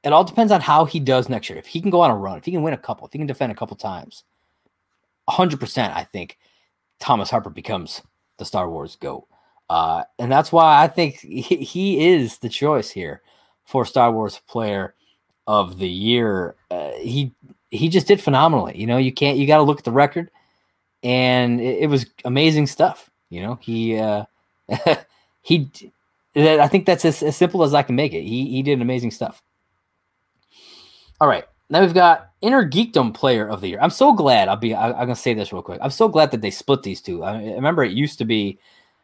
It 0.04 0.12
all 0.12 0.26
depends 0.26 0.52
on 0.52 0.60
how 0.60 0.84
he 0.84 1.00
does 1.00 1.30
next 1.30 1.50
year. 1.50 1.58
If 1.58 1.68
he 1.68 1.80
can 1.80 1.92
go 1.92 2.02
on 2.02 2.12
a 2.12 2.16
run, 2.16 2.38
if 2.38 2.46
he 2.46 2.52
can 2.52 2.64
win 2.64 2.74
a 2.74 2.78
couple, 2.78 3.08
if 3.08 3.14
he 3.14 3.20
can 3.20 3.28
defend 3.28 3.52
a 3.52 3.56
couple 3.56 3.78
times, 3.78 4.26
hundred 5.30 5.62
percent, 5.62 5.96
I 5.96 6.04
think 6.04 6.38
Thomas 7.00 7.30
Harper 7.30 7.50
becomes 7.50 8.02
the 8.40 8.46
Star 8.46 8.70
Wars 8.70 8.98
goat. 8.98 9.29
Uh, 9.70 10.04
and 10.18 10.32
that's 10.32 10.52
why 10.52 10.84
I 10.84 10.88
think 10.88 11.20
he, 11.20 12.08
is 12.08 12.40
the 12.40 12.50
choice 12.50 12.90
here 12.90 13.22
for 13.66 13.86
Star 13.86 14.12
Wars 14.12 14.42
Player 14.48 14.96
of 15.46 15.78
the 15.78 15.90
Year. 15.90 16.56
Uh, 16.72 16.92
he 16.94 17.34
he 17.70 17.88
just 17.88 18.08
did 18.08 18.20
phenomenally. 18.20 18.78
You 18.78 18.88
know, 18.88 18.98
you 18.98 19.14
can't 19.14 19.38
you 19.38 19.46
got 19.46 19.58
to 19.58 19.64
look 19.64 19.78
at 19.78 19.86
the 19.86 19.92
record, 19.92 20.32
and 21.04 21.62
it, 21.62 21.84
it, 21.84 21.88
was 21.88 22.08
amazing 22.26 22.66
stuff. 22.66 23.12
You 23.30 23.44
know, 23.44 23.60
he 23.62 23.98
uh, 23.98 24.26
he 25.44 25.70
I 26.36 26.68
think 26.68 26.88
that's 26.88 27.06
as, 27.06 27.22
as 27.22 27.38
simple 27.38 27.62
as 27.64 27.76
I 27.76 27.84
can 27.84 27.96
make 27.96 28.14
it. 28.14 28.24
He 28.24 28.50
he 28.50 28.64
did 28.64 28.82
amazing 28.82 29.12
stuff. 29.12 29.44
All 31.22 31.28
right. 31.28 31.46
Now 31.70 31.82
we've 31.82 31.94
got 31.94 32.32
Inner 32.42 32.68
Geekdom 32.68 33.14
Player 33.14 33.48
of 33.48 33.62
the 33.62 33.68
Year. 33.68 33.80
I'm 33.80 33.92
so 33.92 34.14
glad. 34.14 34.48
I'll 34.48 34.56
be. 34.56 34.74
I, 34.74 34.90
am 34.90 34.94
gonna 34.96 35.16
say 35.16 35.36
this 35.36 35.54
real 35.54 35.62
quick. 35.62 35.80
I'm 35.84 35.92
so 35.92 36.08
glad 36.08 36.32
that 36.32 36.42
they 36.42 36.50
split 36.50 36.82
these 36.82 37.02
two. 37.02 37.24
I, 37.24 37.34
I 37.34 37.54
remember 37.54 37.84
it 37.84 37.92
used 37.92 38.18
to 38.18 38.26
be 38.26 38.58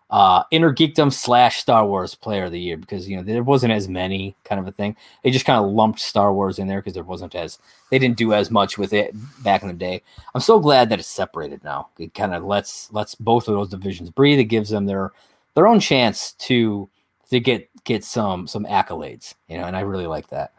uh, 0.10 0.44
Inner 0.52 0.74
Geekdom 0.74 1.12
slash 1.12 1.58
Star 1.58 1.86
Wars 1.86 2.14
Player 2.14 2.46
of 2.46 2.52
the 2.52 2.60
Year 2.60 2.78
because 2.78 3.10
you 3.10 3.18
know 3.18 3.24
there 3.24 3.44
wasn't 3.44 3.74
as 3.74 3.88
many 3.88 4.36
kind 4.44 4.60
of 4.60 4.68
a 4.68 4.72
thing. 4.72 4.96
They 5.24 5.32
just 5.32 5.46
kind 5.46 5.64
of 5.64 5.72
lumped 5.72 6.00
Star 6.00 6.34
Wars 6.34 6.60
in 6.60 6.68
there 6.68 6.80
because 6.80 6.94
there 6.94 7.04
wasn't 7.04 7.34
as 7.34 7.58
they 7.90 7.98
didn't 7.98 8.18
do 8.18 8.34
as 8.34 8.52
much 8.52 8.78
with 8.78 8.94
it 8.94 9.16
back 9.44 9.62
in 9.64 9.68
the 9.68 9.74
day. 9.74 10.04
I'm 10.34 10.42
so 10.42 10.60
glad 10.60 10.90
that 10.90 11.00
it's 11.00 11.08
separated 11.08 11.64
now. 11.64 11.90
It 11.98 12.14
kind 12.14 12.36
of 12.36 12.44
lets 12.44 12.92
lets 12.94 13.16
both 13.16 13.48
of 13.48 13.56
those 13.56 13.70
divisions 13.70 14.10
breathe. 14.12 14.40
It 14.40 14.46
gives 14.46 14.70
them 14.70 14.86
their 14.86 15.12
their 15.56 15.68
own 15.68 15.80
chance 15.80 16.34
to 16.34 16.88
to 17.32 17.40
get 17.40 17.68
get 17.84 18.04
some 18.04 18.48
some 18.48 18.66
accolades, 18.66 19.34
you 19.48 19.58
know, 19.58 19.64
and 19.66 19.76
I 19.76 19.82
really 19.82 20.08
like 20.08 20.28
that. 20.28 20.54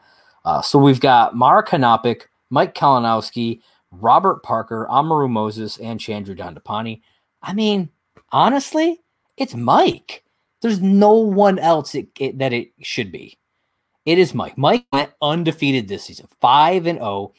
Uh, 0.45 0.61
so 0.61 0.79
we've 0.79 1.01
got 1.01 1.37
Mara 1.37 1.65
Hanapic, 1.65 2.23
Mike 2.51 2.75
Kalinowski, 2.75 3.61
Robert 3.91 4.43
Parker, 4.43 4.87
Amaru 4.91 5.29
Moses, 5.29 5.79
and 5.79 6.01
Chandra 6.01 6.35
Dhandapani. 6.35 7.01
I 7.43 7.53
mean, 7.53 7.91
honestly, 8.33 9.01
it's 9.37 9.55
Mike. 9.55 10.23
There's 10.63 10.81
no 10.81 11.15
one 11.15 11.59
else 11.59 11.95
it, 11.95 12.09
it, 12.19 12.39
that 12.39 12.53
it 12.53 12.73
should 12.83 13.13
be. 13.13 13.39
It 14.05 14.19
is 14.19 14.35
Mike. 14.35 14.57
Mike 14.57 14.87
went 14.93 15.13
undefeated 15.21 15.89
this 15.89 16.05
season, 16.05 16.29
five 16.41 16.87
and 16.87 16.99
zero 16.99 17.07
oh 17.09 17.33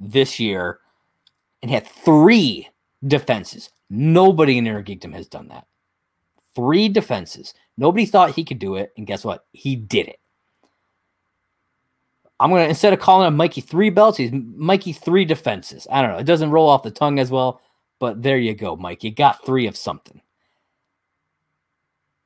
this 0.00 0.40
year, 0.40 0.80
and 1.62 1.70
had 1.70 1.86
three 1.86 2.68
defenses. 3.06 3.70
Nobody 3.90 4.58
in 4.58 4.66
Inner 4.66 4.82
Geekdom 4.82 5.12
has 5.14 5.28
done 5.28 5.48
that 5.48 5.66
three 6.54 6.88
defenses. 6.88 7.54
Nobody 7.76 8.06
thought 8.06 8.30
he 8.30 8.44
could 8.44 8.58
do 8.58 8.76
it, 8.76 8.92
and 8.96 9.06
guess 9.06 9.24
what? 9.24 9.44
He 9.52 9.76
did 9.76 10.08
it. 10.08 10.20
I'm 12.40 12.50
gonna 12.50 12.64
instead 12.64 12.92
of 12.92 13.00
calling 13.00 13.28
him 13.28 13.36
Mikey 13.36 13.60
three 13.60 13.90
belts, 13.90 14.18
he's 14.18 14.32
Mikey 14.32 14.92
three 14.92 15.24
defenses. 15.24 15.86
I 15.90 16.02
don't 16.02 16.12
know. 16.12 16.18
It 16.18 16.26
doesn't 16.26 16.50
roll 16.50 16.68
off 16.68 16.82
the 16.82 16.90
tongue 16.90 17.18
as 17.18 17.30
well, 17.30 17.60
but 17.98 18.22
there 18.22 18.38
you 18.38 18.54
go, 18.54 18.76
Mike. 18.76 19.04
You 19.04 19.12
got 19.12 19.44
three 19.44 19.66
of 19.66 19.76
something. 19.76 20.20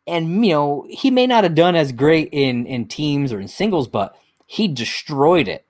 And 0.08 0.44
you 0.44 0.52
know, 0.52 0.86
he 0.88 1.10
may 1.10 1.26
not 1.26 1.44
have 1.44 1.54
done 1.54 1.76
as 1.76 1.92
great 1.92 2.28
in 2.32 2.66
in 2.66 2.86
teams 2.86 3.32
or 3.32 3.40
in 3.40 3.48
singles, 3.48 3.88
but 3.88 4.16
he 4.46 4.66
destroyed 4.66 5.48
it 5.48 5.66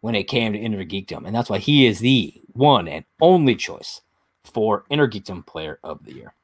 when 0.00 0.14
it 0.14 0.24
came 0.24 0.52
to 0.52 0.58
Inner 0.58 0.84
Geekdom, 0.84 1.26
and 1.26 1.34
that's 1.34 1.48
why 1.48 1.58
he 1.58 1.86
is 1.86 2.00
the 2.00 2.34
one 2.52 2.88
and 2.88 3.04
only 3.20 3.54
choice 3.54 4.00
for 4.44 4.84
Inner 4.90 5.08
Geekdom 5.08 5.46
Player 5.46 5.78
of 5.82 6.04
the 6.04 6.12
Year. 6.12 6.34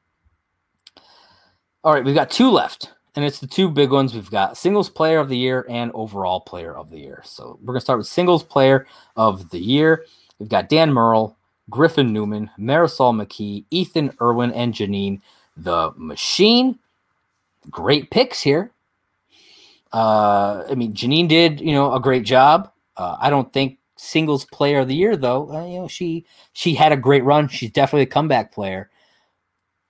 All 1.83 1.93
right, 1.93 2.03
we've 2.03 2.15
got 2.15 2.31
two 2.31 2.49
left. 2.49 2.93
And 3.15 3.25
it's 3.25 3.39
the 3.39 3.47
two 3.47 3.69
big 3.69 3.91
ones. 3.91 4.13
We've 4.13 4.29
got 4.29 4.55
singles 4.55 4.89
player 4.89 5.19
of 5.19 5.29
the 5.29 5.37
year 5.37 5.65
and 5.67 5.91
overall 5.93 6.39
player 6.39 6.73
of 6.73 6.89
the 6.89 6.99
year. 6.99 7.21
So 7.25 7.57
we're 7.59 7.73
going 7.73 7.79
to 7.79 7.83
start 7.83 7.97
with 7.97 8.07
singles 8.07 8.43
player 8.43 8.85
of 9.15 9.49
the 9.49 9.59
year. 9.59 10.05
We've 10.37 10.47
got 10.47 10.69
Dan 10.69 10.93
Murrell, 10.93 11.35
Griffin 11.69 12.13
Newman, 12.13 12.49
Marisol 12.57 13.13
McKee, 13.13 13.65
Ethan 13.71 14.15
Irwin, 14.21 14.53
and 14.53 14.73
Janine 14.73 15.21
the 15.57 15.91
Machine. 15.97 16.79
Great 17.69 18.09
picks 18.11 18.41
here. 18.41 18.71
Uh, 19.91 20.63
I 20.69 20.75
mean, 20.75 20.93
Janine 20.93 21.27
did, 21.27 21.59
you 21.59 21.73
know, 21.73 21.93
a 21.93 21.99
great 21.99 22.23
job. 22.23 22.71
Uh, 22.95 23.17
I 23.19 23.29
don't 23.29 23.51
think 23.51 23.79
singles 23.97 24.45
player 24.45 24.79
of 24.79 24.87
the 24.87 24.95
year 24.95 25.17
though. 25.17 25.51
Uh, 25.51 25.65
you 25.65 25.79
know, 25.79 25.87
she 25.87 26.25
she 26.53 26.73
had 26.73 26.91
a 26.91 26.97
great 26.97 27.23
run. 27.23 27.47
She's 27.47 27.71
definitely 27.71 28.03
a 28.03 28.07
comeback 28.07 28.53
player, 28.53 28.89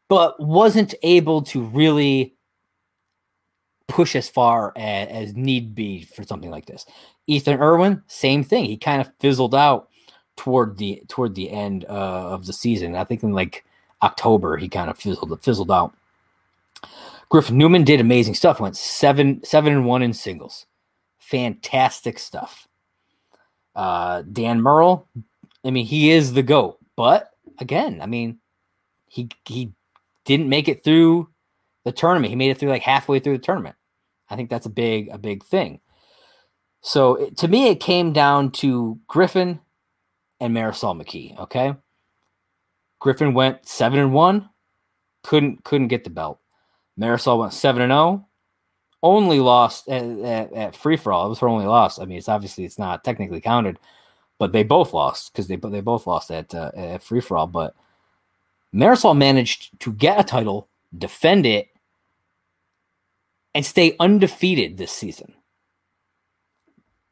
but 0.07 0.39
wasn't 0.39 0.95
able 1.03 1.41
to 1.43 1.61
really 1.61 2.36
push 3.88 4.15
as 4.15 4.30
far 4.30 4.72
as, 4.76 5.07
as 5.09 5.36
need 5.36 5.76
be 5.76 6.03
for 6.03 6.24
something 6.24 6.51
like 6.51 6.65
this. 6.65 6.86
Ethan 7.28 7.59
Irwin, 7.59 8.03
same 8.07 8.43
thing. 8.43 8.65
He 8.65 8.78
kind 8.78 9.01
of 9.01 9.11
fizzled 9.20 9.55
out 9.55 9.89
toward 10.38 10.78
the 10.78 11.03
toward 11.07 11.36
the 11.36 11.51
end 11.51 11.86
uh, 11.86 12.32
of 12.32 12.45
the 12.45 12.53
season. 12.53 12.95
I 12.95 13.03
think 13.03 13.24
in 13.24 13.34
like 13.34 13.65
October 14.01 14.57
he 14.57 14.70
kind 14.70 14.89
of 14.89 14.97
fizzled 14.97 15.39
fizzled 15.43 15.72
out. 15.72 15.93
Griffin 17.30 17.57
Newman 17.57 17.84
did 17.84 17.99
amazing 17.99 18.34
stuff. 18.34 18.59
Went 18.59 18.75
seven 18.75 19.43
seven 19.43 19.73
and 19.73 19.86
one 19.86 20.01
in 20.01 20.13
singles. 20.13 20.65
Fantastic 21.19 22.17
stuff. 22.17 22.67
Uh, 23.75 24.23
Dan 24.23 24.61
Murrell, 24.61 25.07
I 25.63 25.71
mean, 25.71 25.86
he 25.86 26.11
is 26.11 26.34
the 26.34 26.43
goat. 26.43 26.80
But 26.95 27.30
again, 27.59 28.01
I 28.01 28.07
mean, 28.07 28.39
he 29.07 29.30
he 29.45 29.71
didn't 30.25 30.49
make 30.49 30.67
it 30.67 30.84
through 30.84 31.30
the 31.86 31.91
tournament. 31.91 32.32
He 32.32 32.36
made 32.36 32.49
it 32.51 32.57
through 32.57 32.69
like 32.69 32.82
halfway 32.82 33.19
through 33.19 33.38
the 33.38 33.43
tournament. 33.43 33.75
I 34.30 34.36
think 34.36 34.49
that's 34.49 34.65
a 34.65 34.71
big 34.71 35.09
a 35.09 35.17
big 35.17 35.43
thing. 35.43 35.80
So 36.82 37.30
to 37.38 37.47
me, 37.47 37.67
it 37.69 37.80
came 37.80 38.11
down 38.11 38.51
to 38.53 38.99
Griffin 39.07 39.59
and 40.39 40.55
Marisol 40.55 40.99
McKee. 40.99 41.38
Okay, 41.39 41.75
Griffin 42.99 43.34
went 43.34 43.67
seven 43.67 43.99
and 43.99 44.13
one, 44.13 44.49
couldn't 45.23 45.63
couldn't 45.63 45.89
get 45.89 46.03
the 46.03 46.09
belt. 46.09 46.39
Marisol 46.99 47.39
went 47.39 47.53
seven 47.53 47.81
and 47.81 47.91
zero, 47.91 47.99
oh, 47.99 48.25
only 49.01 49.39
lost 49.39 49.87
at, 49.87 50.03
at, 50.03 50.53
at 50.53 50.75
free 50.75 50.97
for 50.97 51.13
all. 51.13 51.25
It 51.25 51.29
was 51.29 51.39
her 51.39 51.47
only 51.47 51.65
loss. 51.65 51.99
I 51.99 52.05
mean, 52.05 52.17
it's 52.17 52.29
obviously 52.29 52.65
it's 52.65 52.79
not 52.79 53.03
technically 53.03 53.39
counted, 53.41 53.79
but 54.37 54.51
they 54.51 54.63
both 54.63 54.93
lost 54.93 55.31
because 55.31 55.47
they 55.47 55.55
they 55.55 55.81
both 55.81 56.05
lost 56.05 56.31
at 56.31 56.53
uh, 56.53 56.71
at 56.75 57.03
free 57.03 57.21
for 57.21 57.37
all. 57.37 57.47
But 57.47 57.75
Marisol 58.73 59.17
managed 59.17 59.79
to 59.81 59.93
get 59.93 60.19
a 60.19 60.23
title, 60.23 60.67
defend 60.97 61.45
it, 61.45 61.69
and 63.55 63.65
stay 63.65 63.95
undefeated 63.99 64.77
this 64.77 64.91
season. 64.91 65.33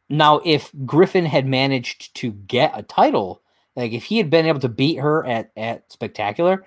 Now, 0.09 0.41
if 0.45 0.71
Griffin 0.85 1.25
had 1.25 1.45
managed 1.45 2.15
to 2.15 2.31
get 2.31 2.71
a 2.73 2.83
title, 2.83 3.41
like 3.75 3.91
if 3.91 4.05
he 4.05 4.17
had 4.17 4.29
been 4.29 4.45
able 4.45 4.59
to 4.61 4.69
beat 4.69 4.97
her 4.97 5.25
at 5.25 5.51
at 5.55 5.91
Spectacular, 5.91 6.65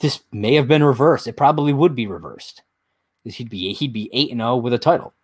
this 0.00 0.22
may 0.32 0.54
have 0.54 0.68
been 0.68 0.82
reversed. 0.82 1.26
It 1.26 1.36
probably 1.36 1.72
would 1.72 1.94
be 1.94 2.06
reversed 2.06 2.62
he'd 3.32 3.50
be 3.50 3.72
he'd 3.72 3.92
be 3.92 4.10
eight 4.12 4.30
and 4.30 4.40
zero 4.40 4.52
oh 4.52 4.56
with 4.56 4.72
a 4.72 4.78
title. 4.78 5.14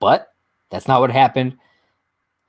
But 0.00 0.32
that's 0.70 0.88
not 0.88 1.00
what 1.00 1.10
happened. 1.10 1.58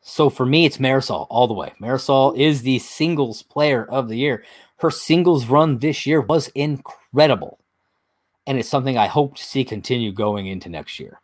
So 0.01 0.29
for 0.29 0.45
me, 0.45 0.65
it's 0.65 0.77
Marisol 0.77 1.27
all 1.29 1.47
the 1.47 1.53
way. 1.53 1.73
Marisol 1.81 2.37
is 2.37 2.61
the 2.61 2.79
singles 2.79 3.41
player 3.41 3.85
of 3.85 4.07
the 4.07 4.17
year. 4.17 4.43
Her 4.77 4.91
singles 4.91 5.47
run 5.47 5.79
this 5.79 6.05
year 6.05 6.21
was 6.21 6.47
incredible. 6.49 7.59
And 8.45 8.59
it's 8.59 8.69
something 8.69 8.97
I 8.97 9.07
hope 9.07 9.35
to 9.37 9.43
see 9.43 9.63
continue 9.63 10.11
going 10.11 10.45
into 10.45 10.69
next 10.69 10.99
year. 10.99 11.19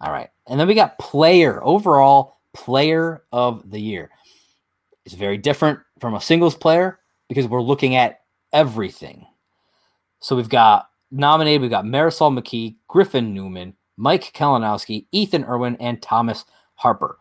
All 0.00 0.10
right. 0.10 0.30
And 0.48 0.58
then 0.58 0.66
we 0.66 0.74
got 0.74 0.98
player, 0.98 1.62
overall 1.62 2.38
player 2.52 3.22
of 3.30 3.70
the 3.70 3.80
year. 3.80 4.10
It's 5.04 5.14
very 5.14 5.38
different 5.38 5.78
from 6.00 6.14
a 6.14 6.20
singles 6.20 6.56
player 6.56 6.98
because 7.28 7.46
we're 7.46 7.62
looking 7.62 7.94
at 7.94 8.19
everything. 8.52 9.26
So 10.20 10.36
we've 10.36 10.48
got 10.48 10.90
nominated, 11.10 11.62
we've 11.62 11.70
got 11.70 11.84
Marisol 11.84 12.38
McKee, 12.38 12.76
Griffin 12.88 13.34
Newman, 13.34 13.74
Mike 13.96 14.32
Kalinowski, 14.32 15.06
Ethan 15.12 15.44
Irwin, 15.44 15.76
and 15.80 16.00
Thomas 16.00 16.44
Harper. 16.74 17.18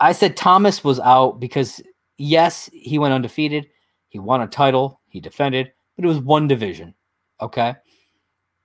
I 0.00 0.12
said 0.12 0.36
Thomas 0.36 0.82
was 0.82 0.98
out 1.00 1.40
because, 1.40 1.80
yes, 2.16 2.70
he 2.72 2.98
went 2.98 3.14
undefeated. 3.14 3.68
He 4.08 4.18
won 4.18 4.40
a 4.40 4.46
title, 4.46 5.00
he 5.08 5.20
defended, 5.20 5.70
but 5.94 6.04
it 6.04 6.08
was 6.08 6.18
one 6.18 6.48
division. 6.48 6.94
Okay. 7.40 7.76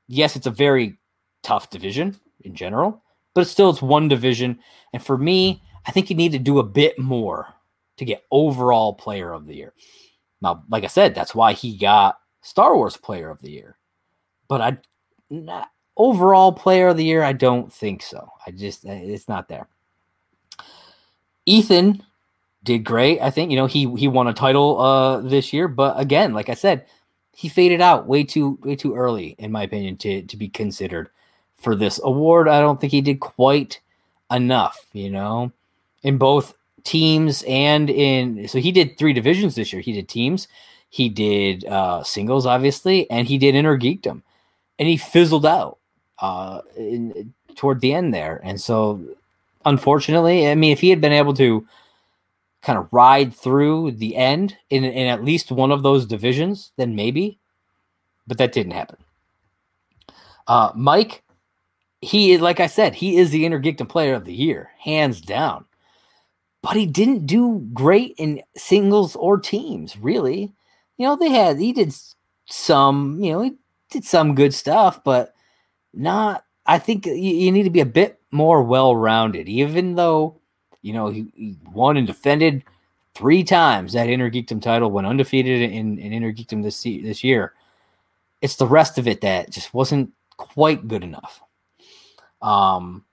Yes, 0.07 0.35
it's 0.35 0.47
a 0.47 0.51
very 0.51 0.97
tough 1.43 1.69
division 1.69 2.15
in 2.41 2.55
general, 2.55 3.03
but 3.33 3.47
still 3.47 3.69
it's 3.69 3.81
one 3.81 4.07
division. 4.07 4.59
And 4.93 5.03
for 5.03 5.17
me, 5.17 5.61
I 5.85 5.91
think 5.91 6.09
you 6.09 6.15
need 6.15 6.31
to 6.31 6.39
do 6.39 6.59
a 6.59 6.63
bit 6.63 6.97
more 6.97 7.47
to 7.97 8.05
get 8.05 8.25
overall 8.31 8.93
player 8.93 9.31
of 9.31 9.45
the 9.45 9.55
year. 9.55 9.73
Now, 10.41 10.63
like 10.69 10.83
I 10.83 10.87
said, 10.87 11.15
that's 11.15 11.33
why 11.33 11.53
he 11.53 11.77
got 11.77 12.19
Star 12.41 12.75
Wars 12.75 12.97
player 12.97 13.29
of 13.29 13.41
the 13.41 13.51
year 13.51 13.77
but 14.47 14.61
I 14.61 14.77
not, 15.29 15.69
overall 15.97 16.51
player 16.51 16.89
of 16.89 16.97
the 16.97 17.05
year, 17.05 17.23
I 17.23 17.33
don't 17.33 17.71
think 17.71 18.01
so. 18.01 18.29
I 18.45 18.51
just 18.51 18.85
it's 18.85 19.27
not 19.27 19.47
there. 19.47 19.67
Ethan 21.45 22.03
did 22.63 22.79
great. 22.79 23.21
I 23.21 23.29
think 23.29 23.51
you 23.51 23.57
know 23.57 23.65
he 23.65 23.93
he 23.95 24.07
won 24.07 24.27
a 24.27 24.33
title 24.33 24.79
uh 24.79 25.21
this 25.21 25.53
year, 25.53 25.67
but 25.67 25.99
again, 25.99 26.33
like 26.33 26.49
I 26.49 26.53
said, 26.53 26.85
he 27.33 27.49
faded 27.49 27.81
out 27.81 28.07
way 28.07 28.23
too 28.23 28.59
way 28.63 28.75
too 28.75 28.95
early, 28.95 29.35
in 29.39 29.51
my 29.51 29.63
opinion, 29.63 29.97
to 29.97 30.23
to 30.23 30.37
be 30.37 30.49
considered 30.49 31.09
for 31.57 31.75
this 31.75 31.99
award. 32.03 32.47
I 32.47 32.59
don't 32.59 32.79
think 32.79 32.91
he 32.91 33.01
did 33.01 33.19
quite 33.19 33.81
enough. 34.31 34.85
You 34.93 35.09
know, 35.11 35.51
in 36.03 36.17
both 36.17 36.55
teams 36.85 37.43
and 37.47 37.89
in 37.89 38.47
so 38.47 38.59
he 38.59 38.71
did 38.71 38.97
three 38.97 39.11
divisions 39.11 39.55
this 39.55 39.73
year. 39.73 39.81
He 39.81 39.91
did 39.91 40.07
teams, 40.07 40.47
he 40.89 41.09
did 41.09 41.65
uh 41.65 42.03
singles, 42.03 42.45
obviously, 42.45 43.09
and 43.11 43.27
he 43.27 43.37
did 43.37 43.55
Innergeekdom 43.55 44.21
and 44.79 44.87
he 44.87 44.97
fizzled 44.97 45.45
out 45.45 45.77
uh, 46.19 46.61
in, 46.77 47.33
toward 47.55 47.81
the 47.81 47.93
end 47.93 48.13
there. 48.13 48.41
And 48.43 48.59
so, 48.59 49.01
unfortunately, 49.65 50.47
I 50.47 50.55
mean, 50.55 50.71
if 50.71 50.81
he 50.81 50.89
had 50.89 51.01
been 51.01 51.11
able 51.11 51.33
to 51.35 51.67
kind 52.61 52.79
of 52.79 52.87
ride 52.91 53.33
through 53.33 53.91
the 53.91 54.15
end 54.15 54.57
in, 54.69 54.83
in 54.83 55.07
at 55.07 55.23
least 55.23 55.51
one 55.51 55.71
of 55.71 55.83
those 55.83 56.05
divisions, 56.05 56.71
then 56.77 56.95
maybe, 56.95 57.37
but 58.27 58.37
that 58.37 58.53
didn't 58.53 58.73
happen. 58.73 58.97
Uh, 60.47 60.71
Mike, 60.75 61.23
he 62.01 62.37
like 62.37 62.59
I 62.59 62.67
said, 62.67 62.93
he 62.95 63.17
is 63.17 63.31
the 63.31 63.45
Innergeekdom 63.45 63.89
Player 63.89 64.13
of 64.13 64.25
the 64.25 64.33
Year, 64.33 64.69
hands 64.79 65.21
down. 65.21 65.65
But 66.65 66.77
he 66.77 66.87
didn't 66.87 67.27
do 67.27 67.59
great 67.73 68.15
in 68.17 68.41
singles 68.57 69.15
or 69.15 69.37
teams, 69.37 69.95
really. 69.97 70.51
You 70.97 71.07
know, 71.07 71.15
they 71.15 71.29
had 71.29 71.59
he 71.59 71.71
did 71.73 71.93
some, 72.47 73.19
you 73.19 73.31
know, 73.31 73.41
he 73.43 73.53
did 73.91 74.03
some 74.03 74.33
good 74.33 74.51
stuff, 74.51 75.03
but 75.03 75.35
not. 75.93 76.43
I 76.65 76.79
think 76.79 77.05
you, 77.05 77.13
you 77.13 77.51
need 77.51 77.63
to 77.63 77.69
be 77.69 77.81
a 77.81 77.85
bit 77.85 78.19
more 78.31 78.63
well 78.63 78.95
rounded, 78.95 79.47
even 79.47 79.93
though 79.93 80.39
you 80.81 80.93
know 80.93 81.09
he, 81.09 81.27
he, 81.35 81.55
won 81.71 81.97
and 81.97 82.07
defended 82.07 82.63
three 83.13 83.43
times 83.43 83.93
that 83.93 84.07
Innergeekdom 84.07 84.59
title, 84.59 84.89
went 84.89 85.05
undefeated 85.05 85.71
in, 85.71 85.99
in 85.99 86.61
this 86.63 86.81
this 86.81 87.23
year. 87.23 87.53
It's 88.41 88.55
the 88.55 88.67
rest 88.67 88.97
of 88.97 89.07
it 89.07 89.21
that 89.21 89.51
just 89.51 89.71
wasn't 89.71 90.13
quite 90.37 90.87
good 90.87 91.03
enough. 91.03 91.41
Um, 92.41 93.05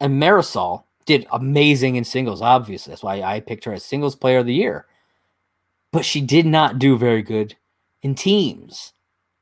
and 0.00 0.20
Marisol 0.20 0.85
did 1.06 1.26
amazing 1.32 1.96
in 1.96 2.04
singles. 2.04 2.42
Obviously, 2.42 2.90
that's 2.90 3.02
why 3.02 3.22
I 3.22 3.40
picked 3.40 3.64
her 3.64 3.72
as 3.72 3.84
singles 3.84 4.16
player 4.16 4.38
of 4.38 4.46
the 4.46 4.54
year. 4.54 4.86
But 5.92 6.04
she 6.04 6.20
did 6.20 6.46
not 6.46 6.78
do 6.78 6.98
very 6.98 7.22
good 7.22 7.56
in 8.02 8.14
teams. 8.14 8.92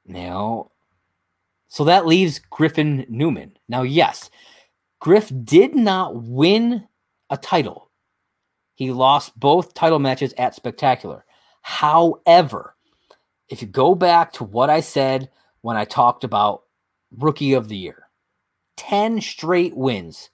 Now, 0.07 0.71
so 1.69 1.85
that 1.85 2.07
leaves 2.07 2.39
Griffin 2.39 3.07
Newman. 3.09 3.57
Now, 3.69 3.83
yes, 3.83 4.31
Griff 5.01 5.33
did 5.45 5.75
not 5.75 6.23
win 6.23 6.87
a 7.31 7.37
title. 7.37 7.91
He 8.75 8.93
lost 8.93 9.39
both 9.39 9.75
title 9.75 9.99
matches 9.99 10.35
at 10.37 10.55
Spectacular. 10.55 11.25
However, 11.63 12.77
if 13.49 13.63
you 13.63 13.69
go 13.69 13.95
back 13.95 14.33
to 14.35 14.45
what 14.45 14.71
I 14.71 14.81
said 14.81 15.31
when 15.63 15.77
I 15.77 15.85
talked 15.85 16.25
about 16.25 16.65
Rookie 17.17 17.55
of 17.55 17.69
the 17.69 17.77
Year, 17.77 18.09
10 18.77 19.21
straight 19.21 19.77
wins 19.77 20.31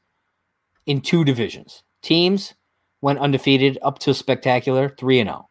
in 0.87 1.01
two 1.01 1.25
divisions. 1.25 1.83
Teams 2.03 2.55
went 3.03 3.19
undefeated 3.19 3.79
up 3.83 3.99
to 4.01 4.15
Spectacular 4.15 4.95
3 4.99 5.21
and 5.21 5.29
0. 5.31 5.49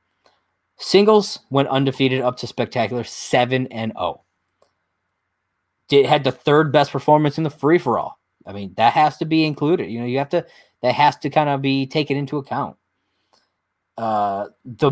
Singles 0.77 1.39
went 1.49 1.69
undefeated 1.69 2.21
up 2.21 2.38
to 2.38 2.47
spectacular 2.47 3.03
7 3.03 3.67
and 3.67 3.91
0. 3.97 4.23
Did 5.89 6.05
had 6.05 6.23
the 6.23 6.32
third 6.32 6.71
best 6.71 6.91
performance 6.91 7.38
in 7.38 7.43
the 7.43 7.49
free 7.49 7.77
for 7.80 7.99
all. 7.99 8.19
I 8.45 8.53
mean, 8.53 8.73
that 8.77 8.93
has 8.93 9.17
to 9.17 9.25
be 9.25 9.45
included. 9.45 9.91
You 9.91 9.99
know, 9.99 10.05
you 10.05 10.19
have 10.19 10.30
to 10.30 10.45
that 10.82 10.95
has 10.95 11.17
to 11.17 11.30
kind 11.30 11.49
of 11.49 11.61
be 11.61 11.86
taken 11.88 12.15
into 12.17 12.38
account. 12.38 12.77
uh, 13.99 14.47
the, 14.63 14.89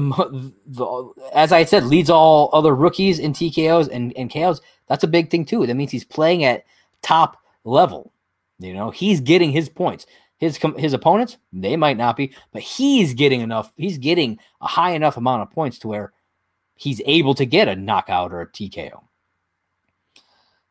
the 0.66 1.12
as 1.34 1.54
I 1.54 1.64
said, 1.64 1.86
leads 1.86 2.10
all 2.10 2.50
other 2.52 2.76
rookies 2.76 3.20
in 3.20 3.32
TKOs 3.32 3.90
and, 3.90 4.12
and 4.18 4.32
KOs. 4.32 4.60
That's 4.88 5.04
a 5.06 5.08
big 5.08 5.30
thing 5.32 5.46
too. 5.46 5.66
That 5.66 5.76
means 5.76 5.92
he's 5.92 6.04
playing 6.04 6.44
at 6.44 6.66
top 7.02 7.38
level. 7.64 8.12
You 8.60 8.74
know, 8.74 8.92
he's 8.92 9.22
getting 9.22 9.52
his 9.52 9.70
points. 9.70 10.06
His 10.38 10.60
his 10.78 10.94
opponents, 10.94 11.38
they 11.52 11.76
might 11.76 11.98
not 11.98 12.16
be, 12.16 12.34
but 12.52 12.62
he's 12.62 13.14
getting 13.16 13.42
enough. 13.42 13.72
He's 13.76 13.98
getting 13.98 14.40
a 14.62 14.68
high 14.68 14.92
enough 14.92 15.18
amount 15.18 15.42
of 15.42 15.52
points 15.52 15.80
to 15.80 15.88
where 15.88 16.14
he's 16.76 17.02
able 17.06 17.34
to 17.36 17.46
get 17.46 17.68
a 17.68 17.76
knockout 17.76 18.32
or 18.32 18.42
a 18.42 18.48
TKO. 18.48 19.04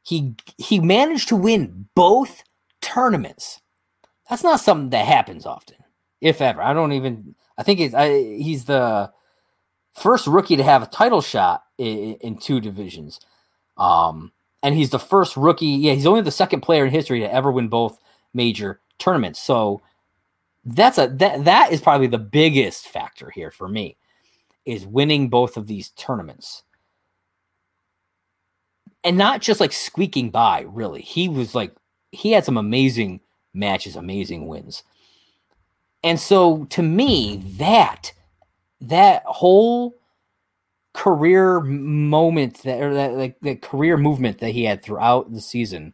He 0.02 0.36
he 0.56 0.78
managed 0.78 1.28
to 1.28 1.36
win 1.36 1.88
both 1.96 2.44
tournaments. 2.80 3.60
That's 4.30 4.44
not 4.44 4.60
something 4.60 4.90
that 4.90 5.06
happens 5.06 5.46
often, 5.46 5.76
if 6.20 6.40
ever. 6.40 6.62
I 6.62 6.72
don't 6.72 6.92
even. 6.92 7.34
I 7.58 7.64
think 7.64 7.92
I, 7.92 8.08
he's 8.20 8.66
the 8.66 9.10
first 9.94 10.28
rookie 10.28 10.56
to 10.56 10.62
have 10.62 10.82
a 10.82 10.86
title 10.86 11.22
shot 11.22 11.64
in, 11.78 12.14
in 12.20 12.38
two 12.38 12.60
divisions. 12.60 13.18
Um, 13.76 14.32
and 14.62 14.74
he's 14.74 14.90
the 14.90 14.98
first 14.98 15.36
rookie. 15.36 15.66
Yeah, 15.66 15.94
he's 15.94 16.06
only 16.06 16.20
the 16.20 16.30
second 16.30 16.60
player 16.60 16.84
in 16.84 16.92
history 16.92 17.20
to 17.20 17.32
ever 17.32 17.50
win 17.50 17.68
both 17.68 17.98
major 18.32 18.80
tournaments. 18.99 19.40
So 19.40 19.80
that's 20.64 20.99
a 20.99 21.07
that 21.07 21.44
that 21.44 21.72
is 21.72 21.80
probably 21.80 22.09
the 22.09 22.18
biggest 22.18 22.88
factor 22.88 23.30
here 23.30 23.51
for 23.51 23.68
me 23.68 23.97
is 24.64 24.86
winning 24.86 25.28
both 25.28 25.57
of 25.57 25.66
these 25.66 25.90
tournaments. 25.90 26.64
And 29.05 29.16
not 29.16 29.40
just 29.40 29.61
like 29.61 29.72
squeaking 29.72 30.30
by, 30.30 30.62
really. 30.62 31.01
He 31.01 31.28
was 31.28 31.55
like 31.55 31.72
he 32.11 32.32
had 32.32 32.44
some 32.44 32.57
amazing 32.57 33.20
matches, 33.55 33.94
amazing 33.94 34.49
wins. 34.49 34.82
And 36.03 36.18
so 36.18 36.64
to 36.66 36.82
me, 36.82 37.42
that 37.59 38.12
that 38.80 39.22
whole 39.24 39.94
career 40.92 41.61
moment 41.61 42.62
that 42.62 42.82
or 42.82 42.94
that 42.94 43.14
like 43.14 43.36
the 43.42 43.55
career 43.55 43.97
movement 43.97 44.38
that 44.38 44.51
he 44.51 44.64
had 44.64 44.82
throughout 44.82 45.32
the 45.32 45.40
season 45.40 45.92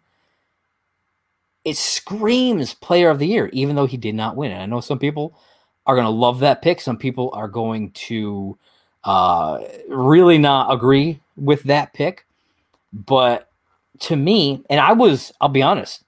it 1.64 1.76
screams 1.76 2.74
player 2.74 3.10
of 3.10 3.18
the 3.18 3.26
year 3.26 3.48
even 3.52 3.76
though 3.76 3.86
he 3.86 3.96
did 3.96 4.14
not 4.14 4.36
win. 4.36 4.52
And 4.52 4.62
i 4.62 4.66
know 4.66 4.80
some 4.80 4.98
people 4.98 5.38
are 5.86 5.94
going 5.94 6.06
to 6.06 6.10
love 6.10 6.40
that 6.40 6.62
pick. 6.62 6.80
Some 6.80 6.96
people 6.96 7.30
are 7.34 7.48
going 7.48 7.90
to 7.90 8.56
uh, 9.02 9.58
really 9.88 10.38
not 10.38 10.72
agree 10.72 11.20
with 11.36 11.64
that 11.64 11.92
pick. 11.92 12.24
But 12.92 13.48
to 14.00 14.16
me 14.16 14.64
and 14.68 14.80
i 14.80 14.92
was 14.92 15.32
i'll 15.40 15.48
be 15.48 15.62
honest 15.62 16.02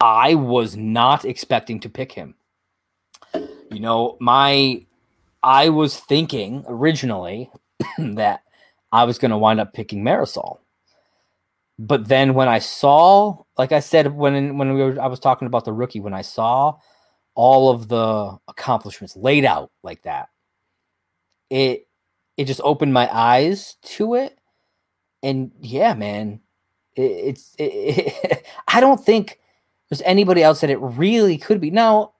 i 0.00 0.34
was 0.34 0.76
not 0.76 1.24
expecting 1.24 1.80
to 1.80 1.88
pick 1.88 2.12
him. 2.12 2.34
You 3.34 3.80
know 3.80 4.16
my 4.20 4.84
i 5.42 5.68
was 5.68 5.98
thinking 5.98 6.64
originally 6.68 7.50
that 7.98 8.42
I 8.92 9.04
was 9.04 9.18
going 9.18 9.30
to 9.30 9.38
wind 9.38 9.60
up 9.60 9.72
picking 9.72 10.02
Marisol. 10.02 10.58
But 11.78 12.08
then 12.08 12.34
when 12.34 12.48
I 12.48 12.58
saw, 12.58 13.44
like 13.58 13.72
I 13.72 13.80
said, 13.80 14.14
when 14.14 14.56
when 14.56 14.72
we 14.72 14.82
were, 14.82 15.00
I 15.00 15.08
was 15.08 15.18
talking 15.18 15.46
about 15.46 15.64
the 15.64 15.72
rookie, 15.72 16.00
when 16.00 16.14
I 16.14 16.22
saw 16.22 16.76
all 17.34 17.70
of 17.70 17.88
the 17.88 18.38
accomplishments 18.46 19.16
laid 19.16 19.44
out 19.44 19.70
like 19.82 20.02
that, 20.04 20.28
it 21.50 21.88
it 22.36 22.44
just 22.44 22.60
opened 22.62 22.94
my 22.94 23.08
eyes 23.12 23.76
to 23.82 24.14
it. 24.14 24.38
And 25.24 25.50
yeah, 25.60 25.94
man, 25.94 26.40
it, 26.94 27.02
it's 27.02 27.54
it, 27.58 27.64
it, 27.64 28.46
I 28.68 28.80
don't 28.80 29.04
think 29.04 29.40
there's 29.90 30.02
anybody 30.02 30.42
else 30.42 30.60
that 30.60 30.70
it 30.70 30.78
really 30.78 31.36
could 31.36 31.60
be. 31.60 31.70
Now, 31.70 32.12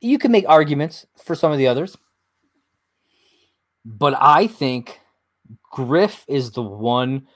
you 0.00 0.18
can 0.18 0.30
make 0.30 0.44
arguments 0.46 1.06
for 1.16 1.34
some 1.34 1.50
of 1.50 1.58
the 1.58 1.66
others. 1.66 1.96
But 3.86 4.14
I 4.20 4.48
think 4.48 5.00
Griff 5.70 6.26
is 6.28 6.50
the 6.50 6.62
one 6.62 7.26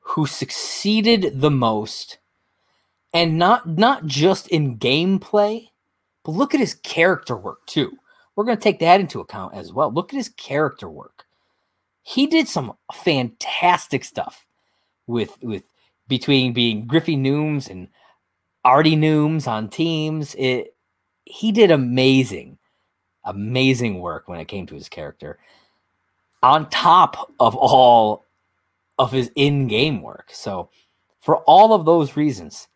who 0.00 0.26
succeeded 0.26 1.40
the 1.40 1.50
most 1.50 2.18
and 3.12 3.38
not 3.38 3.66
not 3.66 4.06
just 4.06 4.48
in 4.48 4.78
gameplay, 4.78 5.68
but 6.24 6.32
look 6.32 6.54
at 6.54 6.60
his 6.60 6.74
character 6.74 7.36
work 7.36 7.64
too. 7.66 7.92
We're 8.34 8.44
going 8.44 8.56
to 8.56 8.62
take 8.62 8.80
that 8.80 9.00
into 9.00 9.20
account 9.20 9.54
as 9.54 9.72
well. 9.72 9.92
Look 9.92 10.12
at 10.12 10.16
his 10.16 10.30
character 10.30 10.88
work. 10.88 11.24
He 12.02 12.26
did 12.26 12.48
some 12.48 12.72
fantastic 12.92 14.04
stuff 14.04 14.46
with 15.06 15.36
with 15.42 15.64
between 16.08 16.52
being 16.52 16.86
Griffey 16.86 17.16
Nooms 17.16 17.70
and 17.70 17.88
Artie 18.64 18.96
Nooms 18.96 19.46
on 19.46 19.68
teams. 19.68 20.34
It 20.36 20.74
he 21.24 21.52
did 21.52 21.70
amazing, 21.70 22.58
amazing 23.24 24.00
work 24.00 24.28
when 24.28 24.40
it 24.40 24.48
came 24.48 24.66
to 24.66 24.74
his 24.74 24.88
character 24.88 25.38
on 26.42 26.68
top 26.70 27.30
of 27.38 27.54
all 27.54 28.26
of 28.98 29.12
his 29.12 29.30
in-game 29.36 30.02
work. 30.02 30.28
So 30.32 30.70
for 31.20 31.38
all 31.44 31.72
of 31.72 31.84
those 31.84 32.16
reasons, 32.16 32.66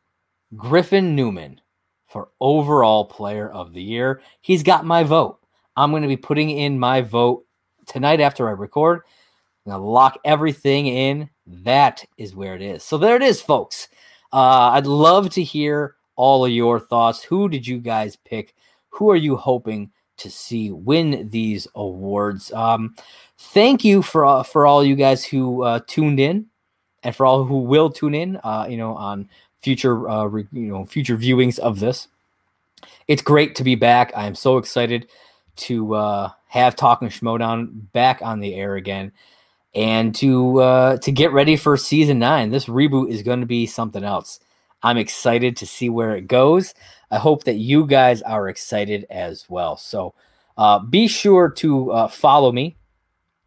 Griffin 0.56 1.14
Newman 1.14 1.60
for 2.06 2.28
overall 2.40 3.04
player 3.04 3.48
of 3.50 3.72
the 3.72 3.82
year, 3.82 4.22
he's 4.40 4.62
got 4.62 4.84
my 4.84 5.02
vote. 5.02 5.38
I'm 5.76 5.90
going 5.90 6.02
to 6.02 6.08
be 6.08 6.16
putting 6.16 6.50
in 6.50 6.78
my 6.78 7.02
vote 7.02 7.44
tonight 7.86 8.20
after 8.20 8.48
I 8.48 8.52
record. 8.52 9.00
I'm 9.66 9.72
going 9.72 9.82
to 9.82 9.86
lock 9.86 10.18
everything 10.24 10.86
in. 10.86 11.28
That 11.46 12.04
is 12.16 12.34
where 12.34 12.54
it 12.54 12.62
is. 12.62 12.82
So 12.82 12.98
there 12.98 13.16
it 13.16 13.22
is, 13.22 13.40
folks. 13.40 13.88
Uh, 14.32 14.70
I'd 14.72 14.86
love 14.86 15.30
to 15.30 15.42
hear 15.42 15.96
all 16.16 16.44
of 16.44 16.52
your 16.52 16.80
thoughts. 16.80 17.22
Who 17.22 17.48
did 17.48 17.66
you 17.66 17.78
guys 17.78 18.16
pick? 18.16 18.54
Who 18.90 19.10
are 19.10 19.16
you 19.16 19.36
hoping 19.36 19.90
to 20.18 20.30
see 20.30 20.70
win 20.70 21.28
these 21.30 21.68
awards? 21.74 22.52
Um, 22.52 22.94
thank 23.38 23.84
you 23.84 24.02
for 24.02 24.24
uh, 24.24 24.42
for 24.42 24.66
all 24.66 24.82
you 24.82 24.96
guys 24.96 25.24
who 25.24 25.62
uh, 25.62 25.80
tuned 25.86 26.18
in, 26.18 26.46
and 27.02 27.14
for 27.14 27.26
all 27.26 27.44
who 27.44 27.58
will 27.58 27.90
tune 27.90 28.14
in. 28.14 28.36
Uh, 28.42 28.66
you 28.68 28.76
know, 28.76 28.94
on 28.94 29.28
future 29.66 30.08
uh, 30.08 30.26
re- 30.26 30.46
you 30.52 30.68
know 30.68 30.84
future 30.84 31.16
viewings 31.16 31.58
of 31.58 31.80
this. 31.80 32.06
It's 33.08 33.20
great 33.20 33.56
to 33.56 33.64
be 33.64 33.74
back. 33.74 34.12
I 34.14 34.26
am 34.26 34.36
so 34.36 34.58
excited 34.58 35.08
to 35.56 35.92
uh, 35.96 36.30
have 36.46 36.76
Talking 36.76 37.08
Schmoedown 37.08 37.90
back 37.90 38.22
on 38.22 38.38
the 38.38 38.54
air 38.54 38.76
again, 38.76 39.10
and 39.74 40.14
to 40.14 40.60
uh, 40.60 40.96
to 40.98 41.10
get 41.10 41.32
ready 41.32 41.56
for 41.56 41.76
season 41.76 42.20
nine. 42.20 42.50
This 42.50 42.66
reboot 42.66 43.10
is 43.10 43.24
going 43.24 43.40
to 43.40 43.46
be 43.46 43.66
something 43.66 44.04
else. 44.04 44.38
I'm 44.84 44.98
excited 44.98 45.56
to 45.56 45.66
see 45.66 45.88
where 45.88 46.14
it 46.14 46.28
goes. 46.28 46.72
I 47.10 47.18
hope 47.18 47.42
that 47.42 47.56
you 47.56 47.86
guys 47.86 48.22
are 48.22 48.48
excited 48.48 49.04
as 49.10 49.46
well. 49.48 49.76
So 49.76 50.14
uh, 50.56 50.78
be 50.78 51.08
sure 51.08 51.50
to 51.50 51.90
uh, 51.90 52.06
follow 52.06 52.52
me 52.52 52.76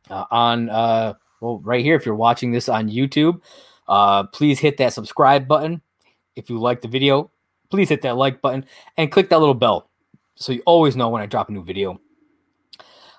uh, 0.09 0.25
on 0.31 0.69
uh, 0.69 1.13
well 1.39 1.59
right 1.59 1.85
here 1.85 1.95
if 1.95 2.05
you're 2.05 2.13
watching 2.13 2.51
this 2.51 2.67
on 2.67 2.89
YouTube. 2.89 3.39
Uh, 3.87 4.23
please 4.23 4.59
hit 4.59 4.75
that 4.79 4.91
subscribe 4.91 5.47
button 5.47 5.81
if 6.35 6.49
you 6.49 6.59
like 6.59 6.81
the 6.81 6.87
video. 6.87 7.31
Please 7.69 7.89
hit 7.89 8.01
that 8.01 8.17
like 8.17 8.41
button 8.41 8.65
and 8.97 9.11
click 9.11 9.29
that 9.29 9.39
little 9.39 9.53
bell 9.53 9.89
so 10.35 10.53
you 10.53 10.63
always 10.65 10.95
know 10.95 11.09
when 11.09 11.21
I 11.21 11.25
drop 11.25 11.49
a 11.49 11.51
new 11.51 11.63
video. 11.63 11.99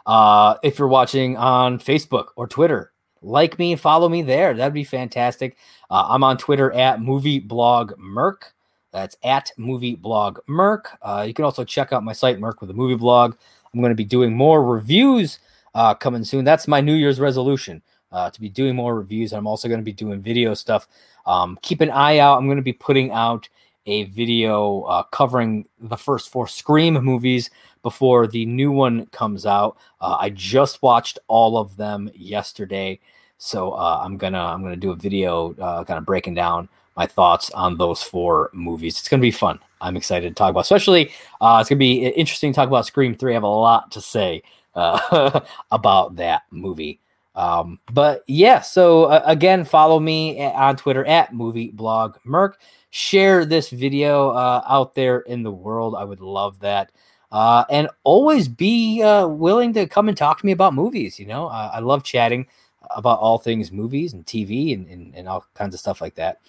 Uh, 0.07 0.57
if 0.63 0.79
you're 0.79 0.89
watching 0.89 1.37
on 1.37 1.79
Facebook 1.79 2.29
or 2.37 2.49
Twitter, 2.49 2.93
like 3.23 3.59
me 3.59 3.73
and 3.73 3.81
follow 3.81 4.09
me 4.09 4.23
there. 4.23 4.55
That'd 4.55 4.75
be 4.75 4.85
fantastic. 4.85 5.57
Uh, 5.91 6.07
I'm 6.09 6.25
on 6.25 6.39
Twitter 6.39 6.73
at 6.73 7.01
movie 7.01 7.39
blog 7.39 7.93
Merc. 7.99 8.53
That's 8.93 9.17
at 9.23 9.53
movie 9.57 9.95
blog 9.95 10.39
Merc. 10.49 10.99
Uh, 11.03 11.25
you 11.27 11.35
can 11.35 11.45
also 11.45 11.65
check 11.65 11.93
out 11.93 12.03
my 12.03 12.15
site 12.15 12.41
Merc 12.41 12.61
with 12.61 12.71
a 12.71 12.75
movie 12.75 12.97
blog. 12.97 13.37
I'm 13.73 13.81
going 13.81 13.91
to 13.91 13.97
be 13.97 14.05
doing 14.05 14.35
more 14.35 14.65
reviews 14.65 15.39
uh, 15.75 15.95
coming 15.95 16.25
soon. 16.25 16.45
That's 16.45 16.67
my 16.67 16.81
New 16.81 16.95
Year's 16.95 17.21
resolution 17.21 17.83
uh, 18.13 18.31
to 18.31 18.41
be 18.41 18.49
doing 18.49 18.77
more 18.77 18.95
reviews. 18.95 19.33
I'm 19.33 19.47
also 19.47 19.69
going 19.69 19.81
to 19.81 19.85
be 19.85 19.93
doing 19.93 20.21
video 20.21 20.55
stuff. 20.55 20.89
Um, 21.27 21.59
keep 21.63 21.81
an 21.81 21.91
eye 21.91 22.19
out. 22.19 22.39
I'm 22.39 22.47
going 22.47 22.57
to 22.57 22.63
be 22.63 22.73
putting 22.73 23.11
out 23.13 23.49
a 23.87 24.05
video 24.05 24.83
uh, 24.83 25.03
covering 25.05 25.67
the 25.81 25.97
first 25.97 26.31
four 26.31 26.47
Scream 26.47 26.95
movies 26.95 27.51
before 27.83 28.27
the 28.27 28.45
new 28.47 28.71
one 28.71 29.07
comes 29.07 29.47
out. 29.47 29.77
Uh, 30.01 30.17
I 30.19 30.31
just 30.31 30.83
watched 30.83 31.19
all 31.29 31.57
of 31.57 31.77
them 31.77 32.11
yesterday, 32.15 33.01
so 33.39 33.73
uh, 33.73 34.01
I'm 34.05 34.17
gonna 34.17 34.39
I'm 34.39 34.63
gonna 34.63 34.77
do 34.77 34.91
a 34.91 34.97
video 34.97 35.55
uh, 35.55 35.85
kind 35.85 35.99
of 35.99 36.05
breaking 36.05 36.35
down 36.35 36.69
my 36.97 37.07
thoughts 37.07 37.51
on 37.51 37.79
those 37.79 38.03
four 38.03 38.51
movies. 38.53 38.99
It's 38.99 39.09
gonna 39.09 39.23
be 39.23 39.31
fun. 39.31 39.59
I'm 39.81 39.97
excited 39.97 40.29
to 40.29 40.35
talk 40.35 40.51
about. 40.51 40.61
Especially, 40.61 41.11
uh, 41.41 41.59
it's 41.61 41.71
gonna 41.71 41.79
be 41.79 42.07
interesting 42.07 42.53
to 42.53 42.57
talk 42.57 42.69
about 42.69 42.87
Scream 42.87 43.15
Three. 43.15 43.33
I 43.33 43.35
have 43.35 43.43
a 43.43 43.49
lot 43.49 43.91
to 43.93 44.01
say 44.01 44.43
uh, 44.75 45.41
about 45.71 46.17
that 46.17 46.43
movie. 46.51 47.01
Um, 47.41 47.81
but 47.91 48.23
yeah, 48.27 48.61
so 48.61 49.05
uh, 49.05 49.23
again, 49.25 49.65
follow 49.65 49.99
me 49.99 50.45
on 50.45 50.77
Twitter 50.77 51.07
at 51.07 51.33
movie 51.33 51.71
blog 51.71 52.19
Merc. 52.25 52.61
Share 52.91 53.47
this 53.47 53.71
video 53.71 54.29
uh, 54.31 54.63
out 54.69 54.95
there 54.95 55.21
in 55.21 55.43
the 55.43 55.51
world. 55.51 55.95
I 55.95 56.05
would 56.05 56.21
love 56.21 56.61
that. 56.61 56.93
Uh, 57.33 57.65
and 57.71 57.89
always 58.05 58.47
be 58.47 59.03
uh, 59.03 59.27
willing 59.27 59.73
to 59.73 59.87
come 59.87 60.09
and 60.09 60.19
talk 60.19 60.39
to 60.39 60.45
me 60.45 60.53
about 60.53 60.75
movies. 60.75 61.19
You 61.19 61.27
know, 61.27 61.47
I 61.47 61.79
love 61.79 62.03
chatting 62.03 62.47
about 62.91 63.21
all 63.21 63.39
things 63.39 63.73
movies 63.73 64.13
and 64.13 64.27
TV 64.27 64.75
and, 64.75 64.87
and, 64.89 65.15
and, 65.15 65.29
all 65.29 65.47
kinds 65.55 65.73
of 65.75 65.81
stuff 65.81 66.01
like 66.01 66.17
that. 66.17 66.41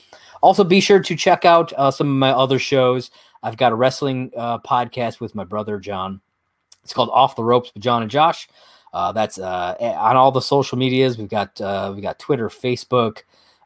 Also, 0.41 0.63
be 0.63 0.81
sure 0.81 0.99
to 0.99 1.15
check 1.15 1.45
out 1.45 1.71
uh, 1.73 1.91
some 1.91 2.07
of 2.07 2.15
my 2.15 2.31
other 2.31 2.59
shows. 2.59 3.11
I've 3.43 3.57
got 3.57 3.71
a 3.71 3.75
wrestling 3.75 4.31
uh, 4.35 4.57
podcast 4.59 5.19
with 5.21 5.35
my 5.35 5.43
brother 5.43 5.79
John 5.79 6.19
It's 6.83 6.93
called 6.93 7.11
Off 7.13 7.35
the 7.35 7.43
Ropes 7.43 7.71
with 7.73 7.83
John 7.83 8.01
and 8.01 8.11
Josh. 8.11 8.49
Uh, 8.93 9.11
that's 9.11 9.39
uh, 9.39 9.75
on 9.79 10.17
all 10.17 10.31
the 10.31 10.41
social 10.41 10.77
medias. 10.77 11.17
We've 11.17 11.29
got 11.29 11.59
uh, 11.61 11.93
we 11.95 12.01
got 12.01 12.19
Twitter, 12.19 12.49
Facebook, 12.49 13.19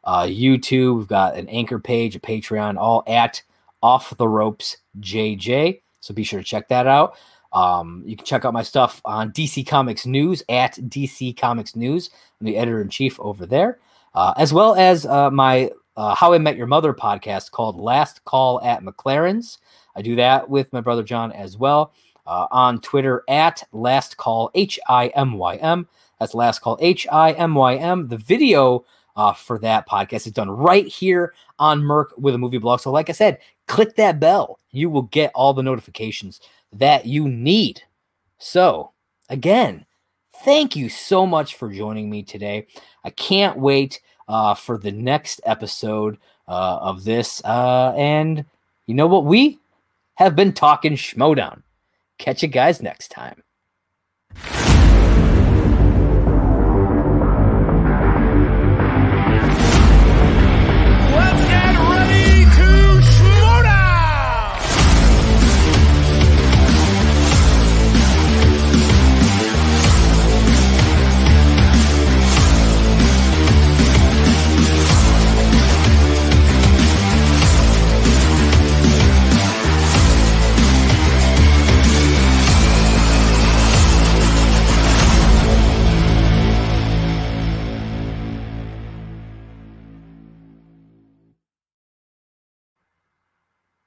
uh, 0.04 0.22
YouTube. 0.22 0.98
We've 0.98 1.08
got 1.08 1.36
an 1.36 1.48
anchor 1.48 1.78
page, 1.78 2.14
a 2.16 2.20
Patreon, 2.20 2.76
all 2.76 3.02
at 3.06 3.42
Off 3.82 4.16
the 4.16 4.28
Ropes 4.28 4.76
JJ. 5.00 5.82
So 6.00 6.14
be 6.14 6.22
sure 6.22 6.40
to 6.40 6.44
check 6.44 6.68
that 6.68 6.86
out. 6.86 7.16
Um, 7.52 8.02
you 8.06 8.16
can 8.16 8.26
check 8.26 8.44
out 8.44 8.52
my 8.52 8.62
stuff 8.62 9.00
on 9.04 9.32
DC 9.32 9.66
Comics 9.66 10.06
News 10.06 10.42
at 10.48 10.74
DC 10.74 11.36
Comics 11.36 11.74
News. 11.74 12.10
I'm 12.40 12.46
the 12.46 12.56
editor 12.56 12.80
in 12.80 12.88
chief 12.88 13.18
over 13.18 13.46
there, 13.46 13.78
uh, 14.14 14.34
as 14.36 14.52
well 14.52 14.74
as 14.74 15.06
uh, 15.06 15.30
my 15.30 15.70
uh, 15.96 16.14
How 16.14 16.34
I 16.34 16.38
Met 16.38 16.56
Your 16.56 16.66
Mother 16.66 16.92
podcast 16.92 17.50
called 17.50 17.76
Last 17.76 18.24
Call 18.24 18.60
at 18.62 18.82
MacLaren's. 18.82 19.58
I 19.96 20.02
do 20.02 20.14
that 20.16 20.48
with 20.48 20.72
my 20.72 20.82
brother 20.82 21.02
John 21.02 21.32
as 21.32 21.56
well 21.56 21.94
uh, 22.26 22.46
on 22.50 22.80
Twitter 22.80 23.22
at 23.28 23.62
Last 23.72 24.16
Call 24.16 24.50
H 24.54 24.78
I 24.88 25.08
M 25.08 25.34
Y 25.34 25.56
M. 25.56 25.88
That's 26.18 26.34
Last 26.34 26.60
Call 26.60 26.78
H 26.80 27.06
I 27.10 27.32
M 27.32 27.54
Y 27.54 27.76
M. 27.76 28.08
The 28.08 28.16
video 28.18 28.84
uh, 29.16 29.32
for 29.32 29.58
that 29.60 29.88
podcast 29.88 30.26
is 30.26 30.32
done 30.32 30.50
right 30.50 30.86
here 30.86 31.34
on 31.58 31.82
Merc 31.82 32.12
with 32.16 32.34
a 32.34 32.38
movie 32.38 32.58
blog. 32.58 32.80
So, 32.80 32.92
like 32.92 33.08
I 33.08 33.12
said, 33.12 33.38
click 33.66 33.96
that 33.96 34.20
bell. 34.20 34.58
You 34.70 34.90
will 34.90 35.02
get 35.02 35.32
all 35.34 35.54
the 35.54 35.62
notifications 35.62 36.40
that 36.72 37.06
you 37.06 37.28
need. 37.28 37.82
So, 38.38 38.92
again, 39.28 39.86
thank 40.44 40.76
you 40.76 40.88
so 40.88 41.26
much 41.26 41.54
for 41.54 41.70
joining 41.70 42.10
me 42.10 42.22
today. 42.22 42.66
I 43.04 43.10
can't 43.10 43.58
wait 43.58 44.00
uh, 44.28 44.54
for 44.54 44.76
the 44.76 44.92
next 44.92 45.40
episode 45.44 46.18
uh, 46.48 46.78
of 46.80 47.04
this. 47.04 47.42
Uh, 47.44 47.94
and 47.96 48.44
you 48.86 48.94
know 48.94 49.06
what? 49.06 49.24
We 49.24 49.58
have 50.16 50.36
been 50.36 50.52
talking 50.52 50.92
Schmoedown. 50.92 51.62
Catch 52.18 52.42
you 52.42 52.48
guys 52.48 52.82
next 52.82 53.10
time. 53.10 53.42